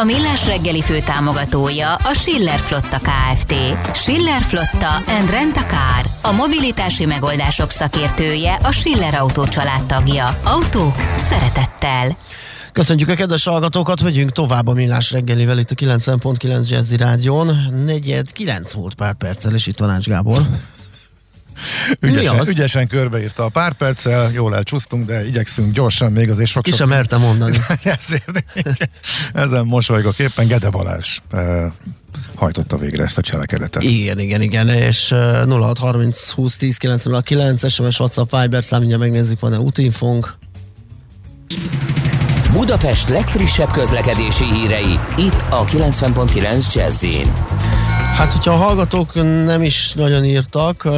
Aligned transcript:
A 0.00 0.04
Millás 0.04 0.46
reggeli 0.46 0.82
fő 0.82 0.98
támogatója 1.00 1.94
a 1.94 2.12
Schiller 2.12 2.58
Flotta 2.58 2.98
KFT. 2.98 3.54
Schiller 3.94 4.42
Flotta 4.42 4.94
and 5.06 5.30
Rent 5.30 5.56
a 5.56 5.60
Car. 5.60 6.06
A 6.22 6.32
mobilitási 6.32 7.06
megoldások 7.06 7.70
szakértője 7.70 8.54
a 8.54 8.70
Schiller 8.70 9.14
Autó 9.14 9.44
tagja. 9.86 10.38
Autók 10.44 10.94
szeretettel. 11.16 12.16
Köszönjük 12.72 13.08
a 13.08 13.14
kedves 13.14 13.44
hallgatókat, 13.44 14.02
megyünk 14.02 14.32
tovább 14.32 14.66
a 14.66 14.72
Millás 14.72 15.10
reggelivel 15.10 15.58
itt 15.58 15.70
a 15.70 15.74
90.9 15.74 16.68
Jazzy 16.68 16.96
Rádión. 16.96 17.46
Negyed 17.84 18.32
9 18.32 18.72
volt 18.72 18.94
pár 18.94 19.14
perccel, 19.14 19.54
és 19.54 19.66
itt 19.66 19.78
van 19.78 19.90
Ács 19.90 20.06
Gábor. 20.06 20.40
Ügyesen, 22.00 22.48
ügyesen 22.48 22.86
körbeírta 22.86 23.44
a 23.44 23.48
pár 23.48 23.72
perccel, 23.72 24.30
jól 24.32 24.56
elcsúsztunk, 24.56 25.06
de 25.06 25.26
igyekszünk 25.26 25.72
gyorsan 25.72 26.12
még 26.12 26.30
azért 26.30 26.50
sok 26.50 26.62
Ki 26.62 26.72
sem 26.72 26.88
merte 26.88 27.16
mondani. 27.16 27.58
Ezért 27.98 28.44
ezen 29.32 29.66
mosolygok 29.66 30.18
éppen 30.18 30.46
Gede 30.46 30.70
Balázs 30.70 31.18
hajtotta 32.34 32.76
végre 32.76 33.02
ezt 33.02 33.18
a 33.18 33.20
cselekedetet. 33.20 33.82
Igen, 33.82 34.18
igen, 34.18 34.40
igen, 34.42 34.68
és 34.68 35.10
uh, 35.10 35.48
0630 35.48 36.30
20 36.30 36.56
10 36.56 36.76
909 36.76 37.72
SMS, 37.72 37.98
WhatsApp, 37.98 38.40
Viber 38.40 38.64
számítja 38.64 38.98
megnézzük, 38.98 39.40
van-e 39.40 39.58
útinfónk. 39.58 40.34
Budapest 42.52 43.08
legfrissebb 43.08 43.70
közlekedési 43.70 44.44
hírei, 44.44 44.98
itt 45.16 45.44
a 45.50 45.64
90.9 45.64 46.74
jazz 46.74 47.04
Hát, 48.16 48.32
hogyha 48.32 48.52
a 48.52 48.56
hallgatók 48.56 49.14
nem 49.44 49.62
is 49.62 49.92
nagyon 49.92 50.24
írtak, 50.24 50.88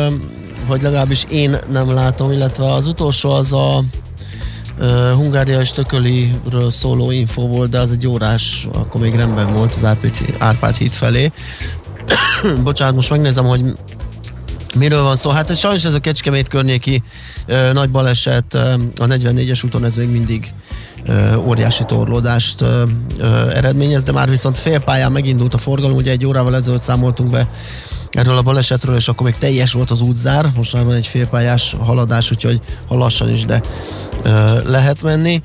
vagy 0.66 0.83
legalábbis 0.83 1.27
én 1.28 1.56
nem 1.70 1.92
látom, 1.92 2.33
illetve 2.33 2.72
az 2.72 2.86
utolsó 2.86 3.30
az 3.30 3.52
a 3.52 3.84
uh, 4.78 5.12
Hungária 5.12 5.60
és 5.60 5.70
Tököliről 5.70 6.70
szóló 6.70 7.10
info 7.10 7.47
volt, 7.47 7.70
de 7.70 7.78
az 7.78 7.91
egy 7.91 8.06
órás, 8.06 8.69
akkor 8.72 9.00
még 9.00 9.14
rendben 9.14 9.52
volt 9.52 9.75
az 9.75 9.84
Árpád, 9.84 10.16
Árpád 10.38 10.77
híd 10.77 10.92
felé. 10.92 11.33
Bocsánat, 12.64 12.94
most 12.94 13.10
megnézem, 13.10 13.44
hogy 13.44 13.64
Miről 14.75 15.03
van 15.03 15.16
szó? 15.16 15.30
Hát 15.30 15.56
sajnos 15.56 15.84
ez 15.84 15.94
a 15.94 16.00
Kecskemét 16.00 16.48
környéki 16.48 17.03
uh, 17.48 17.72
nagy 17.72 17.91
baleset 17.91 18.55
a 18.55 19.06
44-es 19.06 19.64
úton, 19.64 19.84
ez 19.84 19.97
még 19.97 20.08
mindig 20.08 20.53
óriási 21.36 21.84
torlódást 21.84 22.64
eredményez, 23.52 24.02
de 24.02 24.12
már 24.12 24.28
viszont 24.28 24.58
félpályán 24.58 25.12
megindult 25.12 25.54
a 25.54 25.58
forgalom, 25.58 25.96
ugye 25.96 26.10
egy 26.10 26.27
órával 26.27 26.56
ezelőtt 26.56 26.80
számoltunk 26.80 27.30
be 27.30 27.48
erről 28.10 28.36
a 28.36 28.42
balesetről, 28.42 28.96
és 28.96 29.08
akkor 29.08 29.26
még 29.26 29.36
teljes 29.38 29.72
volt 29.72 29.91
az 29.91 30.00
útzár, 30.00 30.46
most 30.56 30.72
már 30.72 30.84
van 30.84 30.94
egy 30.94 31.06
félpályás 31.06 31.76
haladás, 31.80 32.30
úgyhogy 32.30 32.60
ha 32.88 32.96
lassan 32.96 33.32
is, 33.32 33.44
de 33.44 33.60
lehet 34.64 35.02
menni. 35.02 35.42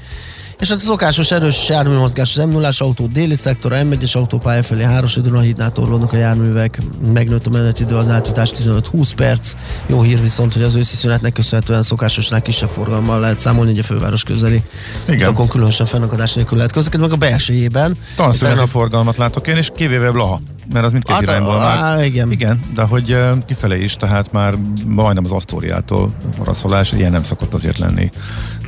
És 0.63 0.69
hát 0.69 0.77
a 0.77 0.81
szokásos 0.81 1.31
erős 1.31 1.69
járműmozgás 1.69 2.37
az 2.37 2.45
m 2.45 2.49
0 2.49 2.69
autó 2.77 3.07
déli 3.07 3.35
szektor, 3.35 3.71
M1-es 3.75 4.15
autópálya 4.15 4.63
felé 4.63 4.83
Háros 4.83 5.17
a 5.17 5.39
hídnál 5.39 5.71
torlódnak 5.71 6.13
a 6.13 6.17
járművek, 6.17 6.81
megnőtt 7.13 7.45
a 7.45 7.49
menetidő 7.49 7.95
az 7.95 8.07
átjutás 8.07 8.51
15-20 8.55 9.11
perc. 9.15 9.53
Jó 9.85 10.01
hír 10.01 10.21
viszont, 10.21 10.53
hogy 10.53 10.63
az 10.63 10.75
őszi 10.75 10.95
szünetnek 10.95 11.33
köszönhetően 11.33 11.83
szokásosnál 11.83 12.41
kisebb 12.41 12.69
forgalommal 12.69 13.19
lehet 13.19 13.39
számolni, 13.39 13.69
hogy 13.69 13.79
a 13.79 13.83
főváros 13.83 14.23
közeli 14.23 14.63
Igen. 15.05 15.29
utakon 15.29 15.47
különösen 15.47 15.85
fennakadás 15.85 16.33
nélkül 16.33 16.57
lehet 16.57 16.71
közlekedni, 16.71 17.05
meg 17.05 17.15
a 17.15 17.19
belsőjében. 17.19 17.97
Tanszüneti 18.15 18.59
a 18.59 18.67
forgalmat 18.67 19.17
látok 19.17 19.47
én, 19.47 19.57
és 19.57 19.71
kivéve 19.75 20.11
Blaha 20.11 20.41
mert 20.73 20.85
az 20.85 20.91
mindkét 20.91 21.13
hát, 21.13 21.21
irányból 21.21 21.57
már. 21.57 22.05
Igen. 22.05 22.31
igen, 22.31 22.59
de 22.75 22.81
hogy 22.81 23.17
kifele 23.45 23.77
is, 23.77 23.95
tehát 23.95 24.31
már 24.31 24.55
majdnem 24.85 25.25
az 25.25 25.31
Asztóriától 25.31 26.13
maraszolás, 26.37 26.91
ilyen 26.91 27.11
nem 27.11 27.23
szokott 27.23 27.53
azért 27.53 27.77
lenni. 27.77 28.11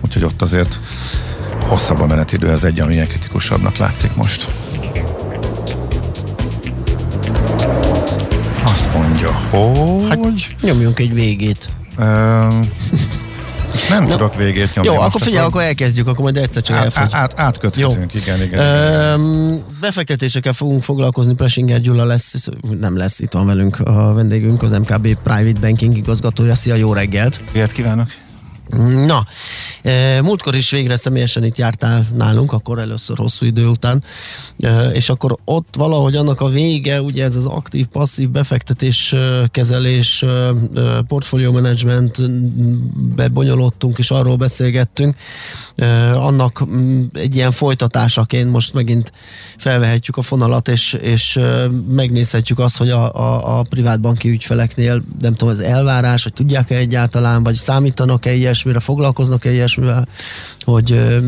Úgyhogy 0.02 0.24
ott 0.24 0.42
azért 0.42 0.80
hosszabb 1.60 2.02
a 2.02 2.06
menetidő, 2.06 2.50
ez 2.52 2.64
egy, 2.64 2.80
ami 2.80 2.96
kritikusabbnak 2.96 3.78
látszik 3.78 4.16
most. 4.16 4.48
Azt 8.64 8.94
mondja, 8.94 9.32
hogy... 9.32 10.10
Hát, 10.10 10.62
nyomjunk 10.62 11.00
egy 11.00 11.14
végét. 11.14 11.70
nem 13.90 14.04
Na, 14.04 14.06
tudok 14.08 14.36
végét 14.36 14.76
nyomni. 14.76 14.92
Jó, 14.92 15.00
akkor 15.00 15.22
figyelj, 15.22 15.46
akkor 15.46 15.62
elkezdjük, 15.62 16.08
akkor 16.08 16.24
majd 16.24 16.38
egyszer 16.38 16.62
csak 16.62 16.76
át, 16.76 17.14
át, 17.14 17.40
átköthetünk, 17.40 18.14
Jó. 18.14 18.20
igen, 18.22 18.42
igen. 18.42 18.60
Ö, 18.60 19.54
befektetésekkel 19.80 20.54
fogunk 20.54 20.84
foglalkozni, 20.84 21.34
Presinger 21.34 21.82
Gyula 21.82 22.06
lesz, 22.06 22.48
nem 22.80 22.98
lesz, 22.98 23.20
itt 23.20 23.32
van 23.32 23.46
velünk 23.46 23.80
a 23.80 24.14
vendégünk, 24.14 24.64
az 24.64 24.72
MKB 24.72 25.20
Private 25.24 25.60
Banking 25.60 25.98
igazgatója. 25.98 26.56
Szia, 26.56 26.76
jó 26.76 26.94
reggelt! 26.94 27.42
Ilyet 27.52 27.72
kívánok! 27.72 28.08
Na, 29.06 29.26
e, 29.82 30.22
múltkor 30.22 30.56
is 30.56 30.70
végre 30.70 30.98
személyesen 30.98 31.44
itt 31.44 31.58
jártál 31.58 32.06
nálunk, 32.16 32.52
akkor 32.52 32.80
először 32.80 33.18
hosszú 33.18 33.46
idő 33.46 33.68
után, 33.68 34.04
e, 34.60 34.84
és 34.84 35.10
akkor 35.10 35.38
ott 35.44 35.76
valahogy 35.78 36.16
annak 36.16 36.42
a 36.42 36.48
vége, 36.48 37.02
ugye 37.02 37.24
ez 37.24 37.36
az 37.36 37.46
aktív, 37.46 37.86
passzív 37.86 38.30
befektetés, 38.30 39.14
e, 39.14 39.48
kezelés, 39.52 40.26
portfolio 41.08 41.52
management 41.52 42.32
bebonyolódtunk, 43.16 43.98
és 43.98 44.12
arról 44.12 44.36
beszélgettünk, 44.36 45.16
annak 46.14 46.66
egy 47.14 47.36
ilyen 47.36 47.52
folytatásaként 47.52 48.52
most 48.52 48.74
megint 48.74 49.12
felvehetjük 49.58 50.18
a 50.18 50.22
fonalat, 50.22 50.68
és, 50.68 50.94
és 50.94 51.40
megnézhetjük 51.90 52.60
azt, 52.60 52.78
hogy 52.78 52.90
a, 52.90 53.14
a, 53.14 53.60
a 53.60 53.62
privátbanki 53.70 54.30
ügyfeleknél, 54.30 55.02
nem 55.20 55.34
tudom, 55.34 55.54
az 55.54 55.60
elvárás, 55.60 56.24
hogy 56.24 56.34
tudják-e 56.34 56.76
egyáltalán, 56.76 57.44
vagy 57.44 57.56
számítanak-e 57.56 58.34
ilyesmire, 58.66 58.80
foglalkoznak-e 58.80 59.52
ilyesmivel, 59.52 60.08
hogy 60.60 61.20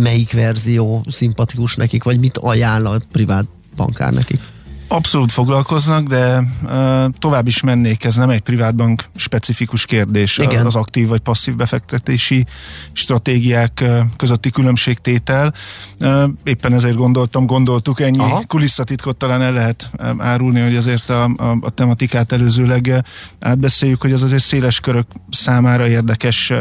melyik 0.00 0.32
verzió 0.32 1.04
szimpatikus 1.08 1.76
nekik, 1.76 2.04
vagy 2.04 2.18
mit 2.18 2.38
ajánl 2.38 2.86
a 2.86 3.00
privát 3.12 3.46
bankár 3.76 4.12
nekik? 4.12 4.40
Abszolút 4.88 5.32
foglalkoznak, 5.32 6.06
de 6.06 6.42
uh, 6.64 7.04
tovább 7.18 7.46
is 7.46 7.60
mennék, 7.60 8.04
ez 8.04 8.16
nem 8.16 8.30
egy 8.30 8.40
privátbank 8.40 9.04
specifikus 9.16 9.86
kérdés, 9.86 10.38
Igen. 10.38 10.66
az 10.66 10.74
aktív 10.74 11.08
vagy 11.08 11.20
passzív 11.20 11.54
befektetési 11.54 12.46
stratégiák 12.92 13.78
uh, 13.82 13.98
közötti 14.16 14.50
különbségtétel. 14.50 15.54
Uh, 16.00 16.24
éppen 16.44 16.72
ezért 16.72 16.96
gondoltam, 16.96 17.46
gondoltuk, 17.46 18.00
ennyi 18.00 18.18
Aha. 18.18 18.42
kulisszatitkot 18.46 19.16
talán 19.16 19.42
el 19.42 19.52
lehet 19.52 19.90
árulni, 20.18 20.60
hogy 20.60 20.76
azért 20.76 21.10
a, 21.10 21.24
a, 21.24 21.56
a 21.60 21.70
tematikát 21.70 22.32
előzőleg 22.32 23.04
átbeszéljük, 23.40 24.00
hogy 24.00 24.12
az 24.12 24.22
azért 24.22 24.42
széles 24.42 24.80
körök 24.80 25.06
számára 25.30 25.88
érdekes, 25.88 26.52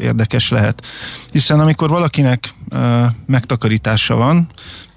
érdekes 0.00 0.50
lehet. 0.50 0.86
Hiszen 1.30 1.60
amikor 1.60 1.88
valakinek 1.88 2.54
megtakarítása 3.26 4.16
van, 4.16 4.48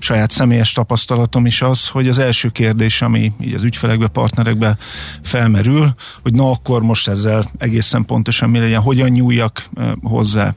saját 0.03 0.31
személyes 0.31 0.71
tapasztalatom 0.71 1.45
is 1.45 1.61
az, 1.61 1.87
hogy 1.87 2.07
az 2.07 2.17
első 2.17 2.49
kérdés, 2.61 3.01
ami 3.01 3.31
így 3.39 3.53
az 3.53 3.63
ügyfelekbe, 3.63 4.07
partnerekbe 4.07 4.77
felmerül, 5.21 5.95
hogy 6.21 6.33
na 6.33 6.51
akkor 6.51 6.81
most 6.81 7.07
ezzel 7.07 7.51
egészen 7.57 8.05
pontosan 8.05 8.49
mi 8.49 8.59
legyen, 8.59 8.81
hogyan 8.81 9.09
nyúljak 9.09 9.69
hozzá. 10.01 10.55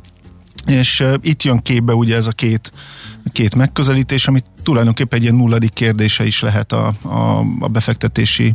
És 0.66 1.04
itt 1.20 1.43
jön 1.43 1.59
képbe 1.59 1.94
ugye 1.94 2.16
ez 2.16 2.26
a 2.26 2.32
két, 2.32 2.72
két 3.32 3.54
megközelítés, 3.54 4.26
ami 4.26 4.41
tulajdonképpen 4.62 5.19
egy 5.19 5.25
ilyen 5.25 5.34
nulladik 5.34 5.72
kérdése 5.72 6.26
is 6.26 6.41
lehet 6.41 6.72
a, 6.72 6.93
a, 7.03 7.38
a 7.60 7.69
befektetési 7.69 8.54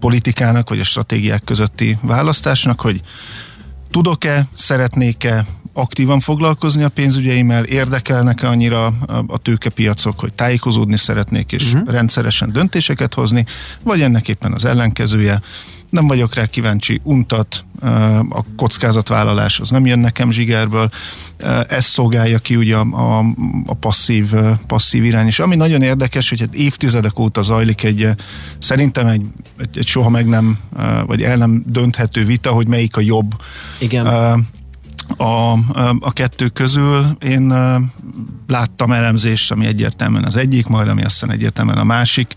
politikának, 0.00 0.68
vagy 0.68 0.80
a 0.80 0.84
stratégiák 0.84 1.44
közötti 1.44 1.98
választásnak, 2.02 2.80
hogy 2.80 3.00
tudok-e, 3.90 4.46
szeretnék-e 4.54 5.46
aktívan 5.78 6.20
foglalkozni 6.20 6.82
a 6.82 6.88
pénzügyeimmel, 6.88 7.64
érdekelnek-e 7.64 8.48
annyira 8.48 8.86
a 9.26 9.38
tőkepiacok, 9.38 10.20
hogy 10.20 10.32
tájékozódni 10.32 10.96
szeretnék 10.96 11.52
és 11.52 11.72
uh-huh. 11.72 11.90
rendszeresen 11.90 12.52
döntéseket 12.52 13.14
hozni, 13.14 13.44
vagy 13.84 14.00
ennek 14.00 14.28
éppen 14.28 14.52
az 14.52 14.64
ellenkezője, 14.64 15.40
nem 15.90 16.06
vagyok 16.06 16.34
rá 16.34 16.46
kíváncsi, 16.46 17.00
untat, 17.02 17.64
a 18.28 18.44
kockázatvállalás 18.56 19.60
az 19.60 19.70
nem 19.70 19.86
jön 19.86 19.98
nekem 19.98 20.30
zsigerből, 20.30 20.90
ez 21.68 21.84
szolgálja 21.84 22.38
ki 22.38 22.56
ugye 22.56 22.76
a, 22.76 22.86
a, 23.18 23.24
a 23.66 23.74
passzív, 23.74 24.34
passzív 24.66 25.04
irány. 25.04 25.26
És 25.26 25.38
ami 25.38 25.56
nagyon 25.56 25.82
érdekes, 25.82 26.28
hogy 26.28 26.40
hát 26.40 26.54
évtizedek 26.54 27.18
óta 27.18 27.42
zajlik 27.42 27.82
egy, 27.82 28.08
szerintem 28.58 29.06
egy, 29.06 29.26
egy, 29.58 29.78
egy 29.78 29.86
soha 29.86 30.08
meg 30.08 30.26
nem, 30.26 30.58
vagy 31.06 31.22
el 31.22 31.36
nem 31.36 31.62
dönthető 31.66 32.24
vita, 32.24 32.50
hogy 32.50 32.66
melyik 32.66 32.96
a 32.96 33.00
jobb 33.00 33.34
Igen 33.78 34.06
a, 35.16 35.52
a 36.00 36.12
kettő 36.12 36.48
közül 36.48 37.06
én 37.20 37.54
láttam 38.46 38.92
elemzést, 38.92 39.52
ami 39.52 39.66
egyértelműen 39.66 40.24
az 40.24 40.36
egyik, 40.36 40.66
majd 40.66 40.88
ami 40.88 41.04
aztán 41.04 41.30
egyértelműen 41.30 41.78
a 41.78 41.84
másik 41.84 42.32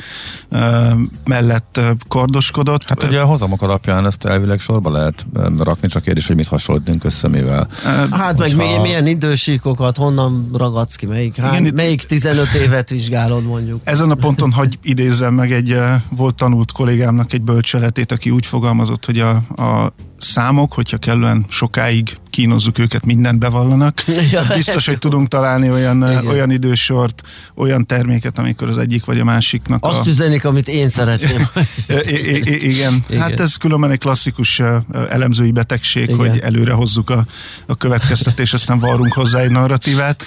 mellett 1.23 1.79
kardoskodott. 2.07 2.89
Hát 2.89 3.03
ugye 3.03 3.19
a 3.19 3.25
hozamok 3.25 3.62
alapján 3.62 4.06
ezt 4.06 4.25
elvileg 4.25 4.59
sorba 4.59 4.91
lehet 4.91 5.25
rakni, 5.59 5.88
csak 5.88 6.03
kérdés, 6.03 6.27
hogy 6.27 6.35
mit 6.35 6.47
hasonlítunk 6.47 7.03
össze 7.03 7.27
mivel. 7.27 7.68
Hát 8.12 8.38
meg 8.38 8.56
milyen, 8.56 8.81
milyen 8.81 9.07
idősíkokat, 9.07 9.97
honnan 9.97 10.50
ragadsz 10.53 10.95
ki, 10.95 11.06
melyik, 11.06 11.35
hány, 11.35 11.59
Igen, 11.59 11.74
melyik 11.74 12.03
15 12.03 12.53
évet 12.53 12.89
vizsgálod 12.89 13.44
mondjuk? 13.44 13.81
Ezen 13.83 14.12
a 14.12 14.15
ponton 14.15 14.51
hagy 14.51 14.79
idézzem 14.83 15.33
meg 15.33 15.51
egy 15.51 15.77
volt 16.09 16.35
tanult 16.35 16.71
kollégámnak 16.71 17.33
egy 17.33 17.41
bölcseletét, 17.41 18.12
aki 18.12 18.29
úgy 18.29 18.45
fogalmazott, 18.45 19.06
hogy 19.06 19.19
a, 19.19 19.29
a 19.56 19.94
számok, 20.21 20.73
hogyha 20.73 20.97
kellően 20.97 21.45
sokáig 21.50 22.18
kínozzuk 22.29 22.77
őket, 22.77 23.06
mindent 23.06 23.39
bevallanak. 23.39 24.03
Ja, 24.31 24.44
biztos, 24.56 24.85
hogy 24.85 24.97
tudunk 24.97 25.27
találni 25.27 25.69
olyan, 25.71 26.01
olyan 26.03 26.51
idősort, 26.51 27.21
olyan 27.56 27.85
terméket, 27.85 28.38
amikor 28.38 28.69
az 28.69 28.77
egyik 28.77 29.06
vagy 29.06 29.19
a 29.19 29.23
másiknak 29.23 29.85
Azt 29.85 30.00
a... 30.00 30.09
üzenik, 30.09 30.45
amit 30.45 30.68
én 30.68 30.89
szeretném. 30.89 31.47
I- 31.88 32.35
I- 32.35 32.69
igen. 32.69 33.03
igen, 33.09 33.21
hát 33.21 33.39
ez 33.39 33.56
különben 33.56 33.91
egy 33.91 34.00
klasszikus 34.00 34.62
elemzői 35.09 35.51
betegség, 35.51 36.03
igen. 36.03 36.18
hogy 36.18 36.39
előre 36.39 36.74
hozzuk 36.74 37.09
a, 37.09 37.25
a 37.65 37.75
következtetés, 37.75 38.53
aztán 38.53 38.79
varrunk 38.79 39.13
hozzá 39.13 39.39
egy 39.39 39.51
narratívát. 39.51 40.24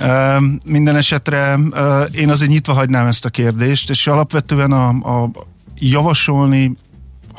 Uh, 0.00 0.42
minden 0.64 0.96
esetre 0.96 1.54
uh, 1.54 2.06
én 2.12 2.30
azért 2.30 2.50
nyitva 2.50 2.72
hagynám 2.72 3.06
ezt 3.06 3.24
a 3.24 3.28
kérdést, 3.28 3.90
és 3.90 4.06
alapvetően 4.06 4.72
a, 4.72 4.88
a 4.88 5.30
javasolni 5.74 6.76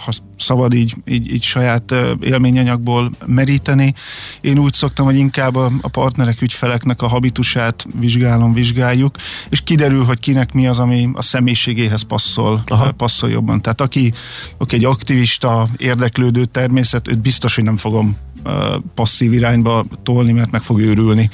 ha 0.06 0.12
szabad 0.42 0.74
így, 0.74 0.96
így, 1.08 1.34
így 1.34 1.44
saját 1.44 1.96
élményanyagból 2.22 3.10
meríteni. 3.26 3.94
Én 4.42 4.58
úgy 4.58 4.74
szoktam, 4.74 5.06
hogy 5.06 5.18
inkább 5.18 5.56
a, 5.56 5.72
a 5.82 5.88
partnerek, 5.88 6.42
ügyfeleknek 6.42 7.02
a 7.02 7.08
habitusát 7.08 7.86
vizsgálom, 8.00 8.54
vizsgáljuk, 8.54 9.16
és 9.50 9.62
kiderül, 9.62 10.04
hogy 10.04 10.20
kinek 10.20 10.54
mi 10.54 10.68
az, 10.68 10.80
ami 10.80 11.10
a 11.14 11.22
személyiségéhez 11.22 12.02
passzol, 12.02 12.62
Aha. 12.66 12.92
passzol 12.92 13.30
jobban. 13.30 13.62
Tehát 13.62 13.82
aki, 13.82 14.14
aki 14.58 14.76
egy 14.76 14.86
aktivista, 14.86 15.68
érdeklődő 15.78 16.46
természet, 16.46 17.08
őt 17.08 17.22
biztos, 17.22 17.56
hogy 17.56 17.64
nem 17.64 17.78
fogom 17.78 18.18
passzív 18.96 19.34
irányba 19.34 19.84
tolni, 20.04 20.32
mert 20.32 20.52
meg 20.52 20.62
fog 20.62 20.80
őrülni, 20.80 21.30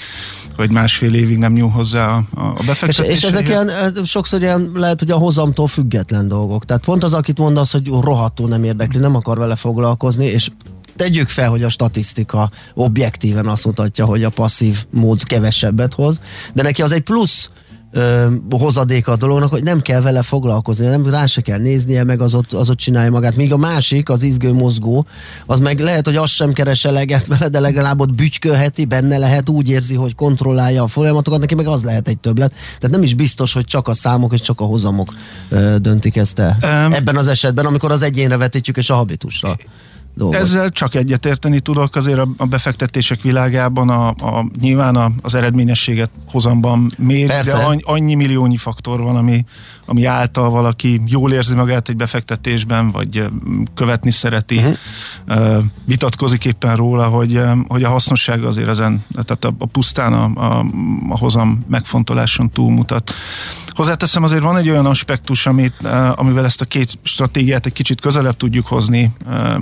hogy 0.56 0.69
másfél 0.69 1.13
évig 1.13 1.38
nem 1.38 1.54
nyúl 1.54 1.69
hozzá 1.69 2.07
a, 2.16 2.24
a 2.36 2.63
befektetés. 2.66 3.16
És, 3.16 3.24
és 3.24 3.24
ezek 3.24 3.48
ilyen, 3.48 3.72
sokszor 4.04 4.42
ilyen 4.42 4.72
lehet, 4.74 5.00
hogy 5.00 5.12
a 5.12 5.18
hozamtól 5.18 5.68
független 5.68 6.28
dolgok. 6.28 6.66
Tehát 6.66 6.86
pont 6.86 7.04
az, 7.04 7.13
akit 7.13 7.38
mondasz, 7.38 7.72
hogy 7.72 7.88
rohadtul 7.88 8.48
nem 8.48 8.63
érdekli, 8.63 8.94
nem 9.00 9.15
akar 9.15 9.38
vele 9.38 9.56
foglalkozni, 9.56 10.25
és 10.25 10.50
tegyük 10.95 11.30
fel, 11.30 11.50
hogy 11.50 11.63
a 11.63 11.69
statisztika 11.69 12.51
objektíven 12.74 13.47
azt 13.47 13.65
mutatja, 13.65 14.06
hogy 14.06 14.24
a 14.24 14.30
passzív 14.30 14.86
mód 14.89 15.24
kevesebbet 15.24 15.94
hoz, 15.94 16.21
de 16.53 16.62
neki 16.62 16.81
az 16.81 16.92
egy 16.92 17.03
plusz 17.03 17.50
ö, 17.95 18.25
hozadéka 18.50 19.12
a 19.12 19.15
dolognak, 19.15 19.50
hogy 19.50 19.63
nem 19.63 19.81
kell 19.81 20.01
vele 20.01 20.21
foglalkozni, 20.21 20.86
nem 20.86 21.09
rá 21.09 21.25
se 21.25 21.42
kell 21.42 21.59
néznie, 21.59 22.03
meg 22.03 22.21
az 22.21 22.36
ott, 22.36 22.53
az 22.53 22.69
ott 22.69 22.77
csinálja 22.77 23.12
magát. 23.12 23.36
Míg 23.36 23.53
a 23.53 23.57
másik, 23.57 24.09
az 24.09 24.24
izgő 24.24 24.53
mozgó, 24.53 25.06
az 25.45 25.59
meg 25.59 25.80
lehet, 25.80 26.06
hogy 26.06 26.15
azt 26.15 26.33
sem 26.33 26.53
keres 26.53 26.86
eleget 26.86 27.27
vele, 27.27 27.47
de 27.47 27.59
legalább 27.59 28.00
ott 28.00 28.15
bütykölheti, 28.15 28.86
benne 28.86 29.18
lehet, 29.18 29.50
úgy 29.50 29.69
érzi, 29.69 29.95
hogy 29.95 30.15
kontrollálja 30.15 30.83
a 30.83 30.88
folyamatokat, 30.88 31.39
neki 31.39 31.56
meg 31.56 31.68
az 31.68 31.83
lehet 31.83 32.07
egy 32.07 32.18
többlet. 32.18 32.51
Tehát 32.51 32.95
nem 32.95 33.03
is 33.03 33.13
biztos, 33.13 33.53
hogy 33.53 33.65
csak 33.65 33.88
a 33.88 33.94
számok 33.94 34.33
és 34.33 34.42
csak 34.42 34.59
a 34.59 34.63
hozamok 34.63 35.13
ö, 35.50 35.75
döntik 35.81 36.15
ezt 36.15 36.39
el. 36.39 36.57
Um, 36.62 36.94
Ebben 36.94 37.15
az 37.15 37.27
esetben, 37.27 37.65
amikor 37.65 37.92
az 37.92 38.01
egyénre 38.01 38.38
vetítjük 38.38 38.77
és 38.77 38.89
a 38.89 38.95
habitusra 38.95 39.56
dolgot. 40.15 40.39
Ezzel 40.39 40.69
csak 40.69 40.95
egyetérteni 40.95 41.59
tudok, 41.59 41.95
azért 41.95 42.19
a, 42.38 42.45
befektetések 42.45 43.21
világában 43.21 43.89
a, 43.89 44.07
a, 44.07 44.45
nyilván 44.59 44.95
a, 44.95 45.12
az 45.21 45.35
eredményességet 45.35 46.09
hozamban 46.27 46.91
mér, 46.97 47.27
Persze. 47.27 47.57
de 47.57 47.63
annyi, 47.63 47.81
annyi 47.83 48.15
milliónyi 48.15 48.57
faktor 48.57 49.01
van, 49.01 49.15
ami, 49.15 49.45
ami 49.85 50.06
által 50.06 50.50
valaki 50.50 51.01
jól 51.06 51.33
érzi 51.33 51.56
magát 51.56 51.89
egy 51.89 51.95
befektetésben, 51.95 52.91
vagy 52.91 53.23
követni 53.73 54.12
szereti, 54.12 54.57
uh-huh. 54.57 55.63
vitatkozik 55.85 56.45
éppen 56.45 56.75
róla, 56.75 57.07
hogy, 57.07 57.41
hogy 57.68 57.83
a 57.83 57.89
hasznosság 57.89 58.44
azért 58.44 58.69
ezen, 58.69 59.06
tehát 59.11 59.45
a, 59.45 59.56
a 59.57 59.65
pusztán 59.65 60.13
a, 60.13 60.31
a, 60.35 60.65
a 61.09 61.18
hozam 61.18 61.65
megfontoláson 61.68 62.50
túlmutat. 62.50 63.13
Hozzáteszem, 63.75 64.24
azért 64.24 64.42
van 64.42 64.57
egy 64.57 64.69
olyan 64.69 64.86
aspektus, 64.86 65.45
amit, 65.45 65.86
amivel 66.16 66.45
ezt 66.45 66.62
a 66.62 66.66
két 66.66 66.98
stratégiát 67.04 67.66
egy 67.66 67.74
kicsit 67.74 68.01
közelebb 68.01 68.38
tudjuk 68.38 68.68
hozni, 68.68 69.12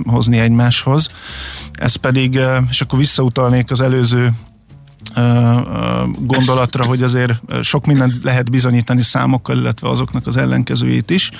hozni 0.04 0.38
egymáshoz. 0.38 1.08
Ez 1.72 1.94
pedig, 1.94 2.40
és 2.70 2.80
akkor 2.80 2.98
visszautalnék 2.98 3.70
az 3.70 3.80
előző 3.80 4.32
gondolatra, 6.18 6.84
hogy 6.84 7.02
azért 7.02 7.32
sok 7.62 7.86
mindent 7.86 8.14
lehet 8.22 8.50
bizonyítani 8.50 9.02
számokkal, 9.02 9.56
illetve 9.56 9.88
azoknak 9.88 10.26
az 10.26 10.36
ellenkezőjét 10.36 11.10
is. 11.10 11.30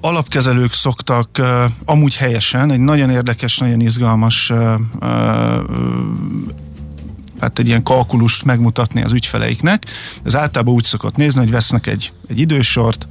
Alapkezelők 0.00 0.72
szoktak 0.72 1.40
amúgy 1.84 2.16
helyesen 2.16 2.70
egy 2.70 2.80
nagyon 2.80 3.10
érdekes, 3.10 3.58
nagyon 3.58 3.80
izgalmas 3.80 4.52
hát 7.40 7.58
egy 7.58 7.66
ilyen 7.66 7.82
kalkulust 7.82 8.44
megmutatni 8.44 9.02
az 9.02 9.12
ügyfeleiknek. 9.12 9.86
Ez 10.22 10.36
általában 10.36 10.74
úgy 10.74 10.84
szokott 10.84 11.16
nézni, 11.16 11.40
hogy 11.40 11.50
vesznek 11.50 11.86
egy, 11.86 12.12
egy 12.28 12.38
idősort, 12.38 13.08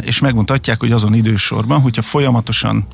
és 0.00 0.18
megmutatják, 0.18 0.80
hogy 0.80 0.92
azon 0.92 1.14
idősorban, 1.14 1.80
hogyha 1.80 2.02
folyamatosan 2.02 2.86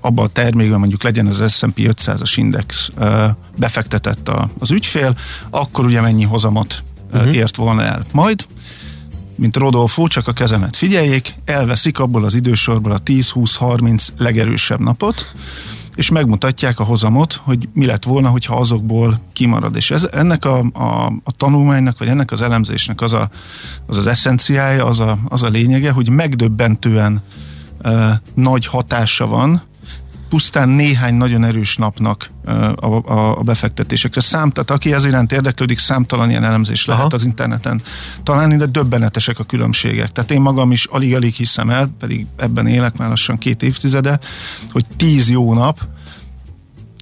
abba 0.00 0.22
a 0.22 0.28
termékben 0.28 0.78
mondjuk 0.78 1.02
legyen 1.02 1.26
az 1.26 1.52
S&P 1.52 1.78
500-as 1.78 2.32
index 2.36 2.90
befektetett 3.58 4.30
az 4.58 4.70
ügyfél, 4.70 5.16
akkor 5.50 5.84
ugye 5.84 6.00
mennyi 6.00 6.24
hozamot 6.24 6.82
uh-huh. 7.12 7.34
ért 7.34 7.56
volna 7.56 7.82
el. 7.82 8.04
Majd 8.12 8.46
mint 9.34 9.56
Rodolfo, 9.56 10.06
csak 10.08 10.28
a 10.28 10.32
kezemet 10.32 10.76
figyeljék, 10.76 11.34
elveszik 11.44 11.98
abból 11.98 12.24
az 12.24 12.34
idősorból 12.34 12.92
a 12.92 13.02
10-20-30 13.02 14.08
legerősebb 14.18 14.80
napot, 14.80 15.32
és 15.96 16.10
megmutatják 16.10 16.80
a 16.80 16.84
hozamot, 16.84 17.32
hogy 17.32 17.68
mi 17.72 17.86
lett 17.86 18.04
volna, 18.04 18.28
hogyha 18.28 18.56
azokból 18.56 19.20
kimarad. 19.32 19.76
És 19.76 19.90
ez, 19.90 20.08
ennek 20.12 20.44
a, 20.44 20.58
a, 20.72 21.06
a 21.24 21.32
tanulmánynak, 21.36 21.98
vagy 21.98 22.08
ennek 22.08 22.32
az 22.32 22.42
elemzésnek 22.42 23.00
az 23.00 23.12
a, 23.12 23.28
az, 23.86 23.98
az 23.98 24.06
eszenciája, 24.06 24.84
az 24.84 25.00
a, 25.00 25.18
az 25.28 25.42
a 25.42 25.48
lényege, 25.48 25.90
hogy 25.90 26.08
megdöbbentően 26.08 27.22
e, 27.82 28.20
nagy 28.34 28.66
hatása 28.66 29.26
van 29.26 29.62
pusztán 30.28 30.68
néhány 30.68 31.14
nagyon 31.14 31.44
erős 31.44 31.76
napnak 31.76 32.30
a, 32.76 32.84
a, 32.84 33.38
a 33.38 33.42
befektetésekre. 33.42 34.20
Szám, 34.20 34.50
tehát 34.50 34.70
aki 34.70 34.92
ez 34.92 35.04
iránt 35.04 35.32
érdeklődik, 35.32 35.78
számtalan 35.78 36.30
ilyen 36.30 36.44
elemzés 36.44 36.86
Aha. 36.86 36.96
lehet 36.96 37.12
az 37.12 37.24
interneten 37.24 37.82
találni, 38.22 38.56
de 38.56 38.66
döbbenetesek 38.66 39.38
a 39.38 39.44
különbségek. 39.44 40.12
Tehát 40.12 40.30
én 40.30 40.40
magam 40.40 40.72
is 40.72 40.84
alig-alig 40.84 41.34
hiszem 41.34 41.70
el, 41.70 41.88
pedig 41.98 42.26
ebben 42.36 42.66
élek 42.66 42.96
már 42.96 43.08
lassan 43.08 43.38
két 43.38 43.62
évtizede, 43.62 44.18
hogy 44.72 44.84
tíz 44.96 45.30
jó 45.30 45.54
nap 45.54 45.80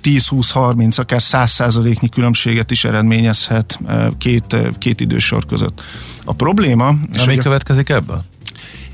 10-20-30, 0.02 0.98
akár 0.98 1.22
100 1.22 1.50
százaléknyi 1.50 2.08
különbséget 2.08 2.70
is 2.70 2.84
eredményezhet 2.84 3.78
két, 4.18 4.56
két 4.78 5.00
idősor 5.00 5.46
között. 5.46 5.82
A 6.24 6.32
probléma... 6.32 6.94
És 7.12 7.24
mi 7.24 7.36
következik 7.36 7.88
ebből? 7.88 8.24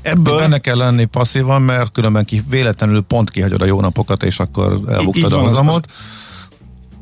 Ebből 0.01 0.37
benne 0.37 0.57
kell 0.57 0.77
lenni 0.77 1.05
passzívan, 1.05 1.61
mert 1.61 1.91
különben 1.91 2.25
ki 2.25 2.43
véletlenül 2.49 3.01
pont 3.01 3.29
kihagyod 3.29 3.61
a 3.61 3.65
jó 3.65 3.81
napokat, 3.81 4.23
és 4.23 4.39
akkor 4.39 4.81
elbuktad 4.87 5.33
a 5.33 5.39
hozamot. 5.39 5.85
Az, 5.85 5.91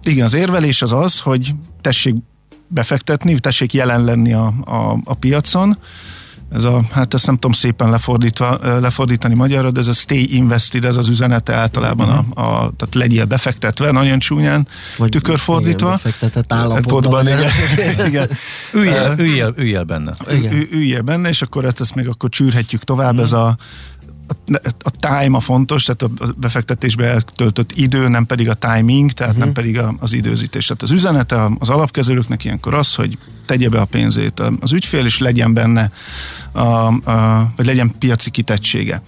az, 0.04 0.12
igen, 0.12 0.26
az 0.26 0.34
érvelés 0.34 0.82
az 0.82 0.92
az, 0.92 1.20
hogy 1.20 1.54
tessék 1.82 2.16
befektetni, 2.68 3.40
tessék 3.40 3.74
jelen 3.74 4.04
lenni 4.04 4.34
a, 4.34 4.54
a, 4.66 4.98
a 5.04 5.14
piacon, 5.14 5.78
ez 6.52 6.64
a, 6.64 6.82
hát 6.92 7.14
ezt 7.14 7.26
nem 7.26 7.36
tudom 7.36 7.52
szépen 7.52 7.90
lefordítva, 7.90 8.58
lefordítani 8.80 9.36
magyarra, 9.36 9.72
de 9.72 9.80
ez 9.80 9.88
a 9.88 9.94
stay 9.94 10.36
invested, 10.36 10.86
ez 10.86 10.96
az 10.96 11.08
üzenete 11.08 11.54
általában, 11.54 12.10
a, 12.10 12.42
a, 12.42 12.72
tehát 12.76 12.96
legyél 12.96 13.26
befektetve, 13.26 13.92
nagyon 13.92 14.20
csúnyán 14.20 14.68
Vagy 14.98 15.10
tükörfordítva. 15.10 15.90
Befektetett 15.90 16.54
állapotban. 16.54 17.28
igen. 17.28 18.08
igen. 18.08 18.30
Üljél, 18.74 19.16
üljél, 19.18 19.54
üljél 19.58 19.84
benne. 19.84 20.14
Igen. 20.32 20.68
Üljél 20.72 21.02
benne, 21.02 21.30
és 21.30 21.42
akkor 21.42 21.66
ezt, 21.66 21.80
ezt 21.80 21.96
még 21.96 22.08
akkor 22.08 22.30
csűrhetjük 22.30 22.84
tovább, 22.84 23.10
uh-huh. 23.10 23.24
ez 23.24 23.32
a 23.32 23.58
a, 24.84 24.92
time 25.00 25.38
a 25.38 25.40
fontos, 25.40 25.84
tehát 25.84 26.02
a 26.02 26.34
befektetésbe 26.38 27.06
eltöltött 27.06 27.72
idő, 27.72 28.08
nem 28.08 28.26
pedig 28.26 28.50
a 28.50 28.54
timing, 28.54 29.12
tehát 29.12 29.34
uh-huh. 29.34 29.46
nem 29.46 29.54
pedig 29.54 29.80
a, 29.80 29.94
az 30.00 30.14
időzítés. 30.14 30.66
Tehát 30.66 30.82
az 30.82 30.92
üzenete 30.92 31.50
az 31.60 31.70
alapkezelőknek 31.70 32.44
ilyenkor 32.44 32.74
az, 32.74 32.96
hogy 32.96 33.18
tegye 33.46 33.70
be 33.70 33.80
a 33.80 33.86
pénzét 33.86 34.42
az 34.60 34.72
ügyfél, 34.72 35.06
és 35.06 35.18
legyen 35.18 35.54
benne, 35.54 35.92
a, 36.52 36.62
a, 36.62 37.52
vagy 37.56 37.66
legyen 37.66 37.92
piaci 38.00 38.30
kitettsége. 38.30 39.02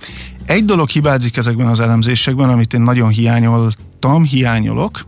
Egy 0.45 0.65
dolog 0.65 0.89
hibázik 0.89 1.37
ezekben 1.37 1.67
az 1.67 1.79
elemzésekben, 1.79 2.49
amit 2.49 2.73
én 2.73 2.81
nagyon 2.81 3.09
hiányoltam, 3.09 4.23
hiányolok, 4.23 5.05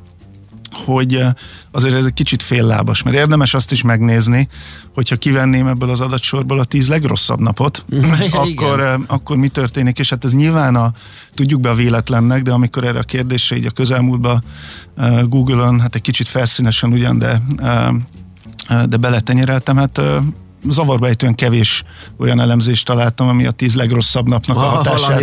hogy 0.73 1.23
azért 1.71 1.95
ez 1.95 2.05
egy 2.05 2.13
kicsit 2.13 2.41
féllábas, 2.41 3.03
mert 3.03 3.17
érdemes 3.17 3.53
azt 3.53 3.71
is 3.71 3.81
megnézni, 3.81 4.47
hogyha 4.93 5.15
kivenném 5.15 5.67
ebből 5.67 5.89
az 5.89 6.01
adatsorból 6.01 6.59
a 6.59 6.63
tíz 6.63 6.87
legrosszabb 6.87 7.39
napot, 7.39 7.85
akkor, 8.31 9.05
akkor 9.07 9.37
mi 9.37 9.47
történik, 9.47 9.99
és 9.99 10.09
hát 10.09 10.25
ez 10.25 10.33
nyilván 10.33 10.75
a, 10.75 10.91
tudjuk 11.33 11.61
be 11.61 11.69
a 11.69 11.75
véletlennek, 11.75 12.41
de 12.41 12.51
amikor 12.51 12.83
erre 12.83 12.99
a 12.99 13.03
kérdésre 13.03 13.55
így 13.55 13.65
a 13.65 13.71
közelmúltban 13.71 14.43
Google-on, 15.25 15.79
hát 15.79 15.95
egy 15.95 16.01
kicsit 16.01 16.27
felszínesen 16.27 16.91
ugyan, 16.91 17.17
de 17.17 17.41
de 18.85 18.97
beletenyereltem, 18.97 19.77
hát 19.77 20.01
zavarba 20.69 21.07
ejtően 21.07 21.35
kevés 21.35 21.83
olyan 22.17 22.39
elemzést 22.39 22.85
találtam, 22.85 23.27
ami 23.27 23.45
a 23.45 23.51
tíz 23.51 23.75
legrosszabb 23.75 24.27
napnak 24.27 24.57
a, 24.57 24.59
a 24.59 24.63
hatását 24.63 25.21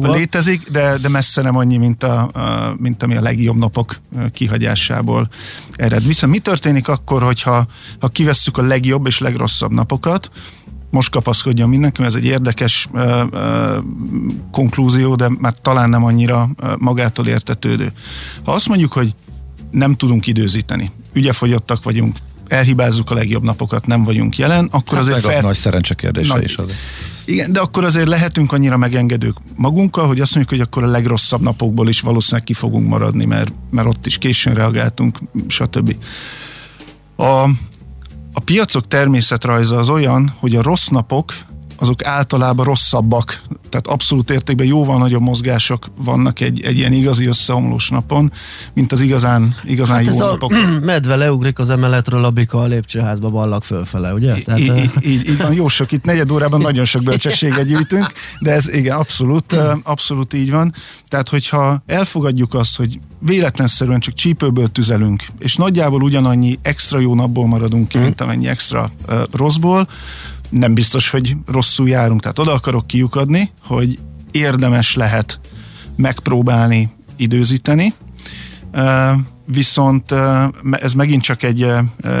létezik, 0.00 0.70
de, 0.70 0.98
de 0.98 1.08
messze 1.08 1.42
nem 1.42 1.56
annyi, 1.56 1.76
mint, 1.76 2.02
a, 2.02 2.20
a, 2.20 2.74
mint 2.76 3.02
ami 3.02 3.16
a 3.16 3.20
legjobb 3.20 3.56
napok 3.56 4.00
kihagyásából 4.32 5.28
ered. 5.72 6.06
Viszont 6.06 6.32
mi 6.32 6.38
történik 6.38 6.88
akkor, 6.88 7.22
hogyha 7.22 7.66
ha 8.00 8.08
kivesszük 8.08 8.58
a 8.58 8.62
legjobb 8.62 9.06
és 9.06 9.18
legrosszabb 9.18 9.72
napokat, 9.72 10.30
most 10.90 11.10
kapaszkodjon 11.10 11.68
mindenki, 11.68 12.02
ez 12.02 12.14
egy 12.14 12.24
érdekes 12.24 12.88
uh, 12.92 13.22
uh, 13.32 13.76
konklúzió, 14.50 15.14
de 15.14 15.30
már 15.38 15.54
talán 15.62 15.88
nem 15.88 16.04
annyira 16.04 16.48
uh, 16.62 16.70
magától 16.78 17.26
értetődő. 17.26 17.92
Ha 18.44 18.52
azt 18.52 18.68
mondjuk, 18.68 18.92
hogy 18.92 19.14
nem 19.70 19.94
tudunk 19.94 20.26
időzíteni, 20.26 20.90
ügyefogyottak 21.12 21.82
vagyunk, 21.82 22.16
elhibázzuk 22.50 23.10
a 23.10 23.14
legjobb 23.14 23.42
napokat, 23.42 23.86
nem 23.86 24.04
vagyunk 24.04 24.38
jelen, 24.38 24.68
akkor 24.70 24.98
hát 24.98 25.06
azért... 25.06 25.22
Meg 25.22 25.32
fel... 25.32 25.42
nagy 25.42 25.56
szerencse 25.56 25.94
kérdése 25.94 26.34
nagy... 26.34 26.44
is 26.44 26.56
az. 26.56 26.66
Igen, 27.24 27.52
de 27.52 27.60
akkor 27.60 27.84
azért 27.84 28.08
lehetünk 28.08 28.52
annyira 28.52 28.76
megengedők 28.76 29.36
magunkkal, 29.56 30.06
hogy 30.06 30.20
azt 30.20 30.34
mondjuk, 30.34 30.58
hogy 30.58 30.68
akkor 30.68 30.82
a 30.82 30.90
legrosszabb 30.90 31.40
napokból 31.40 31.88
is 31.88 32.00
valószínűleg 32.00 32.44
ki 32.44 32.52
fogunk 32.52 32.88
maradni, 32.88 33.24
mert, 33.24 33.52
mert 33.70 33.88
ott 33.88 34.06
is 34.06 34.18
későn 34.18 34.54
reagáltunk, 34.54 35.18
stb. 35.46 35.96
A, 37.16 37.44
a 38.32 38.40
piacok 38.44 38.88
természetrajza 38.88 39.78
az 39.78 39.88
olyan, 39.88 40.34
hogy 40.38 40.56
a 40.56 40.62
rossz 40.62 40.86
napok 40.86 41.34
azok 41.80 42.04
általában 42.04 42.64
rosszabbak. 42.64 43.42
Tehát 43.68 43.86
abszolút 43.86 44.30
értékben 44.30 44.66
jóval 44.66 44.98
nagyobb 44.98 45.22
mozgások 45.22 45.90
vannak 45.96 46.40
egy, 46.40 46.64
egy 46.64 46.76
ilyen 46.76 46.92
igazi 46.92 47.26
összeomlós 47.26 47.88
napon, 47.88 48.32
mint 48.72 48.92
az 48.92 49.00
igazán, 49.00 49.54
igazán 49.64 49.96
hát 49.96 50.06
jó 50.06 50.18
napok. 50.18 50.52
A 50.52 50.78
medve 50.84 51.16
leugrik 51.16 51.58
az 51.58 51.70
emeletről 51.70 52.24
a 52.24 52.30
bika 52.30 52.58
a 52.58 52.66
lépcsőházba 52.66 53.28
ballak 53.28 53.64
fölfele, 53.64 54.12
ugye? 54.12 54.34
Tehát, 54.34 54.60
így, 54.60 54.76
így, 54.76 55.06
így, 55.06 55.28
így 55.28 55.38
van, 55.38 55.52
jó 55.52 55.68
sok, 55.68 55.92
itt 55.92 56.04
negyed 56.04 56.30
órában 56.30 56.60
nagyon 56.60 56.84
sok 56.84 57.02
bölcsességet 57.02 57.66
gyűjtünk, 57.70 58.12
de 58.38 58.50
ez 58.52 58.68
igen, 58.68 58.98
abszolút, 58.98 59.56
abszolút 59.82 60.34
így 60.34 60.50
van. 60.50 60.74
Tehát, 61.08 61.28
hogyha 61.28 61.82
elfogadjuk 61.86 62.54
azt, 62.54 62.76
hogy 62.76 62.98
véletlenszerűen 63.18 64.00
csak 64.00 64.14
csípőből 64.14 64.68
tüzelünk, 64.68 65.24
és 65.38 65.56
nagyjából 65.56 66.02
ugyanannyi 66.02 66.58
extra 66.62 66.98
jó 66.98 67.14
napból 67.14 67.46
maradunk 67.46 67.88
ki, 67.88 67.98
mint 67.98 68.20
amennyi 68.20 68.48
extra 68.48 68.90
rosszból, 69.32 69.88
nem 70.50 70.74
biztos, 70.74 71.10
hogy 71.10 71.36
rosszul 71.46 71.88
járunk. 71.88 72.20
Tehát 72.20 72.38
oda 72.38 72.52
akarok 72.52 72.86
kiukadni, 72.86 73.50
hogy 73.62 73.98
érdemes 74.30 74.94
lehet 74.94 75.40
megpróbálni 75.96 76.90
időzíteni, 77.16 77.94
viszont 79.46 80.14
ez 80.70 80.92
megint 80.92 81.22
csak 81.22 81.42
egy, 81.42 81.66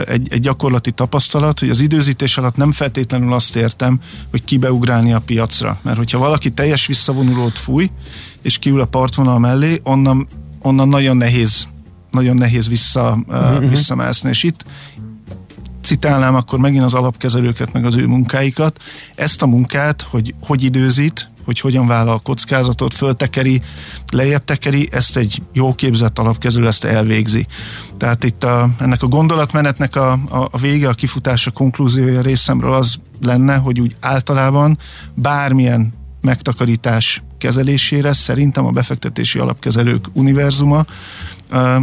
egy, 0.06 0.32
egy 0.32 0.40
gyakorlati 0.40 0.90
tapasztalat, 0.90 1.58
hogy 1.58 1.70
az 1.70 1.80
időzítés 1.80 2.36
alatt 2.36 2.56
nem 2.56 2.72
feltétlenül 2.72 3.32
azt 3.32 3.56
értem, 3.56 4.00
hogy 4.30 4.44
kibeugrálni 4.44 5.12
a 5.12 5.18
piacra. 5.18 5.78
Mert 5.82 5.96
hogyha 5.96 6.18
valaki 6.18 6.50
teljes 6.50 6.86
visszavonulót 6.86 7.58
fúj, 7.58 7.90
és 8.42 8.58
kiül 8.58 8.80
a 8.80 8.84
partvonal 8.84 9.38
mellé, 9.38 9.80
onnan, 9.82 10.26
onnan 10.62 10.88
nagyon 10.88 11.16
nehéz 11.16 11.68
nagyon 12.10 12.36
nehéz 12.36 12.68
vissza, 12.68 13.18
uh-huh. 13.26 13.68
visszamászni, 13.68 14.28
és 14.28 14.42
itt 14.42 14.64
citálnám 15.82 16.34
akkor 16.34 16.58
megint 16.58 16.84
az 16.84 16.94
alapkezelőket, 16.94 17.72
meg 17.72 17.84
az 17.84 17.94
ő 17.94 18.06
munkáikat. 18.06 18.78
Ezt 19.14 19.42
a 19.42 19.46
munkát, 19.46 20.02
hogy 20.02 20.34
hogy 20.40 20.62
időzít, 20.62 21.28
hogy 21.44 21.60
hogyan 21.60 21.86
vállal 21.86 22.18
kockázatot, 22.18 22.94
föltekeri, 22.94 23.62
lejjebb 24.12 24.44
tekeri, 24.44 24.88
ezt 24.92 25.16
egy 25.16 25.42
jó 25.52 25.74
képzett 25.74 26.18
alapkezelő 26.18 26.66
ezt 26.66 26.84
elvégzi. 26.84 27.46
Tehát 27.96 28.24
itt 28.24 28.44
a, 28.44 28.68
ennek 28.78 29.02
a 29.02 29.06
gondolatmenetnek 29.06 29.96
a, 29.96 30.12
a, 30.12 30.48
a 30.50 30.58
vége, 30.58 30.88
a 30.88 30.94
kifutása, 30.94 31.50
konklúziója 31.50 32.20
részemről 32.20 32.74
az 32.74 32.96
lenne, 33.20 33.56
hogy 33.56 33.80
úgy 33.80 33.96
általában 34.00 34.78
bármilyen 35.14 35.92
megtakarítás 36.20 37.22
kezelésére 37.38 38.12
szerintem 38.12 38.66
a 38.66 38.70
befektetési 38.70 39.38
alapkezelők 39.38 40.04
univerzuma 40.12 40.84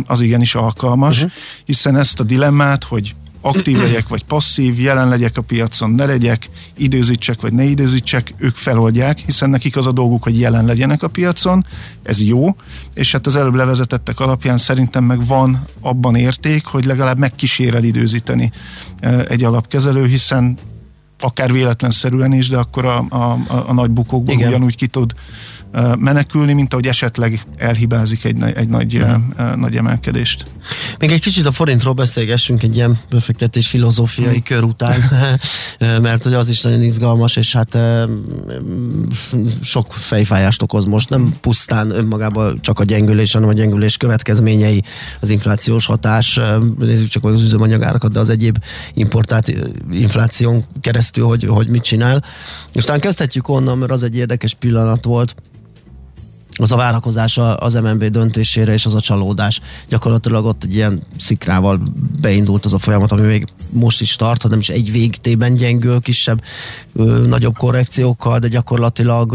az 0.05 0.21
igenis 0.21 0.55
alkalmas, 0.55 1.17
uh-huh. 1.17 1.31
hiszen 1.65 1.97
ezt 1.97 2.19
a 2.19 2.23
dilemmát, 2.23 2.83
hogy 2.83 3.15
aktív 3.47 3.77
legyek, 3.77 4.07
vagy 4.07 4.23
passzív, 4.23 4.79
jelen 4.79 5.09
legyek 5.09 5.37
a 5.37 5.41
piacon, 5.41 5.89
ne 5.89 6.05
legyek, 6.05 6.49
időzítsek, 6.77 7.41
vagy 7.41 7.53
ne 7.53 7.63
időzítsek, 7.63 8.33
ők 8.37 8.55
feloldják, 8.55 9.17
hiszen 9.17 9.49
nekik 9.49 9.77
az 9.77 9.85
a 9.85 9.91
dolguk, 9.91 10.23
hogy 10.23 10.39
jelen 10.39 10.65
legyenek 10.65 11.03
a 11.03 11.07
piacon, 11.07 11.65
ez 12.03 12.23
jó, 12.23 12.55
és 12.93 13.11
hát 13.11 13.25
az 13.25 13.35
előbb 13.35 13.55
levezetettek 13.55 14.19
alapján 14.19 14.57
szerintem 14.57 15.03
meg 15.03 15.25
van 15.25 15.63
abban 15.81 16.15
érték, 16.15 16.65
hogy 16.65 16.85
legalább 16.85 17.17
megkíséred 17.17 17.83
időzíteni 17.83 18.51
egy 19.27 19.43
alapkezelő, 19.43 20.05
hiszen 20.07 20.57
akár 21.19 21.51
véletlenszerűen 21.51 22.33
is, 22.33 22.49
de 22.49 22.57
akkor 22.57 22.85
a, 22.85 23.05
a, 23.09 23.15
a, 23.15 23.63
a 23.67 23.73
nagy 23.73 23.89
bukókból 23.89 24.33
Igen. 24.33 24.47
ugyanúgy 24.47 24.75
ki 24.75 24.87
tud 24.87 25.13
menekülni, 25.99 26.53
mint 26.53 26.73
ahogy 26.73 26.87
esetleg 26.87 27.45
elhibázik 27.57 28.23
egy, 28.23 28.41
egy 28.55 28.69
nagy, 28.69 28.97
mm. 28.97 29.59
nagy 29.59 29.75
emelkedést. 29.75 30.43
Még 30.99 31.11
egy 31.11 31.21
kicsit 31.21 31.45
a 31.45 31.51
forintról 31.51 31.93
beszélgessünk 31.93 32.63
egy 32.63 32.75
ilyen 32.75 32.99
befektetés 33.09 33.67
filozófiai 33.67 34.37
mm. 34.37 34.43
kör 34.43 34.63
után, 34.63 34.99
mert 36.07 36.23
hogy 36.23 36.33
az 36.33 36.49
is 36.49 36.61
nagyon 36.61 36.81
izgalmas, 36.81 37.35
és 37.35 37.53
hát 37.53 37.77
sok 39.61 39.93
fejfájást 39.93 40.61
okoz 40.61 40.85
most, 40.85 41.09
nem 41.09 41.33
pusztán 41.41 41.91
önmagában 41.91 42.57
csak 42.61 42.79
a 42.79 42.83
gyengülés, 42.83 43.33
hanem 43.33 43.49
a 43.49 43.53
gyengülés 43.53 43.97
következményei, 43.97 44.83
az 45.19 45.29
inflációs 45.29 45.85
hatás, 45.85 46.39
nézzük 46.79 47.07
csak 47.07 47.23
meg 47.23 47.33
az 47.33 47.41
üzemanyagárakat, 47.41 48.11
de 48.11 48.19
az 48.19 48.29
egyéb 48.29 48.57
importált 48.93 49.53
infláción 49.91 50.63
keresztül, 50.81 51.25
hogy, 51.25 51.43
hogy 51.43 51.67
mit 51.67 51.83
csinál. 51.83 52.23
És 52.71 52.83
talán 52.83 52.99
kezdhetjük 52.99 53.47
onnan, 53.47 53.77
mert 53.77 53.91
az 53.91 54.03
egy 54.03 54.15
érdekes 54.15 54.53
pillanat 54.53 55.05
volt, 55.05 55.35
az 56.57 56.71
a 56.71 56.75
várakozás 56.75 57.37
az 57.55 57.73
MNB 57.73 58.03
döntésére 58.03 58.73
és 58.73 58.85
az 58.85 58.95
a 58.95 59.01
csalódás. 59.01 59.61
Gyakorlatilag 59.87 60.45
ott 60.45 60.63
egy 60.63 60.75
ilyen 60.75 61.01
szikrával 61.17 61.81
beindult 62.21 62.65
az 62.65 62.73
a 62.73 62.77
folyamat, 62.77 63.11
ami 63.11 63.21
még 63.21 63.45
most 63.69 64.01
is 64.01 64.15
tart, 64.15 64.41
hanem 64.41 64.59
is 64.59 64.69
egy 64.69 64.91
végtében 64.91 65.55
gyengül, 65.55 65.99
kisebb, 65.99 66.41
nagyobb 67.27 67.57
korrekciókkal, 67.57 68.39
de 68.39 68.47
gyakorlatilag 68.47 69.33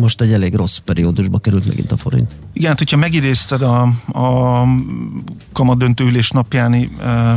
most 0.00 0.20
egy 0.20 0.32
elég 0.32 0.54
rossz 0.54 0.76
periódusba 0.76 1.38
került 1.38 1.66
megint 1.66 1.92
a 1.92 1.96
forint. 1.96 2.34
Igen, 2.52 2.68
hát 2.68 2.78
hogyha 2.78 2.96
megidézted 2.96 3.62
a, 3.62 3.82
a 4.18 4.62
kamadöntőülés 5.52 6.30
napjáni 6.30 6.90
ö, 7.00 7.32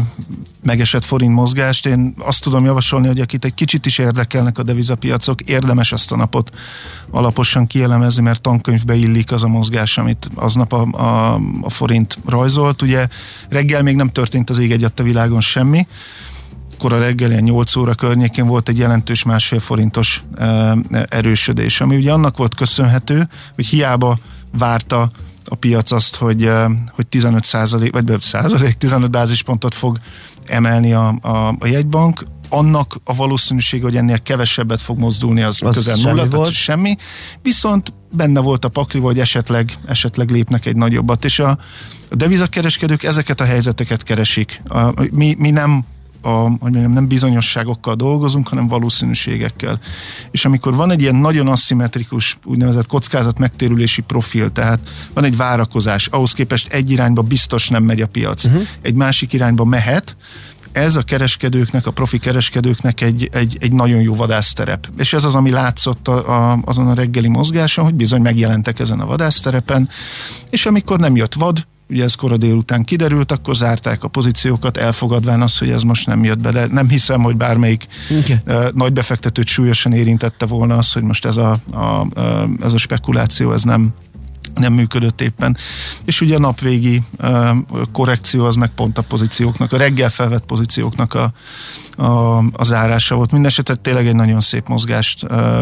megesett 0.67 1.03
forint 1.03 1.33
mozgást. 1.33 1.85
Én 1.85 2.13
azt 2.17 2.43
tudom 2.43 2.65
javasolni, 2.65 3.07
hogy 3.07 3.19
akit 3.19 3.45
egy 3.45 3.53
kicsit 3.53 3.85
is 3.85 3.97
érdekelnek 3.97 4.57
a 4.57 4.63
devizapiacok, 4.63 5.41
érdemes 5.41 5.91
azt 5.91 6.11
a 6.11 6.15
napot 6.15 6.55
alaposan 7.09 7.67
kielemezni, 7.67 8.21
mert 8.21 8.41
tankönyvbe 8.41 8.95
illik 8.97 9.31
az 9.31 9.43
a 9.43 9.47
mozgás, 9.47 9.97
amit 9.97 10.29
aznap 10.35 10.73
a, 10.73 10.81
a, 10.91 11.33
a 11.61 11.69
forint 11.69 12.17
rajzolt. 12.25 12.81
Ugye 12.81 13.07
reggel 13.49 13.83
még 13.83 13.95
nem 13.95 14.09
történt 14.09 14.49
az 14.49 14.57
ég 14.57 14.71
egyat 14.71 14.99
a 14.99 15.03
világon 15.03 15.41
semmi, 15.41 15.87
akkor 16.73 16.93
a 16.93 16.99
reggel 16.99 17.31
ilyen 17.31 17.43
8 17.43 17.75
óra 17.75 17.95
környékén 17.95 18.47
volt 18.47 18.69
egy 18.69 18.77
jelentős 18.77 19.23
másfél 19.23 19.59
forintos 19.59 20.21
e, 20.37 20.77
erősödés, 21.09 21.81
ami 21.81 21.95
ugye 21.95 22.11
annak 22.11 22.37
volt 22.37 22.55
köszönhető, 22.55 23.29
hogy 23.55 23.65
hiába 23.65 24.17
várta 24.57 25.09
a 25.45 25.55
piac 25.55 25.91
azt, 25.91 26.15
hogy, 26.15 26.51
hogy 26.91 27.07
15 27.07 27.43
százalék, 27.43 27.91
vagy 27.91 28.21
százalék, 28.21 28.77
15 28.77 29.11
bázispontot 29.11 29.73
fog 29.73 29.99
emelni 30.45 30.93
a, 30.93 31.17
a, 31.21 31.55
a 31.59 31.65
jegybank, 31.65 32.25
annak 32.49 32.99
a 33.03 33.15
valószínűség, 33.15 33.81
hogy 33.81 33.95
ennél 33.95 34.21
kevesebbet 34.21 34.81
fog 34.81 34.99
mozdulni, 34.99 35.41
az, 35.41 35.61
az 35.61 35.75
közel 35.75 35.95
nulla, 35.95 36.17
semmi 36.17 36.29
tehát 36.29 36.51
semmi. 36.51 36.95
Viszont 37.41 37.93
benne 38.11 38.39
volt 38.39 38.65
a 38.65 38.69
pakli, 38.69 38.99
hogy 38.99 39.19
esetleg, 39.19 39.77
esetleg 39.85 40.29
lépnek 40.29 40.65
egy 40.65 40.75
nagyobbat, 40.75 41.25
és 41.25 41.39
a, 41.39 41.49
a 42.09 42.15
devizakereskedők 42.15 43.03
ezeket 43.03 43.41
a 43.41 43.45
helyzeteket 43.45 44.03
keresik. 44.03 44.61
A, 44.67 44.93
mi, 45.11 45.35
mi 45.37 45.49
nem 45.49 45.85
a, 46.21 46.29
hogy 46.29 46.57
mondjam, 46.59 46.91
nem 46.91 47.07
bizonyosságokkal 47.07 47.95
dolgozunk, 47.95 48.47
hanem 48.47 48.67
valószínűségekkel. 48.67 49.79
És 50.31 50.45
amikor 50.45 50.75
van 50.75 50.91
egy 50.91 51.01
ilyen 51.01 51.15
nagyon 51.15 51.47
aszimmetrikus 51.47 52.37
úgynevezett 52.43 52.87
kockázat 52.87 53.39
megtérülési 53.39 54.01
profil, 54.01 54.51
tehát 54.51 54.79
van 55.13 55.23
egy 55.23 55.37
várakozás, 55.37 56.07
ahhoz 56.07 56.31
képest 56.31 56.67
egy 56.67 56.91
irányba 56.91 57.21
biztos 57.21 57.69
nem 57.69 57.83
megy 57.83 58.01
a 58.01 58.07
piac, 58.07 58.45
uh-huh. 58.45 58.67
egy 58.81 58.95
másik 58.95 59.33
irányba 59.33 59.65
mehet, 59.65 60.15
ez 60.71 60.95
a 60.95 61.01
kereskedőknek, 61.01 61.87
a 61.87 61.91
profi 61.91 62.19
kereskedőknek 62.19 63.01
egy, 63.01 63.29
egy, 63.31 63.57
egy 63.59 63.71
nagyon 63.71 64.01
jó 64.01 64.15
vadászterep. 64.15 64.89
És 64.97 65.13
ez 65.13 65.23
az, 65.23 65.35
ami 65.35 65.49
látszott 65.49 66.07
a, 66.07 66.51
a, 66.51 66.59
azon 66.65 66.87
a 66.87 66.93
reggeli 66.93 67.27
mozgáson, 67.27 67.85
hogy 67.85 67.93
bizony 67.93 68.21
megjelentek 68.21 68.79
ezen 68.79 68.99
a 68.99 69.05
vadászterepen, 69.05 69.89
és 70.49 70.65
amikor 70.65 70.99
nem 70.99 71.15
jött 71.15 71.33
vad, 71.33 71.65
ugye 71.89 72.03
ez 72.03 72.15
kora 72.15 72.37
délután 72.37 72.83
kiderült, 72.83 73.31
akkor 73.31 73.55
zárták 73.55 74.03
a 74.03 74.07
pozíciókat, 74.07 74.77
elfogadván 74.77 75.41
azt, 75.41 75.59
hogy 75.59 75.69
ez 75.69 75.81
most 75.81 76.07
nem 76.07 76.23
jött 76.23 76.39
be. 76.39 76.67
nem 76.67 76.89
hiszem, 76.89 77.21
hogy 77.21 77.35
bármelyik 77.35 77.87
okay. 78.09 78.37
nagy 78.73 78.93
befektetőt 78.93 79.47
súlyosan 79.47 79.93
érintette 79.93 80.45
volna 80.45 80.77
az, 80.77 80.93
hogy 80.93 81.03
most 81.03 81.25
ez 81.25 81.37
a, 81.37 81.57
a, 81.71 81.77
a, 81.77 82.49
ez 82.61 82.73
a 82.73 82.77
spekuláció, 82.77 83.53
ez 83.53 83.63
nem, 83.63 83.93
nem 84.55 84.73
működött 84.73 85.21
éppen. 85.21 85.57
És 86.05 86.21
ugye 86.21 86.35
a 86.35 86.39
napvégi 86.39 87.01
uh, 87.19 87.57
korrekció 87.91 88.45
az 88.45 88.55
meg 88.55 88.69
pont 88.69 88.97
a 88.97 89.01
pozícióknak, 89.01 89.71
a 89.71 89.77
reggel 89.77 90.09
felvett 90.09 90.45
pozícióknak 90.45 91.13
a, 91.13 91.31
a, 92.03 92.37
a 92.37 92.63
zárása 92.63 93.15
volt. 93.15 93.31
Mindenesetre 93.31 93.75
tényleg 93.75 94.07
egy 94.07 94.15
nagyon 94.15 94.41
szép 94.41 94.67
mozgást 94.67 95.23
uh, 95.23 95.59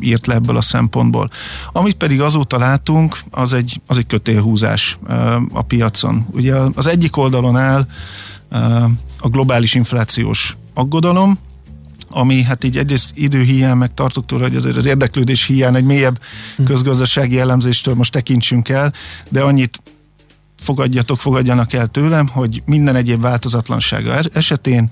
írt 0.00 0.26
le 0.26 0.34
ebből 0.34 0.56
a 0.56 0.62
szempontból. 0.62 1.30
Amit 1.72 1.94
pedig 1.96 2.20
azóta 2.20 2.58
látunk, 2.58 3.18
az 3.30 3.52
egy, 3.52 3.80
az 3.86 3.96
egy 3.96 4.06
kötélhúzás 4.06 4.98
uh, 5.08 5.34
a 5.52 5.62
piacon. 5.62 6.26
Ugye 6.30 6.54
az 6.74 6.86
egyik 6.86 7.16
oldalon 7.16 7.56
áll 7.56 7.86
uh, 8.52 8.84
a 9.18 9.28
globális 9.28 9.74
inflációs 9.74 10.56
aggodalom, 10.74 11.38
ami 12.14 12.42
hát 12.42 12.64
így 12.64 12.78
egyrészt 12.78 13.10
időhiány, 13.14 13.76
meg 13.76 13.94
tartok 13.94 14.26
tőle, 14.26 14.42
hogy 14.42 14.56
azért 14.56 14.76
az 14.76 14.86
érdeklődés 14.86 15.46
hiány 15.46 15.74
egy 15.74 15.84
mélyebb 15.84 16.20
hm. 16.56 16.64
közgazdasági 16.64 17.38
elemzéstől 17.38 17.94
most 17.94 18.12
tekintsünk 18.12 18.68
el, 18.68 18.92
de 19.30 19.42
annyit 19.42 19.80
fogadjatok, 20.58 21.18
fogadjanak 21.18 21.72
el 21.72 21.86
tőlem, 21.86 22.26
hogy 22.26 22.62
minden 22.66 22.96
egyéb 22.96 23.20
változatlansága 23.20 24.18
esetén 24.32 24.90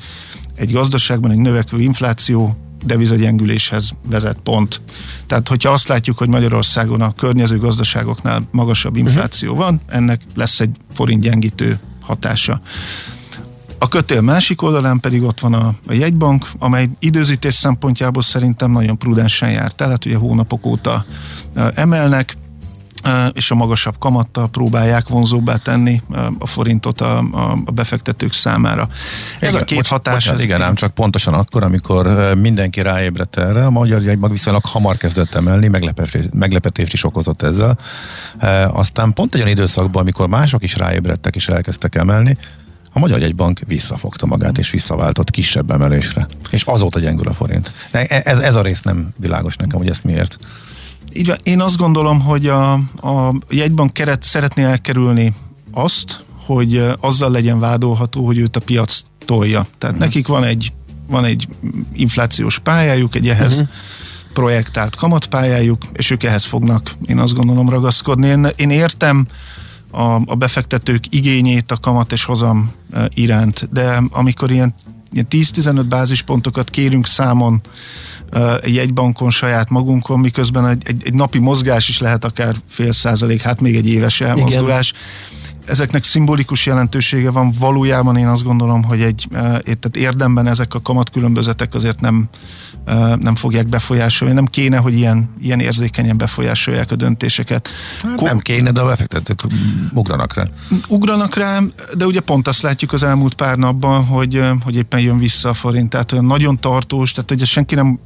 egy 0.55 0.73
gazdaságban 0.73 1.31
egy 1.31 1.39
növekvő 1.39 1.81
infláció 1.81 2.57
devizagyengüléshez 2.85 3.95
vezet 4.11 4.37
pont. 4.43 4.81
Tehát, 5.27 5.49
hogyha 5.49 5.71
azt 5.71 5.89
látjuk, 5.89 6.19
hogy 6.19 6.29
Magyarországon 6.29 7.01
a 7.01 7.13
környező 7.13 7.59
gazdaságoknál 7.59 8.43
magasabb 8.51 8.97
mhm. 8.97 9.07
infláció 9.07 9.55
van, 9.55 9.81
ennek 9.87 10.21
lesz 10.35 10.61
egy 10.61 10.77
forint 10.95 11.23
gyengítő 11.23 11.79
hatása. 12.01 12.61
A 13.83 13.89
kötél 13.89 14.21
másik 14.21 14.63
oldalán 14.63 15.01
pedig 15.01 15.23
ott 15.23 15.41
van 15.41 15.55
a, 15.55 15.75
a 15.87 15.93
jegybank, 15.93 16.47
amely 16.59 16.89
időzítés 16.99 17.55
szempontjából 17.55 18.23
szerintem 18.23 18.71
nagyon 18.71 18.99
prudensen 18.99 19.51
járt 19.51 19.81
el, 19.81 19.89
hát 19.89 20.05
ugye 20.07 20.17
hónapok 20.17 20.67
óta 20.67 21.05
emelnek, 21.75 22.37
és 23.33 23.51
a 23.51 23.55
magasabb 23.55 23.99
kamattal 23.99 24.49
próbálják 24.49 25.09
vonzóbbá 25.09 25.57
tenni 25.57 26.03
a 26.39 26.47
forintot 26.47 27.01
a, 27.01 27.19
a, 27.19 27.57
befektetők 27.73 28.33
számára. 28.33 28.89
Ez 29.41 29.49
igen, 29.49 29.63
a 29.63 29.65
két 29.65 29.77
bocs, 29.77 29.89
hatás... 29.89 30.15
Bocsánat, 30.15 30.39
ez 30.39 30.45
igen, 30.45 30.63
ám 30.63 30.75
csak 30.75 30.95
pontosan 30.95 31.35
akkor, 31.35 31.63
amikor 31.63 32.35
mindenki 32.35 32.81
ráébredt 32.81 33.37
erre, 33.37 33.65
a 33.67 33.71
magyar 33.71 34.03
jegymag 34.03 34.31
viszonylag 34.31 34.65
hamar 34.65 34.97
kezdett 34.97 35.35
emelni, 35.35 35.69
meglepetés, 35.69 36.25
meglepetést 36.33 36.93
is 36.93 37.05
okozott 37.05 37.43
ezzel. 37.43 37.79
Aztán 38.73 39.13
pont 39.13 39.35
egy 39.35 39.41
olyan 39.41 39.53
időszakban, 39.53 40.03
amikor 40.03 40.29
mások 40.29 40.63
is 40.63 40.77
ráébredtek 40.77 41.35
és 41.35 41.49
elkezdtek 41.49 41.95
emelni, 41.95 42.37
a 42.93 42.99
Magyar 42.99 43.21
Jegybank 43.21 43.61
visszafogta 43.67 44.27
magát 44.27 44.59
és 44.59 44.71
visszaváltott 44.71 45.31
kisebb 45.31 45.71
emelésre. 45.71 46.27
És 46.51 46.63
azóta 46.63 47.01
gyengül 47.01 47.29
a 47.29 47.33
forint. 47.33 47.73
Ez, 48.09 48.39
ez 48.39 48.55
a 48.55 48.63
rész 48.63 48.83
nem 48.83 49.09
világos 49.17 49.57
nekem, 49.57 49.79
hogy 49.79 49.89
ezt 49.89 50.05
miért. 50.05 50.39
Így. 51.13 51.41
Én 51.43 51.61
azt 51.61 51.77
gondolom, 51.77 52.21
hogy 52.21 52.47
a, 52.47 52.73
a 53.01 53.35
jegybank 53.49 53.93
keret 53.93 54.23
szeretné 54.23 54.63
elkerülni 54.63 55.35
azt, 55.73 56.25
hogy 56.47 56.85
azzal 57.01 57.31
legyen 57.31 57.59
vádolható, 57.59 58.27
hogy 58.27 58.39
őt 58.39 58.57
a 58.57 58.61
piac 58.61 59.01
tolja. 59.25 59.67
Tehát 59.79 59.97
uh-huh. 59.97 59.99
nekik 59.99 60.27
van 60.27 60.45
egy, 60.45 60.73
van 61.07 61.25
egy 61.25 61.49
inflációs 61.93 62.59
pályájuk, 62.59 63.15
egy 63.15 63.29
ehhez 63.29 63.53
uh-huh. 63.53 63.69
projektált 64.33 64.97
kamatpályájuk, 64.97 65.83
és 65.93 66.11
ők 66.11 66.23
ehhez 66.23 66.45
fognak, 66.45 66.95
én 67.07 67.19
azt 67.19 67.35
gondolom, 67.35 67.69
ragaszkodni. 67.69 68.27
Én, 68.27 68.49
én 68.57 68.71
értem 68.71 69.27
a, 69.93 70.21
a 70.27 70.35
befektetők 70.35 71.05
igényét 71.15 71.71
a 71.71 71.77
kamat 71.77 72.13
és 72.13 72.25
hozam 72.25 72.71
iránt, 73.15 73.69
de 73.73 74.03
amikor 74.11 74.51
ilyen, 74.51 74.75
ilyen 75.13 75.27
10-15 75.31 75.85
bázispontokat 75.89 76.71
kérünk 76.71 77.07
számon 77.07 77.61
egy 78.63 78.75
jegybankon 78.75 79.31
saját 79.31 79.71
magunkon, 79.71 80.19
miközben 80.19 80.67
egy, 80.67 80.83
egy, 80.87 81.03
egy 81.05 81.15
napi 81.15 81.39
mozgás 81.39 81.89
is 81.89 81.99
lehet 81.99 82.25
akár 82.25 82.57
fél 82.69 82.93
százalék, 82.93 83.41
hát 83.41 83.61
még 83.61 83.77
egy 83.77 83.89
éves 83.89 84.21
elmozdulás. 84.21 84.91
Igen 84.91 85.31
ezeknek 85.67 86.05
szimbolikus 86.05 86.67
jelentősége 86.67 87.31
van, 87.31 87.53
valójában 87.59 88.17
én 88.17 88.27
azt 88.27 88.43
gondolom, 88.43 88.83
hogy 88.83 89.03
egy, 89.03 89.27
tehát 89.31 89.97
érdemben 89.97 90.47
ezek 90.47 90.75
a 90.75 90.81
kamatkülönbözetek 90.81 91.75
azért 91.75 92.01
nem, 92.01 92.29
nem 93.19 93.35
fogják 93.35 93.67
befolyásolni, 93.67 94.35
nem 94.35 94.47
kéne, 94.47 94.77
hogy 94.77 94.95
ilyen, 94.95 95.35
ilyen 95.41 95.61
érzékenyen 95.61 96.17
befolyásolják 96.17 96.91
a 96.91 96.97
döntéseket. 96.97 97.69
Hát 98.03 98.15
Ko- 98.15 98.29
nem 98.29 98.39
kéne, 98.39 98.71
de 98.71 98.81
a 98.81 98.87
befektetők 98.87 99.41
ugranak 99.93 100.35
rá. 100.35 100.45
Ugranak 100.89 101.35
rá, 101.35 101.61
de 101.97 102.07
ugye 102.07 102.21
pont 102.21 102.49
azt 102.49 102.63
látjuk 102.63 102.93
az 102.93 103.03
elmúlt 103.03 103.35
pár 103.35 103.57
napban, 103.57 104.05
hogy, 104.05 104.43
hogy 104.65 104.77
éppen 104.77 105.01
jön 105.01 105.19
vissza 105.19 105.49
a 105.49 105.55
forint, 105.55 105.91
tehát 105.91 106.13
olyan 106.13 106.25
nagyon 106.25 106.57
tartós, 106.57 107.13
tehát 107.13 107.31
ugye 107.31 107.45
senki 107.45 107.75
nem 107.75 107.99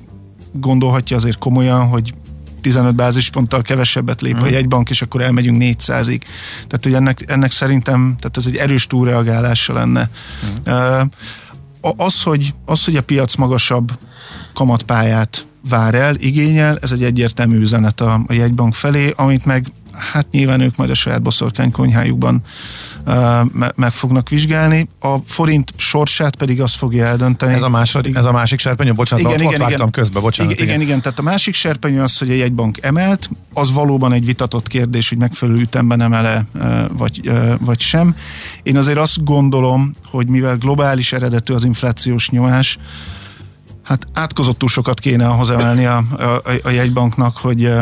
gondolhatja 0.53 1.17
azért 1.17 1.39
komolyan, 1.39 1.89
hogy 1.89 2.15
15 2.61 2.95
bázisponttal 2.95 3.63
kevesebbet 3.63 4.21
lép 4.21 4.37
a 4.37 4.45
mhm. 4.45 4.53
jegybank, 4.53 4.91
és 4.91 5.03
akkor 5.03 5.21
elmegyünk 5.21 5.63
400-ig. 5.63 6.21
Tehát, 6.67 6.81
hogy 6.83 6.95
ennek, 6.95 7.19
ennek 7.27 7.53
szerintem, 7.53 8.17
tehát 8.19 8.37
ez 8.37 8.47
egy 8.47 8.57
erős 8.57 8.87
túlreagálása 8.87 9.73
lenne. 9.73 10.11
Uh-huh. 10.65 11.09
Az, 11.97 12.23
hogy, 12.23 12.55
az, 12.65 12.85
hogy 12.85 12.97
a 12.97 13.03
piac 13.03 13.35
magasabb 13.35 13.99
kamatpályát 14.55 15.47
vár 15.69 15.95
el, 15.95 16.15
igényel, 16.15 16.79
ez 16.83 16.93
egy 16.93 17.05
egyértelmű 17.05 17.59
üzenet 17.59 18.01
a, 18.01 18.21
a 18.27 18.33
jegybank 18.33 18.75
felé, 18.75 19.13
amit 19.17 19.45
meg 19.45 19.67
hát 19.99 20.27
nyilván 20.31 20.61
ők 20.61 20.77
majd 20.77 20.91
a 20.91 20.95
saját 20.95 21.23
boszorkánykonyhájukban 21.23 22.43
meg 23.75 23.93
fognak 23.93 24.29
vizsgálni. 24.29 24.89
A 25.01 25.17
forint 25.27 25.73
sorsát 25.77 26.37
pedig 26.37 26.61
azt 26.61 26.77
fogja 26.77 27.05
eldönteni. 27.05 27.53
Ez 27.53 27.63
a, 27.63 27.69
második, 27.69 28.17
ez 28.17 28.25
a 28.25 28.33
másik 28.33 28.59
serpenyő? 28.59 28.93
Bocsánat, 28.93 29.25
igen, 29.25 29.47
ott, 29.47 29.53
igen, 29.53 29.67
ott 29.67 29.73
igen. 29.73 29.91
közbe, 29.91 30.21
bocsánat. 30.21 30.53
Igen, 30.53 30.65
igen, 30.65 30.81
igen, 30.81 31.01
tehát 31.01 31.19
a 31.19 31.23
másik 31.23 31.55
serpenyő 31.55 32.03
az, 32.03 32.19
hogy 32.19 32.31
a 32.31 32.35
jegybank 32.35 32.79
emelt, 32.83 33.31
az 33.53 33.73
valóban 33.73 34.13
egy 34.13 34.25
vitatott 34.25 34.67
kérdés, 34.67 35.09
hogy 35.09 35.19
megfelelő 35.19 35.61
ütemben 35.61 36.01
emele, 36.01 36.45
vagy, 36.97 37.31
vagy 37.61 37.81
sem. 37.81 38.17
Én 38.63 38.77
azért 38.77 38.99
azt 38.99 39.25
gondolom, 39.25 39.95
hogy 40.11 40.29
mivel 40.29 40.57
globális 40.57 41.13
eredetű 41.13 41.55
az 41.55 41.65
inflációs 41.65 42.31
nyomás, 42.31 42.79
hát 43.83 44.07
átkozottul 44.13 44.69
sokat 44.69 45.01
kéne 45.01 45.29
ahhoz 45.29 45.51
emelni 45.51 45.87
a, 45.87 45.97
a, 45.97 46.43
a 46.63 46.71
jegybanknak, 46.71 47.37
hogy 47.37 47.73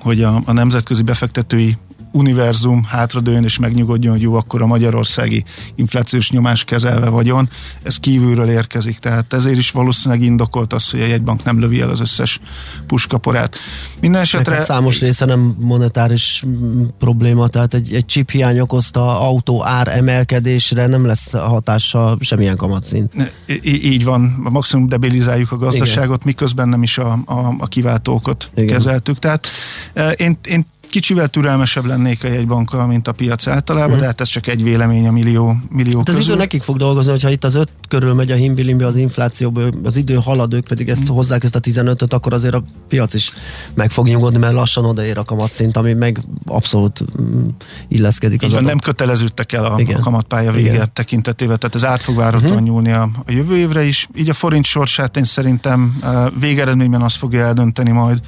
hogy 0.00 0.22
a, 0.22 0.42
a 0.44 0.52
nemzetközi 0.52 1.02
befektetői 1.02 1.76
univerzum 2.14 2.84
hátradőjön 2.84 3.44
és 3.44 3.58
megnyugodjon, 3.58 4.12
hogy 4.12 4.22
jó, 4.22 4.34
akkor 4.34 4.62
a 4.62 4.66
magyarországi 4.66 5.44
inflációs 5.74 6.30
nyomás 6.30 6.64
kezelve 6.64 7.08
vagyon, 7.08 7.48
ez 7.82 7.96
kívülről 7.96 8.48
érkezik, 8.48 8.98
tehát 8.98 9.32
ezért 9.32 9.56
is 9.56 9.70
valószínűleg 9.70 10.24
indokolt 10.24 10.72
az, 10.72 10.90
hogy 10.90 11.00
a 11.00 11.06
jegybank 11.06 11.44
nem 11.44 11.60
lövi 11.60 11.80
el 11.80 11.90
az 11.90 12.00
összes 12.00 12.40
puskaporát. 12.86 13.56
Minden 14.00 14.20
esetre... 14.20 14.60
Számos 14.60 15.00
része 15.00 15.24
nem 15.24 15.56
monetáris 15.60 16.44
mm, 16.46 16.84
probléma, 16.98 17.48
tehát 17.48 17.74
egy, 17.74 17.94
egy 17.94 18.06
chip 18.06 18.30
hiány 18.30 18.60
okozta 18.60 19.20
autó 19.20 19.64
ár 19.64 19.88
emelkedésre 19.88 20.86
nem 20.86 21.06
lesz 21.06 21.32
hatása 21.32 22.16
semmilyen 22.20 22.56
kamatszint. 22.56 23.12
Í- 23.46 23.84
így 23.84 24.04
van, 24.04 24.20
maximum 24.50 24.88
debilizáljuk 24.88 25.52
a 25.52 25.56
gazdaságot, 25.56 26.16
Igen. 26.16 26.22
miközben 26.24 26.68
nem 26.68 26.82
is 26.82 26.98
a, 26.98 27.18
a, 27.24 27.54
a 27.58 27.66
kiváltókat 27.66 28.50
Igen. 28.54 28.66
kezeltük. 28.66 29.18
Tehát 29.18 29.46
eh, 29.92 30.12
én, 30.16 30.38
én 30.48 30.66
Kicsivel 30.94 31.28
türelmesebb 31.28 31.84
lennék 31.84 32.24
a 32.24 32.26
jegybankkal, 32.26 32.86
mint 32.86 33.08
a 33.08 33.12
piac 33.12 33.46
általában, 33.46 33.86
uh-huh. 33.86 34.00
de 34.00 34.06
hát 34.06 34.20
ez 34.20 34.28
csak 34.28 34.46
egy 34.46 34.62
vélemény 34.62 35.06
a 35.08 35.12
millió, 35.12 35.56
millió 35.70 35.96
hát 35.96 36.06
közül. 36.06 36.20
az 36.20 36.26
idő 36.26 36.36
nekik 36.36 36.62
fog 36.62 36.76
dolgozni, 36.76 37.10
hogyha 37.10 37.30
itt 37.30 37.44
az 37.44 37.54
öt 37.54 37.72
körül 37.88 38.14
megy 38.14 38.30
a 38.30 38.34
himbilimbi 38.34 38.84
az 38.84 38.96
inflációból, 38.96 39.70
az 39.82 39.96
idő 39.96 40.14
halad, 40.14 40.54
ők 40.54 40.68
pedig 40.68 40.88
ezt 40.88 41.00
uh-huh. 41.00 41.16
hozzák 41.16 41.44
ezt 41.44 41.54
a 41.54 41.60
15-öt, 41.60 42.12
akkor 42.12 42.32
azért 42.32 42.54
a 42.54 42.62
piac 42.88 43.14
is 43.14 43.32
meg 43.74 43.90
fog 43.90 44.06
nyugodni, 44.06 44.38
mert 44.38 44.54
lassan 44.54 44.84
odaér 44.84 45.18
a 45.18 45.24
kamatszint, 45.24 45.76
ami 45.76 45.92
meg 45.92 46.20
abszolút 46.46 47.04
mm, 47.20 47.48
illeszkedik 47.88 48.42
az 48.42 48.52
Nem 48.52 48.78
köteleződtek 48.78 49.52
el 49.52 49.64
a, 49.64 49.74
a 49.74 50.00
kamatpálya 50.00 50.52
vége 50.52 50.72
Igen. 50.72 50.90
tekintetében, 50.92 51.58
tehát 51.58 51.74
ez 51.74 51.84
át 51.84 52.02
fog 52.02 52.16
várhatóan 52.16 52.52
uh-huh. 52.52 52.66
nyúlni 52.66 52.92
a, 52.92 53.08
a 53.26 53.32
jövő 53.32 53.56
évre 53.56 53.84
is. 53.84 54.08
Így 54.16 54.28
a 54.28 54.34
forint 54.34 54.64
sorsát 54.64 55.16
én 55.16 55.24
szerintem 55.24 55.98
végeredményben 56.40 57.02
azt 57.02 57.16
fogja 57.16 57.44
eldönteni 57.44 57.90
majd, 57.90 58.20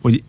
hogy 0.00 0.22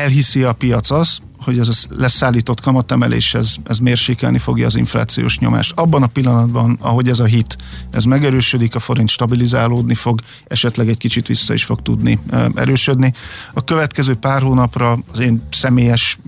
elhiszi 0.00 0.42
a 0.42 0.52
piac 0.52 0.90
az, 0.90 1.20
hogy 1.40 1.58
ez 1.58 1.68
a 1.68 1.72
leszállított 1.88 2.60
kamatemelés 2.60 3.34
ez, 3.34 3.54
ez 3.64 3.78
mérsékelni 3.78 4.38
fogja 4.38 4.66
az 4.66 4.76
inflációs 4.76 5.38
nyomást. 5.38 5.72
Abban 5.74 6.02
a 6.02 6.06
pillanatban, 6.06 6.78
ahogy 6.80 7.08
ez 7.08 7.18
a 7.18 7.24
hit, 7.24 7.56
ez 7.90 8.04
megerősödik, 8.04 8.74
a 8.74 8.78
forint 8.78 9.08
stabilizálódni 9.08 9.94
fog, 9.94 10.20
esetleg 10.46 10.88
egy 10.88 10.98
kicsit 10.98 11.26
vissza 11.26 11.54
is 11.54 11.64
fog 11.64 11.82
tudni 11.82 12.18
erősödni. 12.54 13.12
A 13.54 13.64
következő 13.64 14.14
pár 14.14 14.42
hónapra 14.42 14.98
az 15.12 15.18
én 15.18 15.42
személyes 15.50 16.18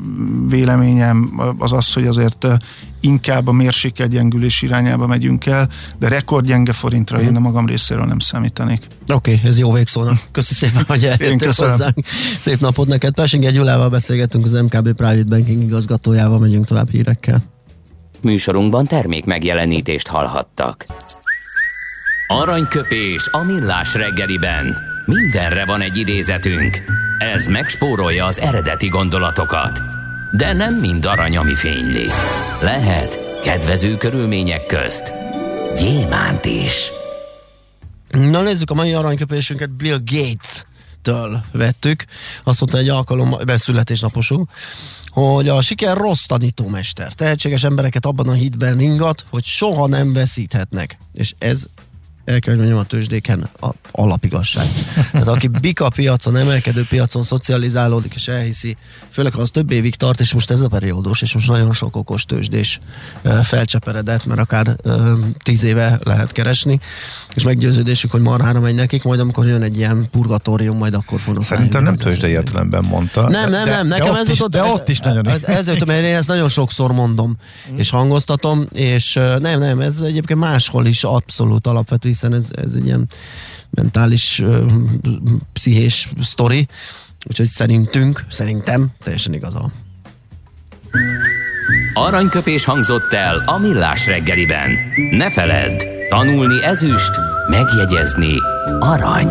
véleményem 0.48 1.40
az 1.59 1.72
az, 1.72 1.92
hogy 1.92 2.07
azért 2.07 2.46
inkább 3.03 3.46
a 3.46 3.53
mérsékelt 3.53 4.11
gyengülés 4.11 4.62
irányába 4.62 5.07
megyünk 5.07 5.46
el, 5.46 5.68
de 5.98 6.09
rekordgyenge 6.09 6.72
forintra 6.72 7.18
mm. 7.18 7.22
én 7.22 7.37
a 7.37 7.40
magam 7.40 7.66
részéről 7.66 8.05
nem 8.05 8.18
számítanék. 8.18 8.87
Oké, 9.09 9.35
okay, 9.35 9.48
ez 9.51 9.59
jó 9.59 9.72
végszónak. 9.72 10.18
Köszönöm 10.33 10.75
szépen, 10.75 10.85
hogy 10.88 11.05
eljöttél 11.05 11.53
hozzánk. 11.57 12.07
Szép 12.38 12.61
napot 12.61 12.88
neked. 12.88 13.14
Persinger 13.14 13.53
Gyulával 13.53 13.88
beszélgettünk 13.88 14.44
az 14.44 14.53
MKB 14.53 14.92
Private 15.03 15.37
Banking 15.37 15.62
igazgatójával 15.62 16.38
megyünk 16.38 16.67
tovább 16.67 16.91
hírekkel. 16.91 17.43
Műsorunkban 18.21 18.87
termék 18.87 19.25
megjelenítést 19.25 20.09
hallhattak. 20.09 20.87
Aranyköpés 22.27 23.29
a 23.31 23.43
millás 23.43 23.95
reggeliben. 23.95 24.77
Mindenre 25.07 25.65
van 25.65 25.81
egy 25.81 25.97
idézetünk. 25.97 26.83
Ez 27.19 27.47
megspórolja 27.47 28.25
az 28.25 28.41
eredeti 28.41 28.88
gondolatokat. 28.88 29.83
De 30.37 30.53
nem 30.53 30.75
mind 30.75 31.07
arany, 31.07 31.37
ami 31.37 31.55
fényli. 31.55 32.07
Lehet 32.62 33.41
kedvező 33.43 33.97
körülmények 33.97 34.67
közt 34.67 35.12
gyémánt 35.79 36.45
is. 36.45 36.93
Na 38.09 38.43
nézzük 38.43 38.71
a 38.71 38.75
mai 38.75 38.93
aranyköpésünket 38.93 39.71
Bill 39.71 40.01
Gates 40.05 40.65
től 41.03 41.45
vettük. 41.53 42.05
Azt 42.45 42.61
mondta 42.61 42.79
egy 42.79 42.88
alkalom, 42.88 43.35
beszületésnaposunk, 43.45 44.51
hogy 45.07 45.49
a 45.49 45.61
siker 45.61 45.97
rossz 45.97 46.25
tanítómester. 46.25 47.12
Tehetséges 47.12 47.65
embereket 47.65 48.07
abban 48.07 48.29
a 48.29 48.33
hitben 48.33 48.77
ringat, 48.77 49.25
hogy 49.31 49.45
soha 49.45 49.87
nem 49.87 50.12
veszíthetnek. 50.12 50.97
És 51.12 51.35
ez 51.38 51.67
el 52.24 52.38
kell, 52.38 52.54
hogy 52.54 52.62
mondjam, 52.62 52.78
a 52.78 52.85
tőzsdéken 52.85 53.48
a 53.61 53.68
alapigasság. 53.90 54.66
Tehát 55.12 55.26
aki 55.26 55.46
bika 55.46 55.88
piacon, 55.88 56.37
emelkedő 56.37 56.87
piacon 56.88 57.22
szocializálódik 57.22 58.14
és 58.14 58.28
elhiszi, 58.28 58.76
főleg 59.11 59.32
ha 59.32 59.40
az 59.40 59.50
több 59.50 59.70
évig 59.70 59.94
tart, 59.94 60.20
és 60.20 60.32
most 60.32 60.50
ez 60.50 60.61
a 60.61 60.68
periódus, 60.68 61.22
és 61.22 61.35
most 61.35 61.48
nagyon 61.48 61.72
sok 61.72 61.96
okos 61.96 62.24
tőzsdés 62.24 62.80
felcseperedett, 63.42 64.26
mert 64.26 64.40
akár 64.40 64.76
tíz 65.42 65.62
éve 65.62 65.98
lehet 66.04 66.32
keresni, 66.32 66.80
és 67.35 67.42
meggyőződésük, 67.42 68.11
hogy 68.11 68.20
marhára 68.20 68.61
megy 68.61 68.74
nekik, 68.74 69.02
majd 69.02 69.20
amikor 69.20 69.46
jön 69.46 69.62
egy 69.62 69.76
ilyen 69.76 70.06
purgatórium, 70.11 70.76
majd 70.76 70.94
akkor 70.94 71.20
fognak 71.20 71.44
Szerintem 71.44 71.82
nem 71.82 71.96
tőzsdei 71.96 72.30
értelemben 72.30 72.85
mondta. 72.85 73.28
Nem, 73.28 73.50
nem, 73.50 73.68
nem, 73.68 73.88
de, 73.88 73.96
nekem 73.96 74.12
de 74.12 74.18
ez 74.18 74.28
is, 74.28 74.38
de 74.50 74.62
ott 74.62 74.88
is 74.88 74.98
nagyon. 74.98 75.28
Ez, 75.28 75.44
ezért, 75.44 75.85
mert 75.85 76.04
én 76.04 76.14
ezt 76.14 76.28
nagyon 76.28 76.48
sokszor 76.48 76.92
mondom, 76.92 77.37
és 77.76 77.90
hangoztatom, 77.90 78.64
és 78.72 79.12
nem, 79.38 79.58
nem, 79.58 79.80
ez 79.80 80.00
egyébként 80.00 80.38
máshol 80.38 80.87
is 80.87 81.04
abszolút 81.04 81.66
alapvető 81.66 82.11
hiszen 82.12 82.35
ez, 82.35 82.48
ez 82.64 82.72
egy 82.75 82.87
ilyen 82.87 83.09
mentális, 83.70 84.42
pszichés 85.53 86.09
sztori, 86.20 86.68
úgyhogy 87.27 87.46
szerintünk, 87.46 88.25
szerintem 88.31 88.87
teljesen 89.03 89.33
igaza. 89.33 89.70
Aranyköpés 91.94 92.64
hangzott 92.64 93.12
el 93.12 93.42
a 93.46 93.59
millás 93.59 94.07
reggeliben. 94.07 94.70
Ne 95.11 95.31
feledd, 95.31 95.83
tanulni 96.09 96.64
ezüst, 96.64 97.11
megjegyezni 97.48 98.35
arany. 98.81 99.29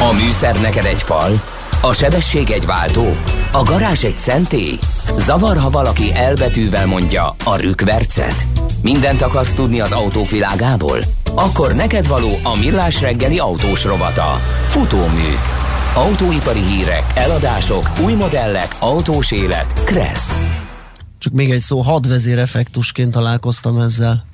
A 0.00 0.12
műszer 0.12 0.60
neked 0.60 0.84
egy 0.84 1.02
fal, 1.02 1.42
a 1.80 1.92
sebesség 1.92 2.50
egy 2.50 2.66
váltó, 2.66 3.16
a 3.56 3.62
garázs 3.62 4.04
egy 4.04 4.18
szentély. 4.18 4.78
Zavar, 5.16 5.56
ha 5.56 5.70
valaki 5.70 6.14
elbetűvel 6.14 6.86
mondja 6.86 7.34
a 7.44 7.56
rükvercet. 7.56 8.46
Mindent 8.82 9.22
akarsz 9.22 9.54
tudni 9.54 9.80
az 9.80 9.92
autók 9.92 10.30
világából? 10.30 10.98
Akkor 11.34 11.74
neked 11.74 12.06
való 12.08 12.30
a 12.42 12.56
millás 12.56 13.00
reggeli 13.00 13.38
autós 13.38 13.84
rovata. 13.84 14.40
Futómű. 14.66 15.34
Autóipari 15.94 16.60
hírek, 16.60 17.02
eladások, 17.14 17.90
új 18.04 18.12
modellek, 18.12 18.76
autós 18.78 19.30
élet. 19.30 19.84
Kressz. 19.84 20.46
Csak 21.18 21.32
még 21.32 21.50
egy 21.50 21.60
szó, 21.60 21.80
hadvezér 21.80 22.38
effektusként 22.38 23.12
találkoztam 23.12 23.80
ezzel 23.80 24.24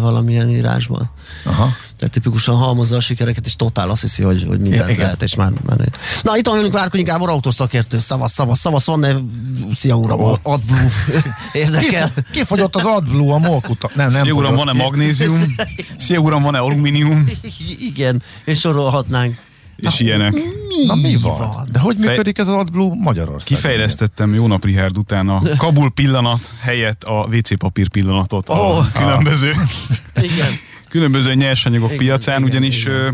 valamilyen 0.00 0.48
írásban. 0.48 1.10
Aha. 1.44 1.68
Tehát 1.96 2.14
tipikusan 2.14 2.56
halmozza 2.56 2.96
a 2.96 3.00
sikereket, 3.00 3.46
és 3.46 3.56
totál 3.56 3.90
azt 3.90 4.00
hiszi, 4.00 4.22
hogy, 4.22 4.44
hogy 4.48 4.60
mindent 4.60 4.90
Igen. 4.90 5.02
lehet, 5.02 5.22
és 5.22 5.34
már, 5.34 5.52
már 5.66 5.78
Na, 6.22 6.36
itt 6.36 6.46
van 6.46 6.56
velünk 6.56 6.72
Várkonyi 6.72 7.02
Gábor, 7.02 7.28
autószakértő, 7.28 7.98
szavasz, 7.98 8.32
szavasz, 8.32 8.58
szavasz, 8.58 8.86
van 8.86 9.30
szia 9.74 9.94
uram, 9.94 10.20
Ó. 10.20 10.34
AdBlue 10.42 10.90
érdekel. 11.52 12.12
Kifogyott 12.32 12.76
az 12.76 12.84
AdBlue 12.84 13.34
a 13.34 13.38
molkuta. 13.38 13.90
Nem, 13.94 14.10
nem 14.10 14.24
Szia 14.24 14.34
uram, 14.34 14.54
van-e 14.54 14.72
magnézium? 14.72 15.54
Szia 15.98 16.18
uram, 16.18 16.42
van-e 16.42 16.58
alumínium? 16.58 17.30
Igen, 17.78 18.22
és 18.44 18.58
sorolhatnánk. 18.58 19.46
És 19.86 20.00
ilyenek. 20.00 20.32
Mi, 20.32 20.84
Na 20.86 20.94
mi 20.94 21.16
van? 21.16 21.66
De 21.72 21.78
hogy 21.78 21.96
működik 21.96 22.38
ez 22.38 22.48
az 22.48 22.54
AdBlue 22.54 22.94
Magyarországon? 22.98 23.44
Kifejlesztettem 23.44 24.34
jó 24.34 24.46
nap 24.46 24.64
Richard 24.64 24.96
után 24.98 25.28
a 25.28 25.42
Kabul 25.56 25.90
pillanat 25.90 26.40
helyett 26.60 27.04
a 27.04 27.28
WC 27.32 27.56
papír 27.58 27.88
pillanatot 27.88 28.48
Ó. 28.48 28.52
a 28.54 28.88
különböző, 28.92 29.52
Igen. 30.16 30.48
különböző 30.88 31.34
nyersanyagok 31.34 31.92
Igen, 31.92 31.98
piacán, 31.98 32.38
igen, 32.38 32.48
ugyanis, 32.48 32.80
igen. 32.84 32.94
ö, 32.94 33.10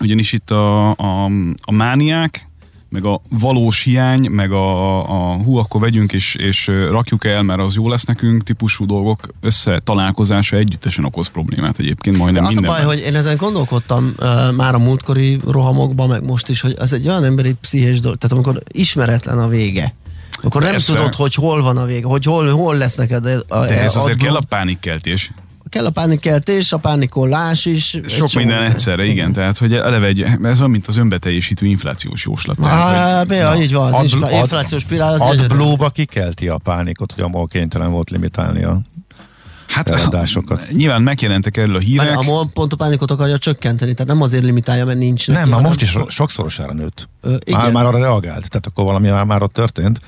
ugyanis 0.00 0.32
itt 0.32 0.50
a, 0.50 0.90
a, 0.90 1.24
a 1.62 1.72
mániák, 1.72 2.49
meg 2.90 3.04
a 3.04 3.20
valós 3.30 3.82
hiány, 3.82 4.30
meg 4.30 4.52
a, 4.52 4.98
a 5.00 5.36
hú, 5.36 5.56
akkor 5.56 5.80
vegyünk 5.80 6.12
és, 6.12 6.34
és 6.34 6.66
rakjuk 6.90 7.24
el, 7.24 7.42
mert 7.42 7.60
az 7.60 7.74
jó 7.74 7.88
lesz 7.88 8.04
nekünk, 8.04 8.42
típusú 8.42 8.86
dolgok 8.86 9.28
összetalálkozása 9.40 10.56
együttesen 10.56 11.04
okoz 11.04 11.26
problémát 11.28 11.78
egyébként 11.78 12.16
De 12.16 12.22
majdnem 12.22 12.44
az 12.44 12.56
a 12.56 12.60
minden. 12.60 12.76
baj, 12.76 12.84
hogy 12.84 13.04
én 13.06 13.14
ezen 13.14 13.36
gondolkodtam 13.36 14.14
uh, 14.18 14.52
már 14.54 14.74
a 14.74 14.78
múltkori 14.78 15.38
rohamokban, 15.46 16.08
meg 16.08 16.24
most 16.24 16.48
is, 16.48 16.60
hogy 16.60 16.74
ez 16.78 16.92
egy 16.92 17.08
olyan 17.08 17.24
emberi 17.24 17.54
pszichés 17.60 18.00
dolog, 18.00 18.18
tehát 18.18 18.36
amikor 18.36 18.62
ismeretlen 18.72 19.38
a 19.38 19.48
vége, 19.48 19.94
akkor 20.42 20.62
nem 20.62 20.70
Persze. 20.70 20.92
tudod, 20.94 21.14
hogy 21.14 21.34
hol 21.34 21.62
van 21.62 21.76
a 21.76 21.84
vége, 21.84 22.06
hogy 22.06 22.24
hol, 22.24 22.50
hol 22.50 22.76
lesz 22.76 22.94
neked 22.96 23.26
a, 23.26 23.56
a, 23.58 23.66
De 23.66 23.82
ez 23.82 23.96
a- 23.96 24.00
azért 24.02 24.20
a- 24.20 24.24
kell 24.24 24.34
a 24.34 24.42
pánikkeltés. 24.48 25.32
Kell 25.70 25.86
a 25.86 25.90
pánikkeltés, 25.90 26.72
a 26.72 26.76
pánikolás 26.76 27.64
is. 27.64 27.98
Sok 28.08 28.32
minden 28.32 28.62
egyszerre, 28.62 29.04
igen. 29.04 29.32
Tehát, 29.32 29.58
hogy 29.58 29.74
eleve 29.74 30.06
egy, 30.06 30.20
ez 30.42 30.58
olyan, 30.58 30.70
mint 30.70 30.86
az 30.86 30.96
önbeteljesítő 30.96 31.66
inflációs 31.66 32.24
jóslat. 32.24 32.56
Tehát, 32.62 32.96
Á, 32.96 33.18
hogy, 33.18 33.26
Béla, 33.26 33.56
így 33.62 33.72
van, 33.72 33.92
az 33.92 34.12
Ad- 34.14 34.22
ad- 34.22 34.32
inflációs 34.32 34.82
spirál, 34.82 35.12
az 35.12 35.18
gyönyörű. 35.20 35.42
AdBlue-ba 35.42 35.88
kikelti 35.90 36.48
a 36.48 36.58
pánikot, 36.58 37.12
hogy 37.12 37.24
a 37.24 37.28
MOL 37.28 37.46
kénytelen 37.46 37.90
volt 37.90 38.10
limitálni 38.10 38.62
a 38.64 38.80
hát 39.66 39.90
eladásokat. 39.90 40.66
nyilván 40.72 41.02
megjelentek 41.02 41.56
erről 41.56 41.76
a 41.76 41.78
hírek. 41.78 42.18
A 42.18 42.22
MOL 42.22 42.50
pont 42.52 42.72
a 42.72 42.76
pánikot 42.76 43.10
akarja 43.10 43.38
csökkenteni, 43.38 43.92
tehát 43.94 44.12
nem 44.12 44.22
azért 44.22 44.44
limitálja, 44.44 44.84
mert 44.84 44.98
nincs 44.98 45.26
neki, 45.28 45.38
Nem, 45.40 45.48
már 45.48 45.56
hanem- 45.56 45.70
most 45.70 45.82
is 45.82 45.90
so- 45.90 46.10
sokszorosára 46.10 46.72
nőtt. 46.72 47.08
Ö, 47.20 47.34
igen. 47.44 47.60
Már, 47.60 47.72
már 47.72 47.84
arra 47.86 47.98
reagált, 47.98 48.48
tehát 48.48 48.66
akkor 48.66 48.84
valami 48.84 49.08
már, 49.08 49.24
már 49.24 49.42
ott 49.42 49.52
történt. 49.52 49.98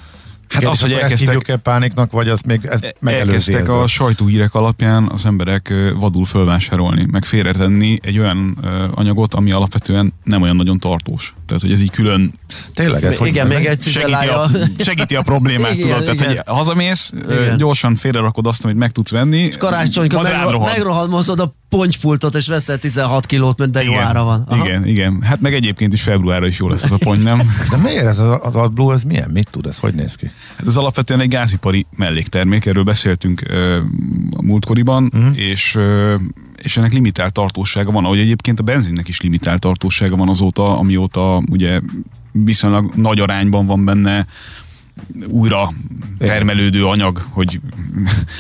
Hát 0.53 0.65
az, 0.65 0.81
hogy 0.81 0.93
elkezdtek- 0.93 1.19
hívjuk-e 1.19 1.57
pániknak, 1.57 2.13
vagy 2.13 2.29
az 2.29 2.41
még 2.41 2.65
ez 2.65 2.81
megelőzi 3.01 3.29
Elkezdtek 3.29 3.61
ezzel? 3.61 3.81
a 3.81 3.87
sajtóhírek 3.87 4.55
alapján 4.55 5.09
az 5.09 5.27
emberek 5.27 5.73
vadul 5.95 6.25
fölvásárolni, 6.25 7.07
meg 7.11 7.25
félretenni 7.25 7.99
egy 8.03 8.19
olyan 8.19 8.59
anyagot, 8.95 9.35
ami 9.35 9.53
alapvetően 9.53 10.13
nem 10.25 10.43
olyan 10.43 10.57
nagyon 10.57 10.79
tartós. 10.79 11.35
Tehát, 11.53 11.67
hogy 11.67 11.73
ez 11.73 11.81
így 11.83 11.91
külön 11.91 12.33
Tényleg 12.75 13.05
ez, 13.05 13.17
hogy 13.17 13.29
igen, 13.29 13.47
még 13.47 13.67
egy 13.67 13.83
segíti 13.83 14.27
a, 14.29 14.51
segíti 14.79 15.17
a 15.17 15.23
problémát, 15.23 15.73
Igen, 15.73 15.89
tudod? 15.89 16.03
Tehát, 16.03 16.21
igen. 16.21 16.43
hogy 16.47 16.57
hazamész, 16.57 17.13
Igen. 17.31 17.57
gyorsan 17.57 17.97
félrerakod 17.97 18.47
azt, 18.47 18.65
amit 18.65 18.77
meg 18.77 18.91
tudsz 18.91 19.11
venni. 19.11 19.49
Karácsonykor 19.49 20.23
majd 20.23 20.33
rád 20.33 20.45
megro- 20.45 20.65
megrohamozod 20.65 21.41
a 21.41 21.55
pontypultot, 21.69 22.35
és 22.35 22.47
veszel 22.47 22.79
16 22.79 23.27
kilót, 23.27 23.59
mert 23.59 23.71
de 23.71 23.83
jó 23.83 23.91
Igen, 23.91 24.03
ára 24.03 24.23
van. 24.23 24.45
Aha. 24.49 24.65
Igen, 24.65 24.87
igen. 24.87 25.23
Hát 25.23 25.41
meg 25.41 25.55
egyébként 25.55 25.93
is 25.93 26.03
februárra 26.03 26.47
is 26.47 26.59
jó 26.59 26.69
lesz 26.69 26.83
az 26.83 26.93
a 26.93 26.99
pont, 26.99 27.23
nem? 27.23 27.39
De 27.71 27.77
miért 27.77 28.07
ez 28.07 28.19
az, 28.19 28.39
az 28.43 28.55
AdBlue, 28.55 28.95
ez 28.95 29.03
milyen? 29.03 29.31
Mit 29.31 29.49
tud 29.51 29.67
ez? 29.67 29.79
Hogy 29.79 29.95
néz 29.95 30.15
ki? 30.15 30.31
Hát 30.57 30.67
ez 30.67 30.77
alapvetően 30.77 31.21
egy 31.21 31.29
gázipari 31.29 31.87
melléktermék, 31.97 32.67
erről 32.67 32.85
beszéltünk 32.85 33.43
ö, 33.49 33.77
a 34.37 34.43
múltkoriban, 34.43 35.11
uh-huh. 35.15 35.39
és, 35.39 35.75
ö, 35.75 36.15
és 36.63 36.77
ennek 36.77 36.93
limitált 36.93 37.33
tartósága 37.33 37.91
van, 37.91 38.05
ahogy 38.05 38.19
egyébként 38.19 38.61
a 38.61 38.63
benzinnek 38.63 39.09
is 39.09 39.21
limitált 39.21 39.61
tartósága 39.61 40.17
van 40.17 40.29
azóta, 40.29 40.79
amióta 40.79 41.43
ugye 41.51 41.81
viszonylag 42.33 42.93
nagy 42.95 43.21
arányban 43.21 43.67
van 43.67 43.85
benne 43.85 44.27
újra 45.27 45.73
termelődő 46.19 46.87
anyag, 46.87 47.27
hogy 47.31 47.61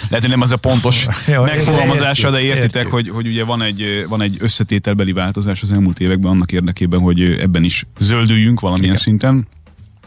lehet, 0.08 0.20
hogy 0.20 0.28
nem 0.28 0.40
az 0.40 0.52
a 0.52 0.56
pontos 0.56 1.06
Jó, 1.34 1.42
megfogalmazása, 1.42 2.30
de 2.30 2.36
értjük, 2.40 2.56
értitek, 2.56 2.82
értjük. 2.82 2.92
hogy, 2.92 3.08
hogy 3.08 3.26
ugye 3.26 3.44
van 3.44 3.62
egy, 3.62 4.06
van 4.08 4.22
egy 4.22 4.36
összetételbeli 4.40 5.12
változás 5.12 5.62
az 5.62 5.72
elmúlt 5.72 6.00
években 6.00 6.30
annak 6.30 6.52
érdekében, 6.52 7.00
hogy 7.00 7.22
ebben 7.22 7.64
is 7.64 7.86
zöldüljünk 8.00 8.60
valamilyen 8.60 8.92
Igen. 8.92 9.04
szinten, 9.04 9.46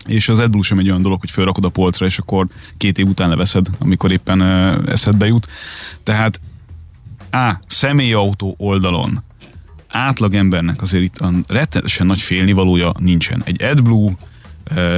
és 0.07 0.29
az 0.29 0.39
AdBlue 0.39 0.63
sem 0.63 0.79
egy 0.79 0.89
olyan 0.89 1.01
dolog, 1.01 1.19
hogy 1.19 1.31
felrakod 1.31 1.65
a 1.65 1.69
polcra, 1.69 2.05
és 2.05 2.17
akkor 2.17 2.47
két 2.77 2.97
év 2.97 3.07
után 3.07 3.29
leveszed, 3.29 3.67
amikor 3.79 4.11
éppen 4.11 4.41
eszedbe 4.87 5.25
jut. 5.25 5.47
Tehát 6.03 6.39
A. 7.35 7.59
Személyautó 7.67 8.55
oldalon 8.57 9.23
átlagembernek 9.87 10.81
azért 10.81 11.03
itt 11.03 11.19
rettenetesen 11.47 12.05
nagy 12.05 12.21
félnivalója 12.21 12.93
nincsen. 12.99 13.41
Egy 13.45 13.63
AdBlue 13.63 14.11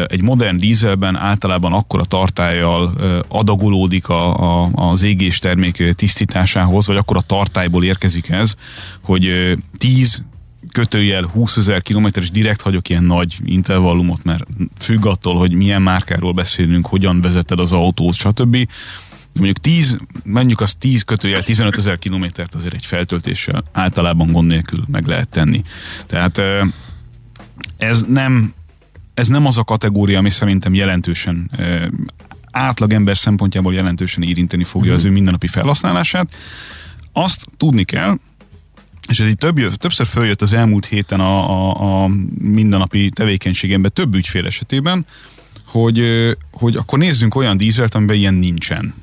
egy 0.08 0.22
modern 0.22 0.58
dízelben 0.58 1.16
általában 1.16 1.74
akkora 1.74 2.04
tartályjal 2.04 2.94
adagolódik 3.28 4.10
a, 4.10 4.62
a, 4.64 4.70
az 4.74 5.02
égés 5.02 5.40
termék 5.40 5.94
tisztításához, 5.96 6.88
vagy 6.88 6.98
akkora 6.98 7.22
tartályból 7.22 7.84
érkezik 7.84 8.30
ez, 8.30 8.56
hogy 9.04 9.26
ö, 9.26 9.54
10 9.78 10.24
kötőjel 10.72 11.24
20 11.24 11.58
ezer 11.58 11.82
kilométeres 11.82 12.32
direkt 12.32 12.62
hagyok 12.62 12.90
ilyen 12.90 13.04
nagy 13.04 13.38
intervallumot, 13.46 14.24
mert 14.24 14.44
függ 14.80 15.06
attól, 15.06 15.36
hogy 15.36 15.52
milyen 15.52 15.82
márkáról 15.82 16.32
beszélünk, 16.32 16.88
hogyan 16.88 17.22
vezeted 17.22 17.60
az 17.60 17.72
autót, 17.72 18.14
stb. 18.14 18.68
Mondjuk 19.38 19.58
10, 19.58 19.98
mondjuk 20.24 20.62
az 20.62 20.76
10 20.76 21.02
kötőjel 21.04 21.44
15 21.44 21.78
ezer 21.78 22.00
kilométert 22.00 22.54
azért 22.56 22.74
egy 22.74 22.86
feltöltéssel 22.86 23.64
általában 23.72 24.32
gond 24.32 24.48
nélkül 24.48 24.84
meg 24.88 25.08
lehet 25.08 25.30
tenni. 25.30 25.64
Tehát 26.06 26.42
ez 27.78 28.04
nem 28.08 28.54
ez 29.14 29.28
nem 29.28 29.46
az 29.46 29.58
a 29.58 29.64
kategória, 29.64 30.18
ami 30.18 30.30
szerintem 30.30 30.74
jelentősen 30.74 31.52
átlagember 32.52 33.18
szempontjából 33.18 33.74
jelentősen 33.74 34.24
érinteni 34.24 34.64
fogja 34.64 34.94
az 34.94 35.04
ő 35.04 35.10
mindennapi 35.10 35.48
felhasználását. 35.48 36.36
Azt 37.14 37.48
tudni 37.58 37.84
kell, 37.84 38.18
és 39.08 39.20
ez 39.20 39.28
így 39.28 39.38
több, 39.38 39.76
többször 39.76 40.06
följött 40.06 40.42
az 40.42 40.54
elmúlt 40.54 40.86
héten 40.86 41.20
a, 41.20 41.50
a, 41.50 42.04
a 42.04 42.10
mindennapi 42.40 43.10
tevékenységemben 43.10 43.92
több 43.94 44.16
ügyfél 44.16 44.46
esetében, 44.46 45.06
hogy, 45.66 46.02
hogy 46.52 46.76
akkor 46.76 47.00
nézzünk 47.00 47.36
olyan 47.36 47.58
dízelt, 47.58 47.96
amiben 47.96 48.16
ilyen 48.16 48.34
nincsen 48.34 48.94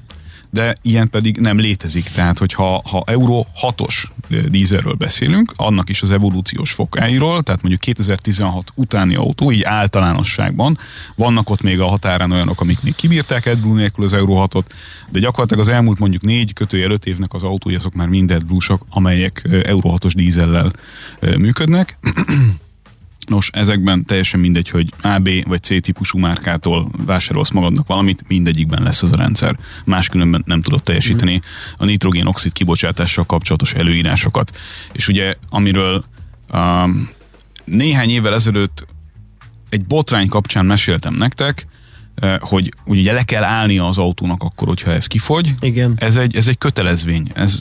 de 0.54 0.74
ilyen 0.82 1.10
pedig 1.10 1.36
nem 1.36 1.58
létezik. 1.58 2.04
Tehát, 2.04 2.38
hogyha 2.38 2.82
ha 2.90 3.02
Euro 3.06 3.44
6-os 3.62 4.04
dízelről 4.48 4.94
beszélünk, 4.94 5.52
annak 5.56 5.88
is 5.88 6.02
az 6.02 6.10
evolúciós 6.10 6.72
fokáiról, 6.72 7.42
tehát 7.42 7.62
mondjuk 7.62 7.82
2016 7.82 8.72
utáni 8.74 9.14
autó, 9.14 9.52
így 9.52 9.62
általánosságban, 9.62 10.78
vannak 11.14 11.50
ott 11.50 11.62
még 11.62 11.80
a 11.80 11.86
határán 11.86 12.32
olyanok, 12.32 12.60
amik 12.60 12.82
még 12.82 12.94
kibírták 12.94 13.46
AdBlue 13.46 13.76
nélkül 13.76 14.04
az 14.04 14.12
Euro 14.12 14.46
6-ot, 14.46 14.64
de 15.10 15.18
gyakorlatilag 15.18 15.62
az 15.62 15.72
elmúlt 15.72 15.98
mondjuk 15.98 16.22
négy 16.22 16.52
kötőjel 16.52 16.90
öt 16.90 17.06
évnek 17.06 17.34
az 17.34 17.42
autói, 17.42 17.74
azok 17.74 17.94
már 17.94 18.08
mind 18.08 18.30
adblue 18.30 18.78
amelyek 18.88 19.48
Euro 19.64 19.94
6-os 19.98 20.12
dízellel 20.14 20.72
működnek. 21.20 21.98
Nos, 23.26 23.50
ezekben 23.52 24.04
teljesen 24.04 24.40
mindegy, 24.40 24.68
hogy 24.68 24.92
A, 25.02 25.18
B 25.18 25.28
vagy 25.46 25.62
C 25.62 25.82
típusú 25.82 26.18
márkától 26.18 26.90
vásárolsz 27.06 27.50
magadnak 27.50 27.86
valamit, 27.86 28.24
mindegyikben 28.28 28.82
lesz 28.82 29.02
az 29.02 29.12
a 29.12 29.16
rendszer. 29.16 29.58
Máskülönben 29.84 30.42
nem 30.46 30.62
tudod 30.62 30.82
teljesíteni 30.82 31.42
a 31.76 31.84
nitrogén-oxid 31.84 32.52
kibocsátással 32.52 33.24
kapcsolatos 33.24 33.72
előírásokat. 33.72 34.56
És 34.92 35.08
ugye, 35.08 35.34
amiről 35.50 36.04
um, 36.52 37.08
néhány 37.64 38.10
évvel 38.10 38.34
ezelőtt 38.34 38.86
egy 39.68 39.84
botrány 39.84 40.28
kapcsán 40.28 40.66
meséltem 40.66 41.14
nektek, 41.14 41.66
uh, 42.22 42.34
hogy 42.38 42.72
ugye 42.84 43.12
le 43.12 43.22
kell 43.22 43.44
állnia 43.44 43.88
az 43.88 43.98
autónak 43.98 44.42
akkor, 44.42 44.68
hogyha 44.68 44.90
ez 44.90 45.06
kifogy. 45.06 45.54
Igen. 45.60 45.94
Ez 45.96 46.16
egy, 46.16 46.36
ez 46.36 46.48
egy 46.48 46.58
kötelezvény. 46.58 47.30
Ez 47.34 47.60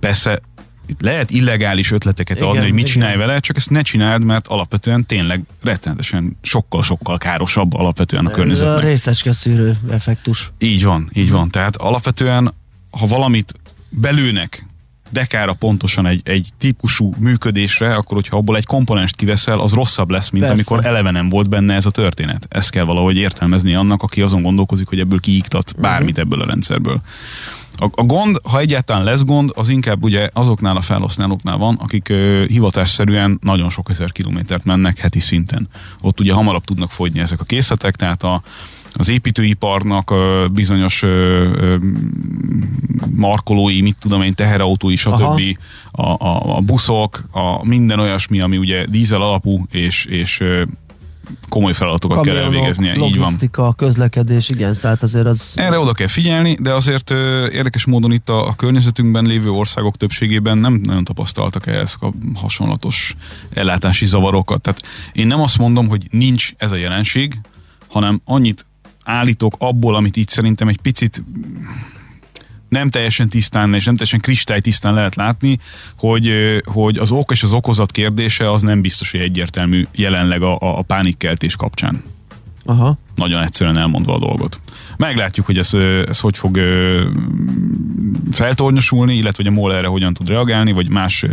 persze 0.00 0.40
lehet 0.98 1.30
illegális 1.30 1.90
ötleteket 1.90 2.36
igen, 2.36 2.48
adni, 2.48 2.60
hogy 2.60 2.72
mit 2.72 2.86
csinálj 2.86 3.16
vele, 3.16 3.38
csak 3.38 3.56
ezt 3.56 3.70
ne 3.70 3.82
csináld, 3.82 4.24
mert 4.24 4.46
alapvetően 4.46 5.06
tényleg 5.06 5.42
rettenetesen 5.62 6.36
sokkal-sokkal 6.42 7.18
károsabb 7.18 7.74
alapvetően 7.74 8.26
a 8.26 8.30
környezetnek. 8.30 8.78
A 8.78 8.80
részecske 8.80 9.32
szűrő 9.32 9.78
effektus. 9.90 10.52
Így 10.58 10.84
van, 10.84 11.10
így 11.12 11.30
van. 11.30 11.50
Tehát 11.50 11.76
alapvetően, 11.76 12.54
ha 12.90 13.06
valamit 13.06 13.54
belőnek 13.88 14.64
dekára 15.10 15.52
pontosan 15.52 16.06
egy, 16.06 16.20
egy 16.24 16.48
típusú 16.58 17.14
működésre, 17.18 17.94
akkor 17.94 18.16
hogyha 18.16 18.36
abból 18.36 18.56
egy 18.56 18.66
komponenst 18.66 19.16
kiveszel, 19.16 19.60
az 19.60 19.72
rosszabb 19.72 20.10
lesz, 20.10 20.30
mint 20.30 20.44
Persze. 20.44 20.54
amikor 20.54 20.86
eleve 20.86 21.10
nem 21.10 21.28
volt 21.28 21.48
benne 21.48 21.74
ez 21.74 21.86
a 21.86 21.90
történet. 21.90 22.46
Ezt 22.48 22.70
kell 22.70 22.84
valahogy 22.84 23.16
értelmezni 23.16 23.74
annak, 23.74 24.02
aki 24.02 24.22
azon 24.22 24.42
gondolkozik, 24.42 24.88
hogy 24.88 25.00
ebből 25.00 25.20
kiiktat 25.20 25.74
bármit 25.80 26.16
mhm. 26.16 26.20
ebből 26.20 26.40
a 26.40 26.46
rendszerből. 26.46 27.00
A, 27.80 27.90
a 27.94 28.02
gond, 28.02 28.40
ha 28.42 28.58
egyáltalán 28.58 29.04
lesz 29.04 29.24
gond, 29.24 29.50
az 29.54 29.68
inkább 29.68 30.02
ugye 30.02 30.28
azoknál 30.32 30.76
a 30.76 30.80
felhasználóknál 30.80 31.56
van, 31.56 31.74
akik 31.74 32.08
ö, 32.08 32.44
hivatásszerűen 32.48 33.38
nagyon 33.42 33.70
sok 33.70 33.90
ezer 33.90 34.12
kilométert 34.12 34.64
mennek 34.64 34.98
heti 34.98 35.20
szinten. 35.20 35.68
Ott 36.00 36.20
ugye 36.20 36.32
hamarabb 36.32 36.64
tudnak 36.64 36.90
fogyni 36.90 37.20
ezek 37.20 37.40
a 37.40 37.44
készletek, 37.44 37.96
tehát 37.96 38.22
a, 38.22 38.42
az 38.92 39.08
építőiparnak 39.08 40.10
ö, 40.10 40.46
bizonyos 40.52 41.02
ö, 41.02 41.08
ö, 41.08 41.76
markolói, 43.16 43.80
mit 43.80 43.96
tudom 44.00 44.22
én, 44.22 44.34
teherautó 44.34 44.90
is, 44.90 45.00
stb. 45.00 45.58
A, 45.90 46.02
a, 46.02 46.56
a 46.56 46.60
buszok, 46.60 47.24
a 47.30 47.66
minden 47.66 47.98
olyasmi, 47.98 48.40
ami 48.40 48.56
ugye 48.56 48.86
dízel 48.86 49.22
alapú 49.22 49.66
és, 49.70 50.04
és 50.04 50.42
komoly 51.48 51.72
feladatokat 51.72 52.16
Kamionok, 52.16 52.42
kell 52.42 52.52
elvégeznie. 52.52 53.06
Így 53.06 53.18
van. 53.18 53.74
közlekedés, 53.76 54.48
igen, 54.48 54.76
tehát 54.80 55.02
azért 55.02 55.26
az... 55.26 55.52
Erre 55.54 55.78
oda 55.78 55.92
kell 55.92 56.06
figyelni, 56.06 56.56
de 56.60 56.74
azért 56.74 57.10
ö, 57.10 57.48
érdekes 57.50 57.86
módon 57.86 58.12
itt 58.12 58.28
a, 58.28 58.46
a 58.46 58.54
környezetünkben 58.54 59.24
lévő 59.24 59.50
országok 59.50 59.96
többségében 59.96 60.58
nem 60.58 60.80
nagyon 60.82 61.04
tapasztaltak 61.04 61.66
ehhez 61.66 61.96
a 62.00 62.12
hasonlatos 62.34 63.14
ellátási 63.54 64.06
zavarokat. 64.06 64.60
Tehát 64.60 64.82
én 65.12 65.26
nem 65.26 65.40
azt 65.40 65.58
mondom, 65.58 65.88
hogy 65.88 66.06
nincs 66.10 66.52
ez 66.56 66.72
a 66.72 66.76
jelenség, 66.76 67.40
hanem 67.88 68.20
annyit 68.24 68.66
állítok 69.04 69.54
abból, 69.58 69.94
amit 69.94 70.16
így 70.16 70.28
szerintem 70.28 70.68
egy 70.68 70.80
picit 70.80 71.22
nem 72.70 72.90
teljesen 72.90 73.28
tisztán 73.28 73.74
és 73.74 73.84
nem 73.84 73.94
teljesen 73.94 74.20
kristálytisztán 74.20 74.94
lehet 74.94 75.14
látni, 75.14 75.58
hogy, 75.98 76.30
hogy 76.64 76.98
az 76.98 77.10
ok 77.10 77.30
és 77.30 77.42
az 77.42 77.52
okozat 77.52 77.90
kérdése 77.90 78.52
az 78.52 78.62
nem 78.62 78.80
biztos, 78.80 79.10
hogy 79.10 79.20
egyértelmű 79.20 79.86
jelenleg 79.92 80.42
a, 80.42 80.58
a, 80.58 80.78
a 80.78 80.82
pánikkeltés 80.82 81.56
kapcsán. 81.56 82.02
Aha. 82.64 82.98
Nagyon 83.20 83.42
egyszerűen 83.42 83.78
elmondva 83.78 84.14
a 84.14 84.18
dolgot. 84.18 84.60
Meglátjuk, 84.96 85.46
hogy 85.46 85.58
ez, 85.58 85.74
ez 86.08 86.20
hogy 86.20 86.38
fog 86.38 86.58
feltornyosulni, 88.32 89.14
illetve 89.14 89.42
hogy 89.42 89.52
a 89.52 89.56
MOL 89.56 89.74
erre 89.74 89.86
hogyan 89.86 90.14
tud 90.14 90.28
reagálni, 90.28 90.72
vagy 90.72 90.88
más 90.88 91.24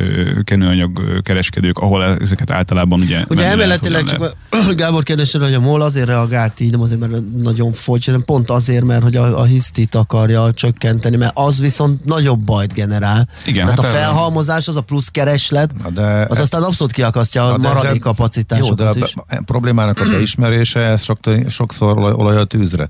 kenőanyag 0.44 1.22
kereskedők, 1.22 1.78
ahol 1.78 2.04
ezeket 2.04 2.52
általában 2.52 3.02
ugye... 3.02 3.26
Ugye 3.28 3.46
emeletileg 3.46 4.04
csak 4.04 4.22
a 4.22 4.74
Gábor 4.76 5.04
kérdésére, 5.04 5.44
hogy 5.44 5.54
a 5.54 5.60
MOL 5.60 5.82
azért 5.82 6.08
reagált 6.08 6.60
így, 6.60 6.72
nem 6.72 6.82
azért, 6.82 7.00
mert 7.00 7.14
nagyon 7.42 7.72
fogy, 7.72 8.06
hanem 8.06 8.24
pont 8.26 8.50
azért, 8.50 8.84
mert 8.84 9.04
hogy 9.04 9.16
a, 9.16 9.40
a 9.40 9.44
hisztit 9.44 9.96
akarja 9.96 10.54
csökkenteni, 10.54 11.16
mert 11.16 11.32
az 11.36 11.60
viszont 11.60 12.06
nagyobb 12.06 12.40
bajt 12.40 12.74
generál. 12.74 13.28
Igen, 13.46 13.66
Tehát 13.66 13.80
hát 13.80 13.92
a 13.92 13.96
felhalmozás, 13.98 14.68
az 14.68 14.76
a 14.76 14.82
plusz 14.82 15.08
kereslet, 15.08 15.94
de 15.94 16.26
az 16.30 16.40
aztán 16.40 16.64
abszolút 16.64 16.94
kiakasztja 16.94 17.54
a 17.54 17.58
maradék 17.58 18.00
kapacitásokat 18.00 18.80
Jó, 18.80 18.94
de 18.94 19.06
a, 19.26 19.36
a 19.36 19.42
problémának 19.46 20.00
a 20.00 20.04
beismerése, 20.14 20.80
ez 20.80 21.02
sokszor 21.02 21.46
olaj 21.82 22.38
a 22.38 22.44
tűzre. 22.44 22.88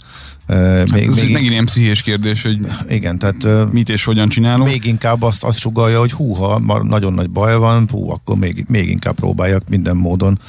Hát 0.47 0.91
még, 0.91 1.08
ez 1.08 1.15
még 1.15 1.32
megint 1.32 1.52
ilyen 1.52 1.65
pszichés 1.65 2.02
kérdés, 2.02 2.41
hogy 2.41 2.60
igen, 2.89 3.19
tehát 3.19 3.71
mit 3.71 3.89
és 3.89 4.04
hogyan 4.04 4.30
csinálunk. 4.30 4.69
Még 4.69 4.86
inkább 4.86 5.21
azt, 5.21 5.43
azt 5.43 5.60
sugalja, 5.60 6.00
hogy 6.00 6.12
hú, 6.12 6.34
ha 6.34 6.60
nagyon 6.84 7.13
nagy 7.13 7.30
baj 7.30 7.58
van, 7.58 7.88
hú, 7.91 8.12
akkor 8.12 8.36
még, 8.36 8.65
még 8.67 8.89
inkább 8.89 9.15
próbáljak 9.15 9.69
minden 9.69 9.95
módon 9.95 10.39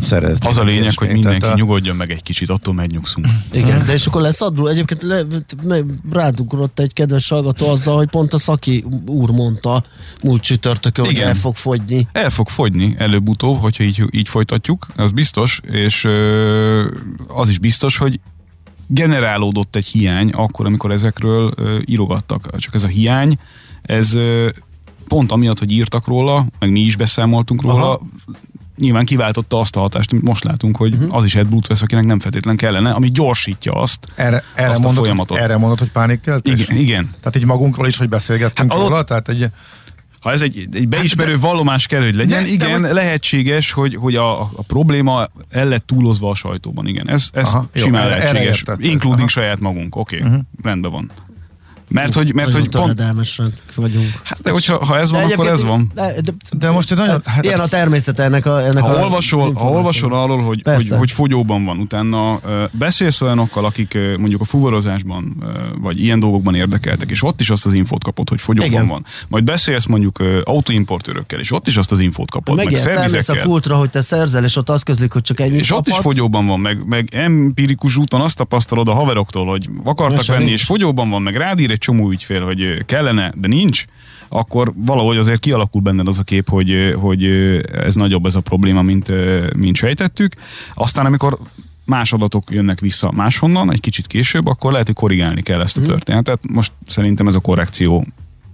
szerezni. 0.00 0.46
Az 0.46 0.56
a 0.56 0.64
lényeg, 0.64 0.98
hogy 0.98 1.12
mindenki 1.12 1.46
a... 1.46 1.54
nyugodjon 1.54 1.96
meg 1.96 2.10
egy 2.10 2.22
kicsit, 2.22 2.50
attól 2.50 2.74
megnyugszunk. 2.74 3.26
Igen, 3.52 3.86
de 3.86 3.92
és 3.92 4.06
akkor 4.06 4.22
lesz 4.22 4.40
adó. 4.40 4.66
Egyébként 4.66 5.02
le, 5.02 5.22
rádugrott 6.12 6.78
egy 6.78 6.92
kedves 6.92 7.28
hallgató 7.28 7.68
azzal, 7.68 7.96
hogy 7.96 8.08
pont 8.08 8.32
a 8.32 8.38
Szaki 8.38 8.84
úr 9.06 9.30
mondta 9.30 9.84
múlt 10.22 10.42
csütörtökön, 10.42 11.04
hogy 11.04 11.18
el 11.18 11.34
fog 11.34 11.54
fogyni. 11.54 12.08
El 12.12 12.30
fog 12.30 12.48
fogyni 12.48 12.94
előbb-utóbb, 12.98 13.60
hogyha 13.60 13.84
így, 13.84 14.04
így 14.10 14.28
folytatjuk, 14.28 14.86
az 14.96 15.10
biztos, 15.10 15.60
és 15.70 16.08
az 17.28 17.48
is 17.48 17.58
biztos, 17.58 17.96
hogy 17.96 18.20
generálódott 18.86 19.76
egy 19.76 19.86
hiány 19.86 20.30
akkor, 20.30 20.66
amikor 20.66 20.90
ezekről 20.90 21.52
uh, 21.58 21.82
írogattak. 21.84 22.58
Csak 22.58 22.74
ez 22.74 22.82
a 22.82 22.86
hiány, 22.86 23.38
ez 23.82 24.14
uh, 24.14 24.48
pont 25.08 25.32
amiatt, 25.32 25.58
hogy 25.58 25.70
írtak 25.70 26.06
róla, 26.06 26.46
meg 26.58 26.70
mi 26.70 26.80
is 26.80 26.96
beszámoltunk 26.96 27.62
róla, 27.62 27.74
Aha. 27.74 28.06
Nyilván 28.76 29.04
kiváltotta 29.04 29.60
azt 29.60 29.76
a 29.76 29.80
hatást, 29.80 30.12
amit 30.12 30.24
most 30.24 30.44
látunk, 30.44 30.76
hogy 30.76 30.94
uh-huh. 30.94 31.14
az 31.14 31.24
is 31.24 31.34
egy 31.34 31.46
vesz, 31.68 31.82
akinek 31.82 32.04
nem 32.04 32.18
feltétlen 32.18 32.56
kellene, 32.56 32.90
ami 32.90 33.10
gyorsítja 33.10 33.72
azt, 33.72 34.06
erre, 34.14 34.42
erre 34.54 34.70
azt 34.70 34.82
mondod, 34.82 34.98
a 34.98 35.02
folyamatot. 35.02 35.38
Erre 35.38 35.56
mondod, 35.56 35.78
hogy 35.78 35.90
pánikkeltés? 35.90 36.60
Igen, 36.60 36.76
igen. 36.76 37.10
Tehát 37.20 37.36
így 37.36 37.44
magunkról 37.44 37.86
is, 37.86 37.96
hogy 37.96 38.08
beszélgettünk 38.08 38.72
hát, 38.72 38.80
róla? 38.80 39.02
Tehát 39.02 39.28
egy 39.28 39.50
ha 40.26 40.32
ez 40.32 40.42
egy, 40.42 40.68
egy 40.72 40.88
beismerő 40.88 41.32
hát, 41.32 41.40
vallomás 41.40 41.86
kell, 41.86 42.02
hogy 42.02 42.14
legyen, 42.14 42.42
de, 42.42 42.48
igen, 42.48 42.82
de, 42.82 42.92
lehetséges, 42.92 43.72
hogy, 43.72 43.94
hogy 43.94 44.16
a, 44.16 44.40
a 44.40 44.62
probléma 44.66 45.26
el 45.50 45.68
lett 45.68 45.86
túlozva 45.86 46.30
a 46.30 46.34
sajtóban, 46.34 46.86
igen. 46.86 47.08
Ez, 47.08 47.28
ez 47.32 47.48
aha, 47.48 47.68
simán 47.74 48.02
jó, 48.02 48.08
lehetséges. 48.08 48.64
Including 48.78 49.18
aha. 49.18 49.28
saját 49.28 49.60
magunk. 49.60 49.96
Oké, 49.96 50.16
okay, 50.16 50.28
uh-huh. 50.28 50.44
rendben 50.62 50.90
van. 50.90 51.10
Mert 51.88 52.14
hogy, 52.14 52.34
mert 52.34 52.52
hogy 52.52 52.68
pont... 52.68 53.02
vagyunk. 53.74 54.06
Hát 54.22 54.40
de 54.40 54.50
hogyha 54.50 54.84
ha 54.84 54.98
ez 54.98 55.10
van, 55.10 55.28
de 55.28 55.34
akkor 55.34 55.46
ez 55.46 55.62
van. 55.62 55.90
De, 55.94 56.14
de, 56.20 56.32
de 56.50 56.70
most 56.70 56.90
egy 56.90 56.98
nagyon... 56.98 57.20
Hát, 57.24 57.44
ilyen 57.44 57.60
a 57.60 57.66
természet 57.66 58.18
ennek 58.18 58.46
a... 58.46 58.64
Ennek 58.64 58.82
ha, 58.82 58.88
a 58.88 59.02
olvasol, 59.02 59.52
ha 59.52 59.68
olvasol 59.68 60.14
arról, 60.14 60.42
hogy, 60.42 60.62
hogy, 60.64 60.88
hogy 60.88 61.10
fogyóban 61.10 61.64
van, 61.64 61.78
utána 61.78 62.32
uh, 62.32 62.40
beszélsz 62.72 63.20
olyanokkal, 63.20 63.64
akik 63.64 63.92
uh, 63.94 64.16
mondjuk 64.16 64.40
a 64.40 64.44
fuvarozásban 64.44 65.36
uh, 65.40 65.48
vagy 65.80 66.00
ilyen 66.00 66.20
dolgokban 66.20 66.54
érdekeltek, 66.54 67.10
és 67.10 67.22
ott 67.22 67.40
is 67.40 67.50
azt 67.50 67.66
az 67.66 67.72
infót 67.72 68.04
kapod, 68.04 68.28
hogy 68.28 68.40
fogyóban 68.40 68.70
Igen. 68.70 68.86
van. 68.86 69.04
Majd 69.28 69.44
beszélsz 69.44 69.86
mondjuk 69.86 70.18
uh, 70.20 70.38
autoimportőrökkel, 70.44 71.40
és 71.40 71.52
ott 71.52 71.66
is 71.66 71.76
azt 71.76 71.92
az 71.92 71.98
infót 71.98 72.30
kapod, 72.30 72.56
meg, 72.56 72.64
meg 72.64 72.76
szervizekkel. 72.76 73.42
a 73.42 73.46
kultra, 73.46 73.76
hogy 73.76 73.90
te 73.90 74.02
szerzel, 74.02 74.44
és 74.44 74.56
ott 74.56 74.70
azt 74.70 74.84
közlik, 74.84 75.12
hogy 75.12 75.22
csak 75.22 75.40
egy 75.40 75.52
És 75.52 75.72
ott 75.72 75.88
is 75.88 75.96
fogyóban 75.96 76.46
van, 76.46 76.60
meg, 76.60 76.86
meg 76.86 77.08
empirikus 77.12 77.96
úton 77.96 78.20
azt 78.20 78.36
tapasztalod 78.36 78.88
a 78.88 78.92
haveroktól, 78.92 79.46
hogy 79.46 79.68
akartak 79.84 80.26
venni, 80.26 80.50
és 80.50 80.62
fogyóban 80.62 81.10
van, 81.10 81.22
meg 81.22 81.36
rád 81.36 81.60
ír 81.60 81.74
egy 81.76 81.82
csomó 81.82 82.10
ügyfél, 82.10 82.44
hogy 82.44 82.84
kellene, 82.84 83.32
de 83.36 83.48
nincs, 83.48 83.84
akkor 84.28 84.72
valahogy 84.76 85.16
azért 85.16 85.40
kialakul 85.40 85.80
benned 85.80 86.08
az 86.08 86.18
a 86.18 86.22
kép, 86.22 86.48
hogy, 86.48 86.94
hogy 87.00 87.24
ez 87.72 87.94
nagyobb 87.94 88.26
ez 88.26 88.34
a 88.34 88.40
probléma, 88.40 88.82
mint, 88.82 89.12
mint 89.56 89.76
sejtettük. 89.76 90.32
Aztán 90.74 91.06
amikor 91.06 91.38
más 91.84 92.12
adatok 92.12 92.50
jönnek 92.50 92.80
vissza 92.80 93.12
máshonnan, 93.12 93.72
egy 93.72 93.80
kicsit 93.80 94.06
később, 94.06 94.46
akkor 94.46 94.70
lehet, 94.70 94.86
hogy 94.86 94.94
korrigálni 94.94 95.42
kell 95.42 95.60
ezt 95.60 95.76
a 95.76 95.80
mhm. 95.80 95.88
történetet. 95.88 96.40
Most 96.48 96.72
szerintem 96.86 97.26
ez 97.26 97.34
a 97.34 97.40
korrekció 97.40 98.06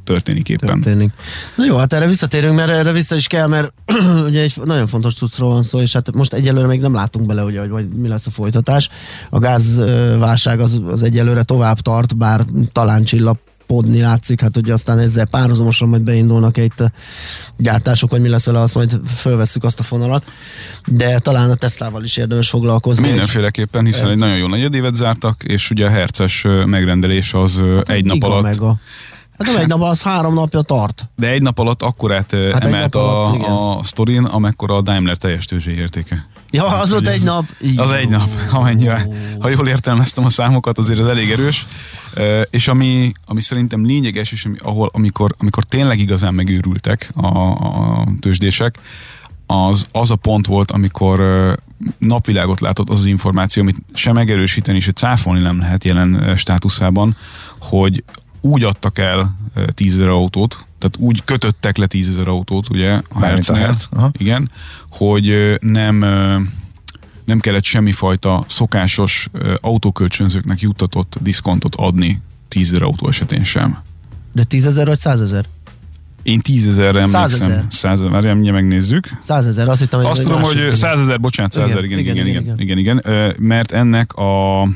történik 0.05 0.49
éppen. 0.49 0.81
Történik. 0.81 1.13
Na 1.57 1.65
jó, 1.65 1.77
hát 1.77 1.93
erre 1.93 2.07
visszatérünk, 2.07 2.55
mert 2.55 2.71
erre 2.71 2.93
vissza 2.93 3.15
is 3.15 3.27
kell, 3.27 3.47
mert 3.47 3.73
ugye 4.29 4.41
egy 4.41 4.55
nagyon 4.65 4.87
fontos 4.87 5.15
cuccról 5.15 5.51
van 5.51 5.63
szó, 5.63 5.81
és 5.81 5.93
hát 5.93 6.13
most 6.13 6.33
egyelőre 6.33 6.67
még 6.67 6.81
nem 6.81 6.95
látunk 6.95 7.27
bele, 7.27 7.45
ugye, 7.45 7.61
hogy 7.61 7.71
vagy 7.71 7.89
mi 7.89 8.09
lesz 8.09 8.27
a 8.27 8.31
folytatás. 8.31 8.89
A 9.31 9.39
gázválság 9.39 10.61
az, 10.61 10.81
az 10.87 11.03
egyelőre 11.03 11.43
tovább 11.43 11.81
tart, 11.81 12.17
bár 12.17 12.45
talán 12.73 13.05
csillap 13.05 13.39
podni 13.75 14.01
látszik, 14.01 14.41
hát 14.41 14.57
ugye 14.57 14.73
aztán 14.73 14.99
ezzel 14.99 15.27
párhuzamosan 15.27 15.89
majd 15.89 16.03
beindulnak 16.03 16.57
itt 16.57 16.81
a 16.81 16.93
gyártások, 17.57 18.11
hogy 18.11 18.21
mi 18.21 18.29
lesz 18.29 18.45
vele, 18.45 18.61
azt 18.61 18.75
majd 18.75 19.01
fölvesszük 19.17 19.65
azt 19.65 19.81
a 19.81 19.83
fonalat, 19.83 20.33
de 20.87 21.19
talán 21.19 21.51
a 21.51 21.55
Teslával 21.55 22.05
is 22.05 22.17
érdemes 22.17 22.49
foglalkozni. 22.49 23.07
Mindenféleképpen, 23.07 23.85
hiszen 23.85 24.11
egy 24.11 24.17
nagyon 24.17 24.37
jó 24.37 24.47
negyedévet 24.47 24.95
zártak, 24.95 25.43
és 25.43 25.71
ugye 25.71 25.87
a 25.87 25.91
herces 25.91 26.47
megrendelés 26.67 27.35
az 27.35 27.63
hát 27.77 27.89
egy 27.89 28.05
nap 28.05 28.23
alatt 28.23 28.43
mega. 28.43 28.77
Hát 29.39 29.47
nem 29.47 29.57
egy 29.57 29.69
nap, 29.69 29.83
az 29.83 30.03
három 30.03 30.35
napja 30.35 30.63
tart. 30.63 31.09
De 31.17 31.29
egy 31.29 31.43
nap 31.43 31.59
alatt 31.59 31.83
akkorát 31.83 32.31
hát 32.53 32.65
emelt 32.65 32.95
alatt, 32.95 33.43
a, 33.43 33.79
a 33.79 33.85
sztorin, 33.85 34.25
amekkora 34.25 34.77
a 34.77 34.81
Daimler 34.81 35.17
teljes 35.17 35.45
tőzsé 35.45 35.75
értéke. 35.75 36.27
Ja, 36.51 36.67
az 36.67 36.91
volt 36.91 37.09
egy 37.09 37.25
nap. 37.25 37.45
Az 37.77 37.91
egy 37.91 38.09
nap, 38.09 38.29
amennyire. 38.51 39.09
Ha 39.41 39.49
jól 39.49 39.69
értelmeztem 39.69 40.25
a 40.25 40.31
számokat, 40.31 40.79
azért 40.79 40.99
az 40.99 41.07
elég 41.07 41.31
erős. 41.31 41.67
És 42.51 42.69
ami, 42.69 43.13
ami 43.27 43.41
szerintem 43.41 43.85
lényeges, 43.85 44.33
és 44.33 44.45
ami, 44.45 44.57
ahol, 44.59 44.91
amikor, 44.93 45.35
amikor 45.39 45.65
tényleg 45.65 45.99
igazán 45.99 46.35
megőrültek 46.35 47.11
a, 47.15 47.27
a 47.27 48.07
tőzsdések, 48.21 48.79
az, 49.47 49.87
az 49.93 50.11
a 50.11 50.17
pont 50.17 50.47
volt, 50.47 50.71
amikor 50.71 51.21
napvilágot 51.99 52.61
látott 52.61 52.89
az 52.91 52.99
az 52.99 53.07
információ, 53.07 53.63
amit 53.63 53.77
sem 53.95 54.15
megerősíteni, 54.15 54.81
se 54.81 54.93
cáfolni 54.93 55.41
nem 55.41 55.59
lehet 55.59 55.85
jelen 55.85 56.37
státuszában, 56.37 57.17
hogy 57.59 58.05
úgy 58.43 58.65
adtak 58.65 58.99
el 58.99 59.37
10 59.75 59.95
ezer 59.95 60.09
autót, 60.09 60.65
tehát 60.79 60.97
úgy 60.99 61.25
kötöttek 61.25 61.77
le 61.77 61.87
10 61.87 62.09
ezer 62.09 62.29
autót, 62.29 62.69
ugye, 62.71 63.01
a 63.09 63.25
Hertznél, 63.25 63.77
igen, 64.13 64.51
hogy 64.91 65.57
nem 65.61 65.99
nem 67.25 67.41
kellett 67.41 67.65
semmifajta 67.65 68.45
szokásos 68.49 69.29
autókölcsönzőknek 69.61 70.61
juttatott 70.61 71.19
diszkontot 71.21 71.75
adni 71.75 72.21
10 72.49 72.69
ezer 72.69 72.83
autó 72.83 73.09
esetén 73.09 73.45
sem. 73.45 73.79
De 74.33 74.45
10 74.45 74.67
ezer 74.67 74.87
vagy 74.87 74.99
100 74.99 75.21
ezer? 75.21 75.45
Én 76.23 76.41
tízezerre 76.41 77.01
emlékszem. 77.01 77.67
Százezer, 77.71 78.11
várjál, 78.11 78.35
mindjárt 78.35 78.57
megnézzük. 78.57 79.09
Százezer, 79.21 79.69
azt 79.69 79.81
hittem, 79.81 80.01
hogy 80.01 80.09
Azt 80.09 80.23
tudom, 80.23 80.43
hogy 80.43 80.77
százezer, 80.77 81.21
bocsánat, 81.21 81.53
százezer, 81.53 81.85
igen 81.85 81.99
igen 81.99 82.17
igen, 82.17 82.27
igen, 82.27 82.43
igen, 82.43 82.59
igen, 82.59 82.79
igen, 82.79 83.01
igen, 83.03 83.35
mert 83.39 83.73
ennek 83.73 84.13
a 84.13 84.69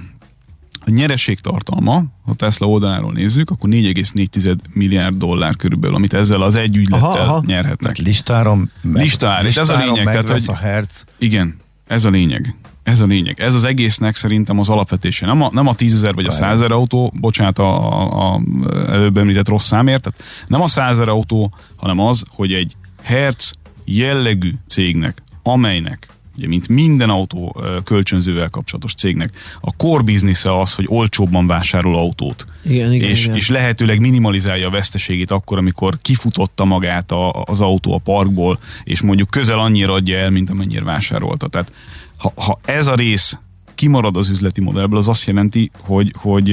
a 0.86 0.90
nyereségtartalma, 0.90 2.04
ha 2.24 2.34
Tesla 2.34 2.68
oldaláról 2.68 3.12
nézzük, 3.12 3.50
akkor 3.50 3.70
4,4 3.70 4.56
milliárd 4.72 5.16
dollár 5.16 5.56
körülbelül, 5.56 5.96
amit 5.96 6.14
ezzel 6.14 6.42
az 6.42 6.54
egy 6.54 6.76
ügylettel 6.76 7.10
aha, 7.10 7.18
aha. 7.18 7.42
nyerhetnek. 7.46 7.96
Listáron 7.96 8.70
meg, 8.82 9.02
Listár, 9.02 9.44
és 9.44 9.56
ez 9.56 9.68
a 9.68 9.76
lényeg. 9.76 10.04
Tehát, 10.04 10.30
hogy, 10.30 10.42
a 10.46 10.54
herc. 10.54 11.02
Igen, 11.18 11.56
ez 11.86 12.04
a 12.04 12.10
lényeg. 12.10 12.54
Ez 12.82 13.00
a 13.00 13.06
lényeg. 13.06 13.40
Ez 13.40 13.54
az 13.54 13.64
egésznek 13.64 14.14
szerintem 14.14 14.58
az 14.58 14.68
alapvetése. 14.68 15.26
Nem 15.26 15.42
a, 15.42 15.50
nem 15.52 15.66
a 15.66 15.74
tízezer 15.74 16.14
vagy 16.14 16.26
a 16.26 16.30
százezer 16.30 16.70
autó, 16.70 17.12
bocsánat 17.20 17.58
a, 17.58 18.00
a, 18.02 18.34
a 18.34 18.40
előbb 18.88 19.16
említett 19.16 19.48
rossz 19.48 19.66
számért, 19.66 20.02
tehát 20.02 20.22
nem 20.46 20.62
a 20.62 20.68
százezer 20.68 21.08
autó, 21.08 21.54
hanem 21.76 22.00
az, 22.00 22.24
hogy 22.28 22.52
egy 22.52 22.76
herc 23.02 23.50
jellegű 23.84 24.52
cégnek, 24.66 25.22
amelynek 25.42 26.06
ugye, 26.36 26.46
mint 26.46 26.68
minden 26.68 27.10
autó 27.10 27.62
kölcsönzővel 27.84 28.48
kapcsolatos 28.48 28.94
cégnek, 28.94 29.30
a 29.60 29.76
core 29.76 30.02
business 30.02 30.44
az, 30.44 30.74
hogy 30.74 30.84
olcsóbban 30.88 31.46
vásárol 31.46 31.96
autót. 31.96 32.46
Igen, 32.64 32.92
igen, 32.92 33.10
és, 33.10 33.24
igen. 33.24 33.36
és 33.36 33.48
lehetőleg 33.48 34.00
minimalizálja 34.00 34.66
a 34.66 34.70
veszteségét 34.70 35.30
akkor, 35.30 35.58
amikor 35.58 35.98
kifutotta 36.02 36.64
magát 36.64 37.12
a, 37.12 37.42
az 37.42 37.60
autó 37.60 37.94
a 37.94 38.00
parkból, 38.04 38.58
és 38.84 39.00
mondjuk 39.00 39.30
közel 39.30 39.58
annyira 39.58 39.92
adja 39.92 40.18
el, 40.18 40.30
mint 40.30 40.50
amennyire 40.50 40.84
vásárolta. 40.84 41.48
Tehát 41.48 41.72
ha, 42.16 42.32
ha 42.34 42.60
ez 42.64 42.86
a 42.86 42.94
rész 42.94 43.38
kimarad 43.74 44.16
az 44.16 44.28
üzleti 44.28 44.60
modellből, 44.60 44.98
az 44.98 45.08
azt 45.08 45.26
jelenti, 45.26 45.70
hogy, 45.78 46.14
hogy 46.18 46.50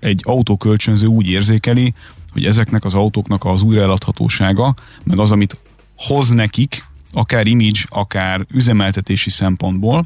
egy 0.00 0.20
autókölcsönző 0.22 1.06
úgy 1.06 1.28
érzékeli, 1.28 1.94
hogy 2.32 2.44
ezeknek 2.44 2.84
az 2.84 2.94
autóknak 2.94 3.44
az 3.44 3.62
újraeladhatósága, 3.62 4.74
meg 5.04 5.18
az, 5.18 5.30
amit 5.30 5.56
hoz 5.96 6.28
nekik, 6.28 6.84
akár 7.12 7.46
image, 7.46 7.80
akár 7.88 8.46
üzemeltetési 8.50 9.30
szempontból, 9.30 10.04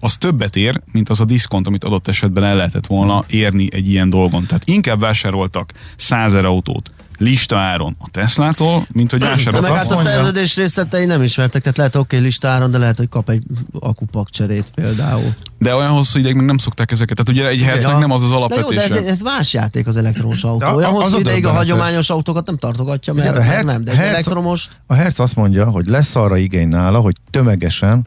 az 0.00 0.16
többet 0.16 0.56
ér, 0.56 0.80
mint 0.92 1.08
az 1.08 1.20
a 1.20 1.24
diszkont, 1.24 1.66
amit 1.66 1.84
adott 1.84 2.08
esetben 2.08 2.44
el 2.44 2.56
lehetett 2.56 2.86
volna 2.86 3.24
érni 3.26 3.68
egy 3.70 3.90
ilyen 3.90 4.10
dolgon. 4.10 4.46
Tehát 4.46 4.68
inkább 4.68 5.00
vásároltak 5.00 5.72
százer 5.96 6.44
autót 6.44 6.90
lista 7.18 7.58
áron 7.58 7.96
a 7.98 8.10
Teslától, 8.10 8.86
mint 8.92 9.10
hogy 9.10 9.20
vásároltak. 9.20 9.62
De 9.62 9.68
meg 9.68 9.78
hát 9.78 9.90
a 9.90 9.96
szerződés 9.96 10.56
részletei 10.56 11.04
nem 11.04 11.22
ismertek, 11.22 11.62
tehát 11.62 11.76
lehet 11.76 11.96
oké 11.96 12.16
okay, 12.16 12.26
lista 12.26 12.48
áron, 12.48 12.70
de 12.70 12.78
lehet, 12.78 12.96
hogy 12.96 13.08
kap 13.08 13.30
egy 13.30 13.42
akupak 13.80 14.30
cserét 14.30 14.64
például. 14.74 15.34
De 15.58 15.74
olyan 15.74 15.90
hosszú 15.90 16.18
ideig 16.18 16.34
még 16.34 16.46
nem 16.46 16.56
szokták 16.56 16.90
ezeket. 16.90 17.16
Tehát 17.16 17.40
ugye 17.40 17.48
egy 17.48 17.62
herceg 17.62 17.90
ja. 17.90 17.98
nem 17.98 18.10
az 18.10 18.22
az 18.22 18.32
alapvetése. 18.32 18.88
De 18.88 18.94
jó, 18.94 18.94
de 18.94 19.06
ez, 19.06 19.12
ez 19.12 19.20
más 19.20 19.52
játék 19.52 19.86
az 19.86 19.96
elektromos 19.96 20.44
autó. 20.44 20.58
De 20.58 20.72
olyan 20.72 20.90
hosszú 20.90 21.18
ideig 21.18 21.46
a 21.46 21.52
hagyományos 21.52 22.10
autókat 22.10 22.46
nem 22.46 22.56
tartogatja, 22.56 23.12
mert, 23.12 23.36
a 23.36 23.42
herc, 23.42 23.64
nem, 23.64 23.84
de 23.84 23.90
egy 23.90 23.96
herc, 23.96 24.08
elektromos... 24.10 24.68
A 24.86 24.94
herc 24.94 25.18
azt 25.18 25.36
mondja, 25.36 25.70
hogy 25.70 25.86
lesz 25.86 26.16
arra 26.16 26.36
igény 26.36 26.68
nála, 26.68 26.98
hogy 26.98 27.14
tömegesen 27.30 28.06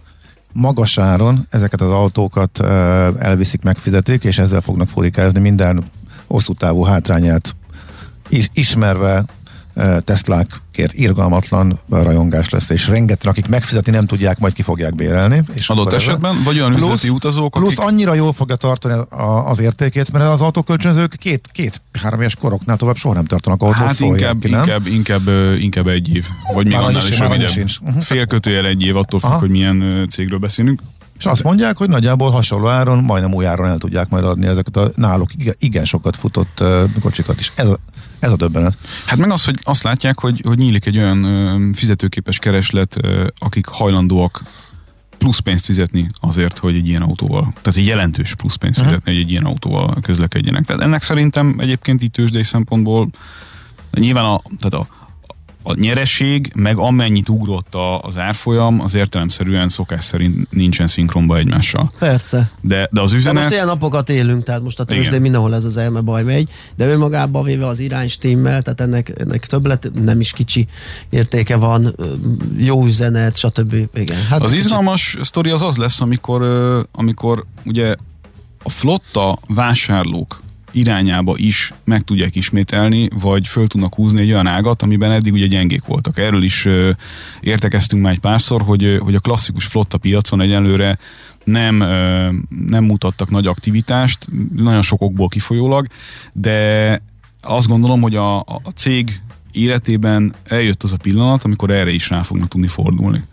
magas 0.54 0.98
áron 0.98 1.48
ezeket 1.50 1.82
az 1.82 1.90
autókat 1.90 2.60
elviszik, 3.20 3.64
megfizetik, 3.64 4.24
és 4.24 4.38
ezzel 4.38 4.62
fognak 4.62 4.88
furikázni 4.88 5.40
minden 5.40 5.84
hosszú 6.28 6.54
távú 6.54 6.84
hátrányát 6.84 7.56
ismerve 8.54 9.26
Teslákért 10.04 10.94
irgalmatlan 10.94 11.80
rajongás 11.90 12.50
lesz, 12.50 12.70
és 12.70 12.88
rengeteg, 12.88 13.28
akik 13.28 13.48
megfizetni 13.48 13.92
nem 13.92 14.06
tudják, 14.06 14.40
majd 14.40 14.54
ki 14.54 14.62
fogják 14.62 14.96
bérelni. 14.96 15.44
És 15.54 15.70
Adott 15.70 15.94
esetben, 15.94 16.36
vagy 16.44 16.60
olyan 16.60 16.72
plusz, 16.72 16.84
üzleti 16.84 17.10
utazók, 17.10 17.56
akik... 17.56 17.68
Plusz 17.68 17.88
annyira 17.88 18.14
jól 18.14 18.34
fogja 18.34 18.56
tartani 18.56 19.02
az 19.46 19.60
értékét, 19.60 20.12
mert 20.12 20.26
az 20.26 20.42
autókölcsönzők 20.42 21.16
két, 21.20 21.50
két 21.52 21.82
három 22.02 22.20
éves 22.20 22.36
koroknál 22.36 22.78
tovább 22.78 22.96
soha 22.96 23.14
nem 23.14 23.26
tartanak 23.26 23.62
autót. 23.62 23.78
Hát 23.78 24.00
inkább, 24.00 24.40
ki, 24.40 24.50
nem? 24.50 24.60
inkább, 24.60 24.88
inkább, 24.88 25.28
inkább 25.60 25.88
egy 25.88 26.16
év, 26.16 26.26
vagy 26.54 26.66
még 26.66 26.76
annál 26.76 26.98
is, 26.98 27.10
is 27.10 27.20
rövidebb. 27.20 27.68
Félkötőjel 28.00 28.66
egy 28.66 28.82
év, 28.82 28.96
attól 28.96 29.20
függ, 29.20 29.32
hogy 29.32 29.50
milyen 29.50 30.08
cégről 30.10 30.40
beszélünk. 30.40 30.82
És 31.18 31.26
azt 31.26 31.44
mondják, 31.44 31.78
hogy 31.78 31.90
nagyjából 31.90 32.32
hasonló 32.32 32.68
áron, 32.68 33.04
majdnem 33.04 33.34
új 33.34 33.46
áron 33.46 33.66
el 33.66 33.78
tudják 33.78 34.10
majd 34.10 34.24
adni 34.24 34.48
ezeket 34.48 34.78
a 34.78 34.92
náluk 34.96 35.30
igen 35.60 35.86
sokat 35.86 36.18
futott 36.18 36.64
kocsikat 37.02 37.40
is. 37.40 37.52
Ez 37.56 37.70
a, 37.70 37.80
ez 38.20 38.32
a 38.32 38.36
döbbenet. 38.36 38.78
Hát 39.06 39.18
meg 39.18 39.32
az, 39.32 39.46
hogy 39.46 39.60
azt 39.64 39.84
látják, 39.84 40.20
hogy, 40.20 40.42
hogy 40.46 40.58
nyílik 40.58 40.86
egy 40.86 40.98
olyan 40.98 41.74
fizetőképes 41.74 42.40
kereslet, 42.40 42.96
akik 43.38 43.66
hajlandóak 43.66 44.44
plusz 45.18 45.40
pénzt 45.40 45.66
fizetni 45.66 46.10
azért, 46.20 46.58
hogy 46.58 46.76
egy 46.76 46.88
ilyen 46.88 47.02
autóval, 47.02 47.54
tehát 47.62 47.80
egy 47.80 47.86
jelentős 47.86 48.36
plusz 48.36 48.56
pénzt 48.56 48.78
uh-huh. 48.78 48.94
fizetni, 48.94 49.14
hogy 49.14 49.22
egy 49.22 49.30
ilyen 49.30 49.46
autóval 49.46 49.98
közlekedjenek. 50.02 50.66
Tehát 50.66 50.82
ennek 50.82 51.04
szerintem 51.04 51.56
egyébként 51.58 52.02
itt 52.02 52.14
tőzsdei 52.14 52.44
szempontból 52.44 53.10
nyilván 53.92 54.24
a, 54.24 54.42
tehát 54.60 54.74
a, 54.74 54.97
a 55.68 55.74
nyereség, 55.74 56.52
meg 56.56 56.78
amennyit 56.78 57.30
ugrott 57.30 57.76
a, 57.76 58.00
az 58.00 58.18
árfolyam, 58.18 58.82
az 58.82 58.94
értelemszerűen 58.94 59.70
szokás 59.70 60.04
szerint 60.04 60.52
nincsen 60.52 60.88
szinkronba 60.88 61.38
egymással. 61.38 61.92
Persze. 62.00 62.50
De, 62.62 62.90
de 62.92 63.02
az 63.02 63.12
üzenet... 63.12 63.34
De 63.34 63.40
most 63.40 63.54
ilyen 63.54 63.66
napokat 63.66 64.10
élünk, 64.10 64.44
tehát 64.44 64.62
most 64.62 64.80
a 64.80 64.84
tőzsdén 64.84 65.22
mindenhol 65.22 65.56
ez 65.56 65.64
az 65.64 65.78
elme 65.78 66.00
baj 66.00 66.24
megy, 66.24 66.50
de 66.76 66.88
önmagában 66.88 67.44
véve 67.44 67.68
az 67.68 67.80
irány 67.80 68.08
stimmel, 68.08 68.62
tehát 68.62 68.82
ennek, 68.82 69.14
ennek 69.18 69.46
többlet 69.46 69.90
nem 69.94 70.20
is 70.20 70.32
kicsi 70.32 70.68
értéke 71.10 71.56
van, 71.56 71.96
jó 72.58 72.86
üzenet, 72.86 73.38
stb. 73.38 73.74
Igen. 73.94 74.26
Hát 74.30 74.42
az 74.42 74.54
izgalmas 74.54 75.12
kicsi... 75.12 75.24
sztori 75.24 75.50
az 75.50 75.62
az 75.62 75.78
lesz, 75.78 76.02
amikor, 76.02 76.42
amikor 76.92 77.46
ugye 77.66 77.96
a 78.64 78.70
flotta 78.70 79.40
vásárlók 79.48 80.42
irányába 80.78 81.34
is 81.38 81.74
meg 81.84 82.02
tudják 82.02 82.36
ismételni, 82.36 83.08
vagy 83.20 83.48
föl 83.48 83.68
tudnak 83.68 83.96
húzni 83.96 84.22
egy 84.22 84.32
olyan 84.32 84.48
ágat, 84.48 84.82
amiben 84.82 85.12
eddig 85.12 85.34
ugye 85.34 85.46
gyengék 85.46 85.86
voltak. 85.86 86.18
Erről 86.18 86.44
is 86.44 86.68
értekeztünk 87.42 88.04
már 88.04 88.12
egy 88.12 88.20
párszor, 88.20 88.62
hogy, 88.62 88.98
hogy 89.00 89.16
a 89.16 89.20
klasszikus 89.20 89.66
flotta 89.66 89.98
piacon 89.98 90.42
egyelőre 90.42 90.98
nem, 91.44 91.78
nem 92.68 92.84
mutattak 92.84 93.30
nagy 93.30 93.48
aktivitást, 93.48 94.28
nagyon 94.56 94.82
sokokból 94.82 95.28
kifolyólag, 95.28 95.88
de 96.34 97.02
azt 97.42 97.68
gondolom, 97.68 98.02
hogy 98.02 98.16
a, 98.16 98.40
a 98.40 98.72
cég 98.76 99.22
életében 99.52 100.34
eljött 100.44 100.84
az 100.84 100.94
a 100.94 100.98
pillanat, 100.98 101.44
amikor 101.44 101.70
erre 101.70 101.92
is 101.92 102.10
rá 102.10 102.22
fognak 102.22 102.48
tudni 102.48 102.68
fordulni. 102.68 103.24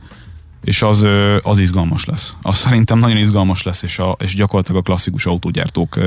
És 0.64 0.82
az, 0.82 1.06
az 1.42 1.58
izgalmas 1.58 2.04
lesz. 2.04 2.34
Az 2.42 2.56
szerintem 2.56 2.98
nagyon 2.98 3.16
izgalmas 3.16 3.62
lesz, 3.62 3.82
és, 3.82 3.98
a, 3.98 4.16
és 4.20 4.34
gyakorlatilag 4.34 4.80
a 4.80 4.84
klasszikus 4.84 5.26
autógyártók 5.26 5.98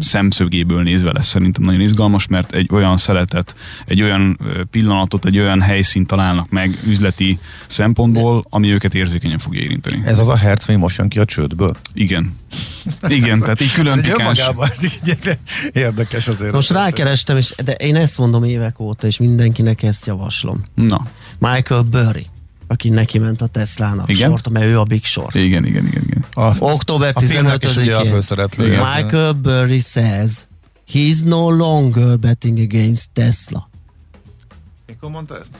szemszögéből 0.00 0.82
nézve 0.82 1.12
lesz 1.12 1.26
szerintem 1.26 1.62
nagyon 1.62 1.80
izgalmas, 1.80 2.26
mert 2.26 2.52
egy 2.52 2.68
olyan 2.70 2.96
szeletet, 2.96 3.56
egy 3.86 4.02
olyan 4.02 4.38
pillanatot, 4.70 5.24
egy 5.24 5.38
olyan 5.38 5.60
helyszínt 5.60 6.06
találnak 6.06 6.50
meg 6.50 6.78
üzleti 6.86 7.38
szempontból, 7.66 8.46
ami 8.50 8.72
őket 8.72 8.94
érzékenyen 8.94 9.38
fog 9.38 9.56
érinteni. 9.56 10.02
Ez 10.04 10.18
az 10.18 10.28
a 10.28 10.36
herc, 10.36 10.68
ami 10.68 10.78
most 10.78 10.98
jön 10.98 11.08
ki 11.08 11.18
a 11.18 11.24
csődből? 11.24 11.76
Igen. 11.94 12.36
Igen, 13.08 13.40
tehát 13.40 13.60
így 13.60 13.72
külön 13.72 14.02
pikáns. 14.02 14.40
Érdekes 15.72 16.28
azért. 16.28 16.52
Most 16.52 16.70
rákerestem, 16.70 17.36
és, 17.36 17.54
de 17.64 17.72
én 17.72 17.96
ezt 17.96 18.18
mondom 18.18 18.44
évek 18.44 18.80
óta, 18.80 19.06
és 19.06 19.18
mindenkinek 19.18 19.82
ezt 19.82 20.06
javaslom. 20.06 20.64
Na. 20.74 21.06
Michael 21.38 21.82
Burry 21.82 22.26
aki 22.66 22.88
neki 22.88 23.18
ment 23.18 23.40
a 23.40 23.46
Teslának 23.46 24.10
igen? 24.10 24.30
sort, 24.30 24.48
mert 24.48 24.64
ő 24.64 24.78
a 24.78 24.82
Big 24.82 25.04
Short. 25.04 25.34
Igen, 25.34 25.64
igen, 25.64 25.86
igen. 25.86 26.02
igen. 26.06 26.24
A, 26.32 26.54
Október 26.58 27.14
15-én 27.20 28.68
Michael 28.68 29.32
Burry 29.32 29.80
says 29.80 30.46
he's 30.92 31.24
no 31.24 31.50
longer 31.50 32.18
betting 32.18 32.58
against 32.58 33.10
Tesla. 33.12 33.68
Mikor 34.86 35.10
mondta 35.10 35.38
ezt? 35.38 35.50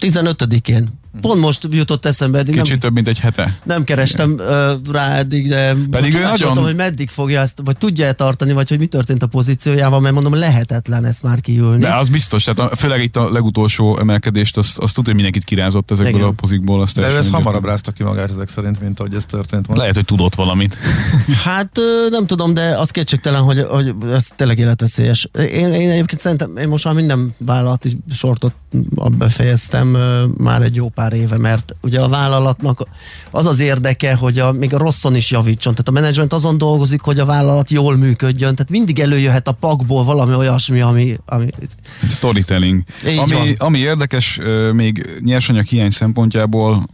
15-én. 0.00 0.99
Pont 1.20 1.40
most 1.40 1.66
jutott 1.70 2.06
eszembe. 2.06 2.38
Eddig 2.38 2.54
Kicsit 2.54 2.68
nem, 2.68 2.78
több, 2.78 2.92
mint 2.92 3.08
egy 3.08 3.18
hete. 3.18 3.58
Nem 3.62 3.84
kerestem 3.84 4.32
uh, 4.38 4.92
rá 4.92 5.16
eddig, 5.16 5.48
de 5.48 5.74
Pedig 5.90 6.14
ő 6.14 6.22
nagyon... 6.22 6.56
hogy 6.56 6.74
meddig 6.76 7.10
fogja 7.10 7.40
ezt, 7.40 7.60
vagy 7.64 7.76
tudja-e 7.76 8.12
tartani, 8.12 8.52
vagy 8.52 8.68
hogy 8.68 8.78
mi 8.78 8.86
történt 8.86 9.22
a 9.22 9.26
pozíciójával, 9.26 10.00
mert 10.00 10.14
mondom, 10.14 10.34
lehetetlen 10.34 11.04
ezt 11.04 11.22
már 11.22 11.40
kiülni. 11.40 11.80
De 11.80 11.94
az 11.94 12.08
biztos, 12.08 12.44
tehát 12.44 12.72
a, 12.72 12.76
főleg 12.76 13.02
itt 13.02 13.16
a 13.16 13.32
legutolsó 13.32 13.98
emelkedést, 13.98 14.56
azt, 14.56 14.78
azt 14.78 14.94
tudja, 14.94 15.12
hogy 15.12 15.22
mindenkit 15.22 15.44
kirázott 15.44 15.90
ezekből 15.90 16.14
Igen. 16.14 16.28
a 16.28 16.32
pozikból. 16.32 16.80
Azt 16.80 16.94
de 17.00 17.10
ő 17.10 17.16
ezt 17.16 17.30
hamarabb 17.30 17.64
rázta 17.64 17.92
ki 17.92 18.02
magát 18.02 18.30
ezek 18.30 18.48
szerint, 18.48 18.80
mint 18.80 18.98
ahogy 19.00 19.14
ez 19.14 19.24
történt 19.24 19.66
most. 19.66 19.80
Lehet, 19.80 19.94
hogy 19.94 20.04
tudott 20.04 20.34
valamit. 20.34 20.78
hát 21.44 21.78
nem 22.10 22.26
tudom, 22.26 22.54
de 22.54 22.78
az 22.78 22.90
kétségtelen, 22.90 23.42
hogy, 23.42 23.66
hogy 23.68 23.94
ez 24.12 24.28
tényleg 24.36 24.58
életveszélyes. 24.58 25.28
Én, 25.38 25.72
én 25.72 25.90
egyébként 25.90 26.20
szerintem, 26.20 26.56
én 26.56 26.68
most 26.68 26.84
már 26.84 26.94
minden 26.94 27.34
vállalati 27.38 27.98
sortot 28.12 28.54
befejeztem 29.18 29.96
már 30.38 30.62
egy 30.62 30.74
jó 30.74 30.88
pár 31.00 31.12
éve, 31.12 31.38
mert 31.38 31.74
ugye 31.80 32.00
a 32.00 32.08
vállalatnak 32.08 32.86
az 33.30 33.46
az 33.46 33.60
érdeke, 33.60 34.14
hogy 34.14 34.38
a, 34.38 34.52
még 34.52 34.74
a 34.74 34.78
rosszon 34.78 35.14
is 35.14 35.30
javítson. 35.30 35.72
Tehát 35.72 35.88
a 35.88 35.90
menedzsment 35.90 36.32
azon 36.32 36.58
dolgozik, 36.58 37.00
hogy 37.00 37.18
a 37.18 37.24
vállalat 37.24 37.70
jól 37.70 37.96
működjön. 37.96 38.54
Tehát 38.54 38.70
mindig 38.70 39.00
előjöhet 39.00 39.48
a 39.48 39.52
pakból 39.52 40.04
valami 40.04 40.34
olyasmi, 40.34 40.80
ami... 40.80 41.16
ami... 41.26 41.46
Storytelling. 42.08 42.82
ami, 43.16 43.54
ami 43.56 43.78
érdekes 43.78 44.38
még 44.72 45.20
nyersanyag 45.24 45.64
hiány 45.64 45.90
szempontjából, 45.90 46.86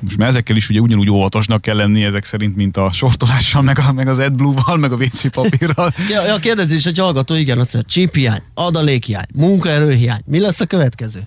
most 0.00 0.16
már 0.16 0.28
ezekkel 0.28 0.56
is 0.56 0.68
ugye 0.68 0.80
ugyanúgy 0.80 1.10
óvatosnak 1.10 1.60
kell 1.60 1.76
lenni 1.76 2.04
ezek 2.04 2.24
szerint, 2.24 2.56
mint 2.56 2.76
a 2.76 2.92
sortolással, 2.92 3.62
meg, 3.62 3.78
a, 3.88 3.92
meg 3.92 4.08
az 4.08 4.18
AdBlue-val, 4.18 4.76
meg 4.76 4.92
a 4.92 4.96
WC 4.96 5.30
papírral. 5.30 5.92
ja, 6.14 6.26
ja, 6.26 6.36
kérdezi 6.36 6.74
is, 6.74 6.84
hogy 6.84 6.98
hallgató, 6.98 7.34
igen, 7.34 7.58
azt 7.58 7.72
mondja, 7.72 7.92
chip 7.92 8.14
hiány, 8.14 8.42
adalékhiány, 8.54 9.26
munkaerőhiány. 9.34 10.20
Mi 10.26 10.38
lesz 10.38 10.60
a 10.60 10.66
következő? 10.66 11.26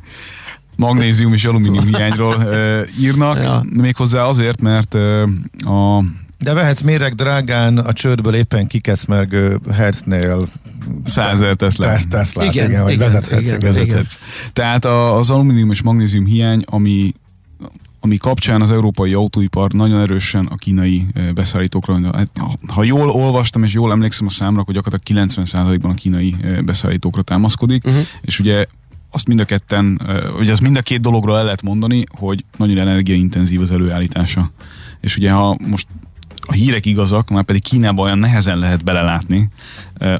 Magnézium 0.77 1.33
és 1.33 1.45
alumínium 1.45 1.85
hiányról 1.85 2.35
uh, 2.35 2.87
írnak, 2.99 3.37
ja. 3.37 3.63
méghozzá 3.69 4.23
azért, 4.23 4.61
mert 4.61 4.93
uh, 4.93 5.29
a 5.73 6.03
de 6.39 6.53
vehetsz 6.53 6.81
méreg 6.81 7.15
drágán 7.15 7.77
a 7.77 7.93
csődből 7.93 8.35
éppen 8.35 8.67
kikecmergő 8.67 9.59
Hertznél 9.71 10.47
százer 11.03 11.55
Tesla. 11.55 11.97
Tesla 12.09 12.43
igen, 12.43 12.69
igen, 12.69 12.89
igen, 12.89 12.99
vezethetsz. 12.99 13.41
Igen, 13.41 13.59
vezethetsz. 13.59 14.15
Igen. 14.15 14.51
Tehát 14.53 14.85
a, 14.85 15.17
az 15.17 15.29
alumínium 15.29 15.71
és 15.71 15.81
magnézium 15.81 16.25
hiány, 16.25 16.63
ami 16.65 17.13
ami 17.99 18.17
kapcsán 18.17 18.61
az 18.61 18.71
európai 18.71 19.13
autóipar 19.13 19.71
nagyon 19.71 19.99
erősen 19.99 20.45
a 20.45 20.55
kínai 20.55 21.05
beszállítókra, 21.33 21.99
ha 22.67 22.83
jól 22.83 23.09
olvastam 23.09 23.63
és 23.63 23.73
jól 23.73 23.91
emlékszem 23.91 24.27
a 24.27 24.29
számra, 24.29 24.63
hogy 24.65 24.73
gyakorlatilag 24.73 25.29
90%-ban 25.29 25.91
a 25.91 25.93
kínai 25.93 26.35
beszállítókra 26.65 27.21
támaszkodik, 27.21 27.85
uh-huh. 27.85 28.01
és 28.21 28.39
ugye 28.39 28.65
azt 29.11 29.27
mind 29.27 29.39
a 29.39 29.45
ketten, 29.45 30.01
ugye 30.39 30.51
az 30.51 30.59
mind 30.59 30.77
a 30.77 30.81
két 30.81 31.01
dologról 31.01 31.37
el 31.37 31.43
lehet 31.43 31.61
mondani, 31.61 32.03
hogy 32.17 32.45
nagyon 32.57 32.77
energiaintenzív 32.77 33.61
az 33.61 33.71
előállítása. 33.71 34.51
És 35.01 35.17
ugye 35.17 35.31
ha 35.31 35.57
most 35.67 35.87
a 36.39 36.51
hírek 36.51 36.85
igazak, 36.85 37.29
már 37.29 37.43
pedig 37.43 37.61
Kínában 37.61 38.05
olyan 38.05 38.17
nehezen 38.17 38.57
lehet 38.57 38.83
belelátni, 38.83 39.49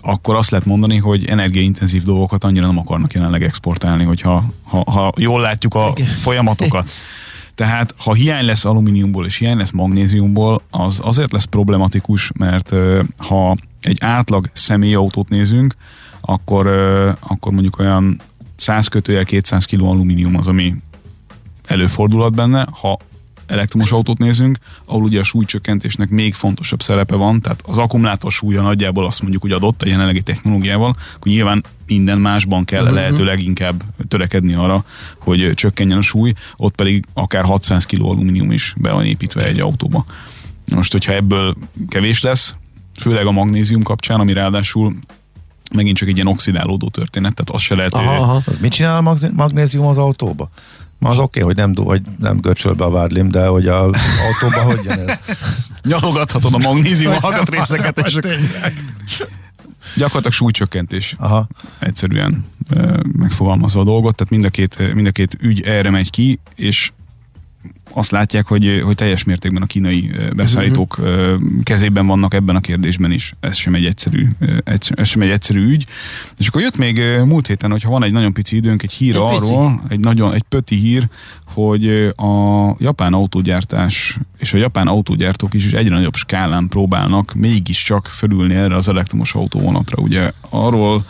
akkor 0.01 0.35
azt 0.35 0.49
lehet 0.49 0.65
mondani, 0.65 0.97
hogy 0.97 1.25
energiaintenzív 1.25 2.03
dolgokat 2.03 2.43
annyira 2.43 2.65
nem 2.65 2.77
akarnak 2.77 3.13
jelenleg 3.13 3.43
exportálni, 3.43 4.03
hogyha 4.03 4.43
ha, 4.63 4.91
ha 4.91 5.13
jól 5.17 5.41
látjuk 5.41 5.75
a 5.75 5.93
folyamatokat. 6.15 6.89
Tehát 7.55 7.93
ha 7.97 8.13
hiány 8.13 8.45
lesz 8.45 8.65
alumíniumból 8.65 9.25
és 9.25 9.37
hiány 9.37 9.57
lesz 9.57 9.71
magnéziumból, 9.71 10.61
az 10.69 10.99
azért 11.03 11.31
lesz 11.31 11.43
problematikus, 11.43 12.31
mert 12.35 12.73
ha 13.17 13.55
egy 13.81 13.97
átlag 14.01 14.49
személyautót 14.53 15.29
nézünk, 15.29 15.75
akkor, 16.21 16.67
akkor 17.19 17.51
mondjuk 17.51 17.79
olyan 17.79 18.21
100 18.57 18.87
kötőjel 18.87 19.25
200 19.25 19.65
kg 19.65 19.81
alumínium 19.81 20.35
az, 20.35 20.47
ami 20.47 20.73
előfordulhat 21.65 22.35
benne, 22.35 22.67
ha 22.71 22.97
elektromos 23.47 23.91
autót 23.91 24.17
nézünk, 24.17 24.57
ahol 24.85 25.03
ugye 25.03 25.19
a 25.19 25.23
súlycsökkentésnek 25.23 26.09
még 26.09 26.33
fontosabb 26.33 26.81
szerepe 26.81 27.15
van, 27.15 27.41
tehát 27.41 27.61
az 27.65 27.77
akkumulátor 27.77 28.31
súlya 28.31 28.61
nagyjából 28.61 29.05
azt 29.05 29.21
mondjuk, 29.21 29.41
hogy 29.41 29.51
adott 29.51 29.81
a 29.81 29.87
jelenlegi 29.87 30.21
technológiával, 30.21 30.95
akkor 31.15 31.31
nyilván 31.31 31.63
minden 31.87 32.17
másban 32.17 32.65
kell 32.65 32.81
uh-huh. 32.81 32.97
lehető 32.97 33.23
leginkább 33.23 33.83
törekedni 34.07 34.53
arra, 34.53 34.85
hogy 35.17 35.51
csökkenjen 35.53 35.97
a 35.97 36.01
súly, 36.01 36.33
ott 36.55 36.75
pedig 36.75 37.05
akár 37.13 37.43
600 37.43 37.85
kg 37.85 38.01
alumínium 38.01 38.51
is 38.51 38.73
be 38.77 38.91
van 38.91 39.05
építve 39.05 39.45
egy 39.45 39.59
autóba. 39.59 40.05
Most, 40.75 40.91
hogyha 40.91 41.13
ebből 41.13 41.55
kevés 41.89 42.21
lesz, 42.21 42.55
főleg 42.99 43.25
a 43.25 43.31
magnézium 43.31 43.83
kapcsán, 43.83 44.19
ami 44.19 44.33
ráadásul 44.33 44.95
megint 45.75 45.97
csak 45.97 46.07
egy 46.07 46.15
ilyen 46.15 46.27
oxidálódó 46.27 46.89
történet, 46.89 47.33
tehát 47.33 47.49
az 47.49 47.61
se 47.61 47.75
lehet... 47.75 47.93
Aha, 47.93 48.15
aha. 48.15 48.41
Az 48.45 48.57
mit 48.61 48.71
csinál 48.71 49.05
a 49.05 49.17
magnézium 49.33 49.85
az 49.85 49.97
autóba? 49.97 50.49
Ma 50.99 51.09
az 51.09 51.17
oké, 51.17 51.41
okay, 51.41 51.41
hogy 51.41 51.55
nem, 51.55 51.85
hogy 51.85 52.01
nem 52.19 52.37
görcsöl 52.37 52.73
be 52.73 52.83
a 52.83 52.89
vádlim, 52.89 53.29
de 53.29 53.47
hogy 53.47 53.67
a 53.67 53.83
autóba 53.83 54.61
hogy 54.63 54.79
jön 54.83 54.99
ez? 54.99 55.17
Nyalogathatod 55.91 56.53
a 56.53 56.57
magnézium 56.57 57.13
alkatrészeket, 57.21 58.05
és 58.05 58.19
gyakorlatilag 59.95 60.33
súlycsökkentés. 60.33 61.15
Aha. 61.19 61.47
Egyszerűen 61.79 62.45
megfogalmazva 63.17 63.79
a 63.79 63.83
dolgot, 63.83 64.15
tehát 64.15 64.31
mind 64.31 64.45
a, 64.45 64.49
két, 64.49 64.93
mind 64.93 65.07
a 65.07 65.11
két 65.11 65.37
ügy 65.41 65.61
erre 65.61 65.89
megy 65.89 66.09
ki, 66.09 66.39
és 66.55 66.91
azt 67.93 68.11
látják, 68.11 68.45
hogy, 68.45 68.81
hogy 68.83 68.95
teljes 68.95 69.23
mértékben 69.23 69.61
a 69.61 69.65
kínai 69.65 70.11
beszállítók 70.35 70.97
uh-huh. 70.97 71.41
kezében 71.63 72.07
vannak 72.07 72.33
ebben 72.33 72.55
a 72.55 72.59
kérdésben 72.59 73.11
is. 73.11 73.33
Ez 73.39 73.55
sem 73.55 73.75
egy 73.75 73.85
egyszerű, 73.85 74.27
ez 74.63 75.07
sem 75.07 75.21
egy 75.21 75.29
egyszerű 75.29 75.67
ügy. 75.67 75.85
És 76.37 76.47
akkor 76.47 76.61
jött 76.61 76.77
még 76.77 77.01
múlt 77.25 77.47
héten, 77.47 77.71
hogyha 77.71 77.89
van 77.89 78.03
egy 78.03 78.11
nagyon 78.11 78.33
pici 78.33 78.55
időnk, 78.55 78.83
egy 78.83 78.93
hír 78.93 79.15
egy 79.15 79.21
arról, 79.21 79.71
pici. 79.81 79.93
egy 79.93 79.99
nagyon, 79.99 80.33
egy 80.33 80.43
pöti 80.49 80.75
hír, 80.75 81.07
hogy 81.45 81.87
a 82.15 82.75
japán 82.79 83.13
autógyártás 83.13 84.17
és 84.37 84.53
a 84.53 84.57
japán 84.57 84.87
autógyártók 84.87 85.53
is, 85.53 85.65
is 85.65 85.71
egyre 85.71 85.95
nagyobb 85.95 86.15
skálán 86.15 86.67
próbálnak 86.67 87.33
mégiscsak 87.33 88.05
fölülni 88.05 88.53
erre 88.55 88.75
az 88.75 88.87
elektromos 88.87 89.33
autóvonatra. 89.33 90.01
Ugye 90.01 90.31
arról 90.49 91.05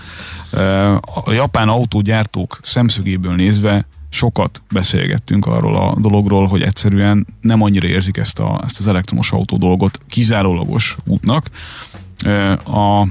a 1.26 1.32
japán 1.32 1.70
autógyártók 1.70 2.60
szemszögéből 2.62 3.36
nézve 3.36 3.86
sokat 4.10 4.62
beszélgettünk 4.72 5.45
arról 5.45 5.76
a 5.76 5.95
dologról, 5.99 6.47
hogy 6.47 6.62
egyszerűen 6.62 7.28
nem 7.41 7.62
annyira 7.62 7.88
érzik 7.88 8.18
ezt, 8.18 8.39
a, 8.39 8.62
ezt 8.66 8.80
az 8.80 8.88
elektromos 8.88 9.32
autó 9.32 9.58
dolgot 9.58 9.99
kizárólagos 10.10 10.97
útnak. 11.05 11.49
A 12.66 13.08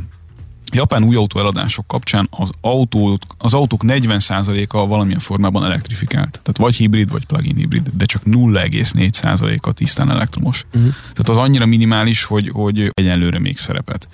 japán 0.73 1.05
új 1.05 1.17
autó 1.17 1.41
eladások 1.41 1.87
kapcsán 1.87 2.29
az, 2.31 2.51
autók, 2.61 3.19
az 3.39 3.55
autók 3.55 3.81
40%-a 3.87 4.87
valamilyen 4.87 5.21
formában 5.21 5.65
elektrifikált. 5.65 6.31
Tehát 6.31 6.57
vagy 6.57 6.77
hibrid, 6.77 7.11
vagy 7.11 7.27
plug-in 7.27 7.57
hibrid, 7.57 7.91
de 7.93 8.05
csak 8.05 8.23
0,4%-a 8.25 9.73
tisztán 9.73 10.11
elektromos. 10.11 10.65
Uh-huh. 10.75 10.95
Tehát 11.01 11.29
az 11.29 11.37
annyira 11.37 11.67
minimális, 11.67 12.25
hogy, 12.25 12.51
hogy 12.53 12.91
egyenlőre 12.95 13.39
még 13.39 13.59
szerepet. 13.59 14.09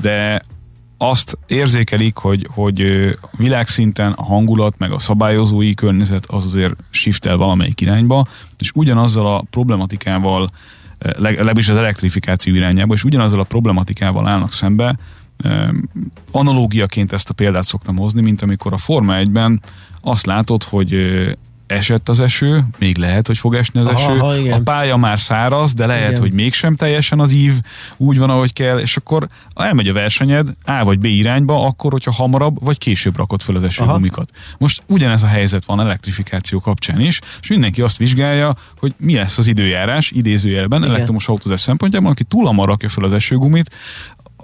De 0.00 0.42
azt 0.98 1.38
érzékelik, 1.46 2.16
hogy, 2.16 2.48
hogy 2.50 3.08
világszinten 3.36 4.12
a 4.12 4.22
hangulat, 4.22 4.78
meg 4.78 4.92
a 4.92 4.98
szabályozói 4.98 5.74
környezet 5.74 6.26
az 6.26 6.46
azért 6.46 6.74
shiftel 6.90 7.36
valamelyik 7.36 7.80
irányba, 7.80 8.26
és 8.58 8.70
ugyanazzal 8.74 9.26
a 9.26 9.44
problematikával, 9.50 10.50
legalábbis 10.98 11.68
az 11.68 11.76
elektrifikáció 11.76 12.54
irányába, 12.54 12.94
és 12.94 13.04
ugyanazzal 13.04 13.40
a 13.40 13.44
problematikával 13.44 14.26
állnak 14.26 14.52
szembe, 14.52 14.98
analógiaként 16.30 17.12
ezt 17.12 17.30
a 17.30 17.34
példát 17.34 17.64
szoktam 17.64 17.96
hozni, 17.96 18.20
mint 18.20 18.42
amikor 18.42 18.72
a 18.72 18.76
Forma 18.76 19.14
1-ben 19.16 19.62
azt 20.00 20.26
látod, 20.26 20.62
hogy 20.62 20.92
esett 21.66 22.08
az 22.08 22.20
eső, 22.20 22.64
még 22.78 22.96
lehet, 22.96 23.26
hogy 23.26 23.38
fog 23.38 23.54
esni 23.54 23.80
az 23.80 23.86
Aha, 23.86 24.10
eső, 24.10 24.18
ha, 24.18 24.36
igen. 24.36 24.60
a 24.60 24.62
pálya 24.62 24.96
már 24.96 25.20
száraz, 25.20 25.74
de 25.74 25.86
lehet, 25.86 26.08
igen. 26.08 26.20
hogy 26.20 26.32
mégsem 26.32 26.74
teljesen 26.74 27.20
az 27.20 27.32
ív 27.32 27.52
úgy 27.96 28.18
van, 28.18 28.30
ahogy 28.30 28.52
kell, 28.52 28.78
és 28.78 28.96
akkor 28.96 29.28
elmegy 29.54 29.88
a 29.88 29.92
versenyed 29.92 30.48
A 30.64 30.84
vagy 30.84 30.98
B 30.98 31.04
irányba, 31.04 31.66
akkor, 31.66 31.92
hogyha 31.92 32.12
hamarabb 32.12 32.64
vagy 32.64 32.78
később 32.78 33.16
rakod 33.16 33.42
fel 33.42 33.54
az 33.54 33.62
esőgumikat. 33.62 34.30
Most 34.58 34.82
ugyanez 34.88 35.22
a 35.22 35.26
helyzet 35.26 35.64
van 35.64 35.80
elektrifikáció 35.80 36.60
kapcsán 36.60 37.00
is, 37.00 37.20
és 37.40 37.48
mindenki 37.48 37.80
azt 37.80 37.96
vizsgálja, 37.96 38.54
hogy 38.78 38.94
mi 38.96 39.14
lesz 39.14 39.38
az 39.38 39.46
időjárás 39.46 40.10
idézőjelben 40.10 40.82
igen. 40.82 40.94
elektromos 40.94 41.28
autózás 41.28 41.60
szempontjából, 41.60 42.10
aki 42.10 42.24
túl 42.24 42.44
hamar 42.44 42.66
rakja 42.66 42.88
fel 42.88 43.04
az 43.04 43.12
esőgumit, 43.12 43.70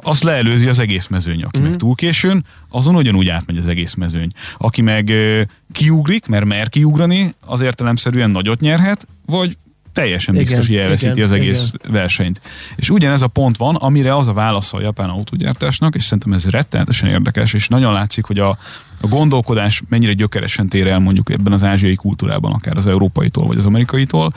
azt 0.02 0.22
leelőzi 0.22 0.68
az 0.68 0.78
egész 0.78 1.06
mezőny. 1.06 1.42
Aki 1.42 1.58
mm. 1.58 1.62
meg 1.62 1.76
túl 1.76 1.94
későn, 1.94 2.44
azon 2.68 2.96
ugyanúgy 2.96 3.28
átmegy 3.28 3.56
az 3.56 3.66
egész 3.66 3.94
mezőny. 3.94 4.30
Aki 4.58 4.82
meg 4.82 5.08
ö, 5.08 5.42
kiugrik, 5.72 6.26
mert 6.26 6.44
mer 6.44 6.68
kiugrani, 6.68 7.34
az 7.46 7.60
értelemszerűen 7.60 8.30
nagyot 8.30 8.60
nyerhet, 8.60 9.06
vagy 9.26 9.56
teljesen 9.92 10.34
igen, 10.34 10.46
biztos, 10.46 10.66
hogy 10.66 10.76
elveszíti 10.76 11.12
igen, 11.12 11.24
az 11.24 11.32
egész 11.32 11.72
igen. 11.74 11.92
versenyt. 11.92 12.40
És 12.76 12.90
ugyanez 12.90 13.22
a 13.22 13.26
pont 13.26 13.56
van, 13.56 13.74
amire 13.74 14.14
az 14.14 14.28
a 14.28 14.32
válasz 14.32 14.72
a 14.72 14.80
japán 14.80 15.08
autógyártásnak, 15.10 15.94
és 15.94 16.02
szerintem 16.02 16.32
ez 16.32 16.50
rettenetesen 16.50 17.08
érdekes, 17.08 17.52
és 17.52 17.68
nagyon 17.68 17.92
látszik, 17.92 18.24
hogy 18.24 18.38
a, 18.38 18.58
a 19.00 19.06
gondolkodás 19.06 19.82
mennyire 19.88 20.12
gyökeresen 20.12 20.68
tér 20.68 20.86
el 20.86 20.98
mondjuk 20.98 21.30
ebben 21.30 21.52
az 21.52 21.62
ázsiai 21.62 21.94
kultúrában, 21.94 22.52
akár 22.52 22.76
az 22.76 22.86
európaitól, 22.86 23.46
vagy 23.46 23.58
az 23.58 23.66
amerikaitól, 23.66 24.32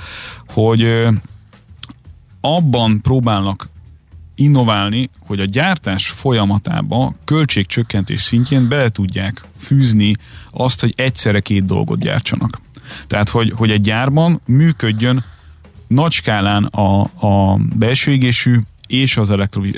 hogy 0.47 0.82
ö, 0.82 1.11
abban 2.41 3.01
próbálnak 3.01 3.70
innoválni, 4.36 5.09
hogy 5.19 5.39
a 5.39 5.45
gyártás 5.45 6.07
folyamatába 6.07 7.15
költségcsökkentés 7.23 8.21
szintjén 8.21 8.67
bele 8.67 8.89
tudják 8.89 9.41
fűzni 9.57 10.15
azt, 10.51 10.81
hogy 10.81 10.93
egyszerre 10.95 11.39
két 11.39 11.65
dolgot 11.65 11.99
gyártsanak. 11.99 12.61
Tehát, 13.07 13.29
hogy, 13.29 13.51
hogy 13.55 13.71
egy 13.71 13.81
gyárban 13.81 14.41
működjön 14.45 15.23
nagy 15.88 16.11
skálán 16.11 16.63
a, 16.63 17.01
a 17.01 17.59
belső 17.75 18.11
égésű 18.11 18.59
és 18.88 19.17
az 19.17 19.29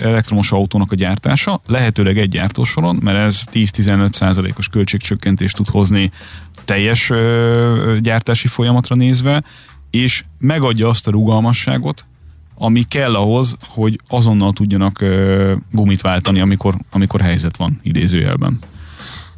elektromos 0.02 0.52
autónak 0.52 0.92
a 0.92 0.96
gyártása, 0.96 1.62
lehetőleg 1.66 2.18
egy 2.18 2.30
gyártósoron, 2.30 3.00
mert 3.02 3.18
ez 3.18 3.44
10-15 3.54 4.12
százalékos 4.12 4.68
költségcsökkentést 4.68 5.56
tud 5.56 5.68
hozni 5.68 6.12
teljes 6.66 7.10
ö, 7.10 7.98
gyártási 8.02 8.48
folyamatra 8.48 8.96
nézve, 8.96 9.44
és 9.90 10.24
megadja 10.40 10.88
azt 10.88 11.08
a 11.08 11.12
rugalmasságot, 11.12 12.06
ami 12.58 12.84
kell 12.84 13.16
ahhoz, 13.16 13.56
hogy 13.68 14.00
azonnal 14.08 14.54
tudjanak 14.54 15.02
ö, 15.02 15.54
gumit 15.72 16.02
váltani, 16.02 16.40
amikor, 16.40 16.76
amikor 16.92 17.22
helyzet 17.22 17.58
van 17.58 17.80
idézőjelben. 17.84 18.60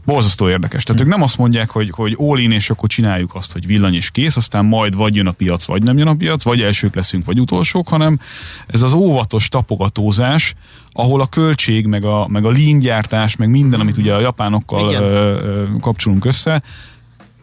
Borzasztó 0.06 0.50
érdekes. 0.50 0.84
Tehát 0.84 1.02
ők 1.02 1.08
nem 1.08 1.22
azt 1.22 1.38
mondják, 1.38 1.70
hogy, 1.70 1.90
hogy 1.90 2.16
all 2.20 2.40
in, 2.40 2.52
és 2.52 2.70
akkor 2.70 2.90
csináljuk 2.90 3.36
azt, 3.36 3.52
hogy 3.52 3.66
villany 3.66 3.94
és 3.94 4.12
kész, 4.12 4.36
aztán 4.36 4.66
majd 4.66 4.96
vagy 4.96 5.16
jön 5.16 5.28
a 5.28 5.32
piac, 5.32 5.66
vagy 5.66 5.84
nem 5.84 5.98
jön 5.98 6.08
a 6.08 6.16
piac, 6.16 6.44
vagy 6.44 6.62
elsők 6.62 6.96
leszünk, 6.96 7.26
vagy 7.26 7.40
utolsók, 7.40 7.88
hanem 7.88 8.20
ez 8.68 8.82
az 8.82 8.94
óvatos 8.94 9.48
tapogatózás, 9.48 10.56
ahol 10.92 11.22
a 11.22 11.28
költség, 11.28 11.86
meg 11.86 12.04
a, 12.04 12.28
meg 12.28 12.46
a 12.46 12.50
língyártás, 12.50 13.36
meg 13.36 13.50
minden, 13.50 13.80
amit 13.80 13.98
ugye 13.98 14.14
a 14.14 14.20
japánokkal 14.20 14.94
ö, 14.94 15.00
ö, 15.00 15.66
kapcsolunk 15.80 16.26
össze, 16.26 16.64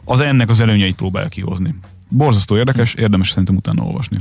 az 0.05 0.21
ennek 0.21 0.49
az 0.49 0.61
előnyeit 0.61 0.95
próbálja 0.95 1.29
kihozni. 1.29 1.75
Borzasztó 2.09 2.57
érdekes, 2.57 2.95
érdemes 2.95 3.29
szerintem 3.29 3.57
utána 3.57 3.83
olvasni. 3.83 4.19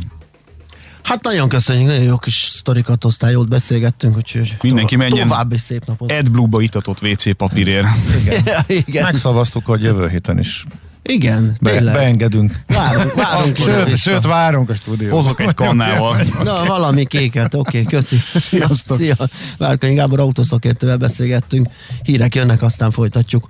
Hát 1.06 1.24
nagyon 1.24 1.50
köszönjük, 1.50 1.88
nagyon 1.88 2.04
jó 2.04 2.18
kis 2.18 2.34
sztorikat 2.34 3.04
hoztál, 3.04 3.32
jót 3.32 3.50
beszélgettünk, 3.50 4.16
úgyhogy 4.16 4.58
Mindenki 4.62 4.96
menjen 4.96 5.28
további 5.28 5.58
szép 5.58 5.86
napot. 5.86 6.12
AdBlue-ba 6.12 6.62
itatott 6.62 7.02
WC 7.02 7.36
papírért. 7.36 7.88
Igen. 8.22 8.44
Igen. 8.68 9.04
Megszavaztuk, 9.12 9.66
hogy 9.66 9.82
jövő 9.82 10.10
héten 10.10 10.40
is 10.40 10.66
igen, 11.08 11.58
Be, 11.62 11.82
beengedünk. 11.82 12.60
Várunk, 12.68 13.14
várunk 13.14 13.58
sőt, 13.58 13.98
sőt, 13.98 14.26
várunk 14.26 14.70
a 14.70 14.76
stúdióban. 14.76 15.18
Hozok 15.18 15.40
egy 15.40 15.54
kannával. 15.54 16.22
Na, 16.44 16.66
valami 16.66 17.06
kéket, 17.06 17.54
oké, 17.54 17.80
okay, 17.80 17.84
köszi. 17.84 18.18
Sziasztok. 18.36 18.98
Szia. 18.98 19.16
Várkonyi 19.58 19.94
Gábor 19.94 20.20
autószakértővel 20.20 20.98
beszélgettünk. 20.98 21.68
Hírek 22.04 22.36
jönnek, 22.36 22.62
aztán 22.62 22.92
folytatjuk. 22.92 23.50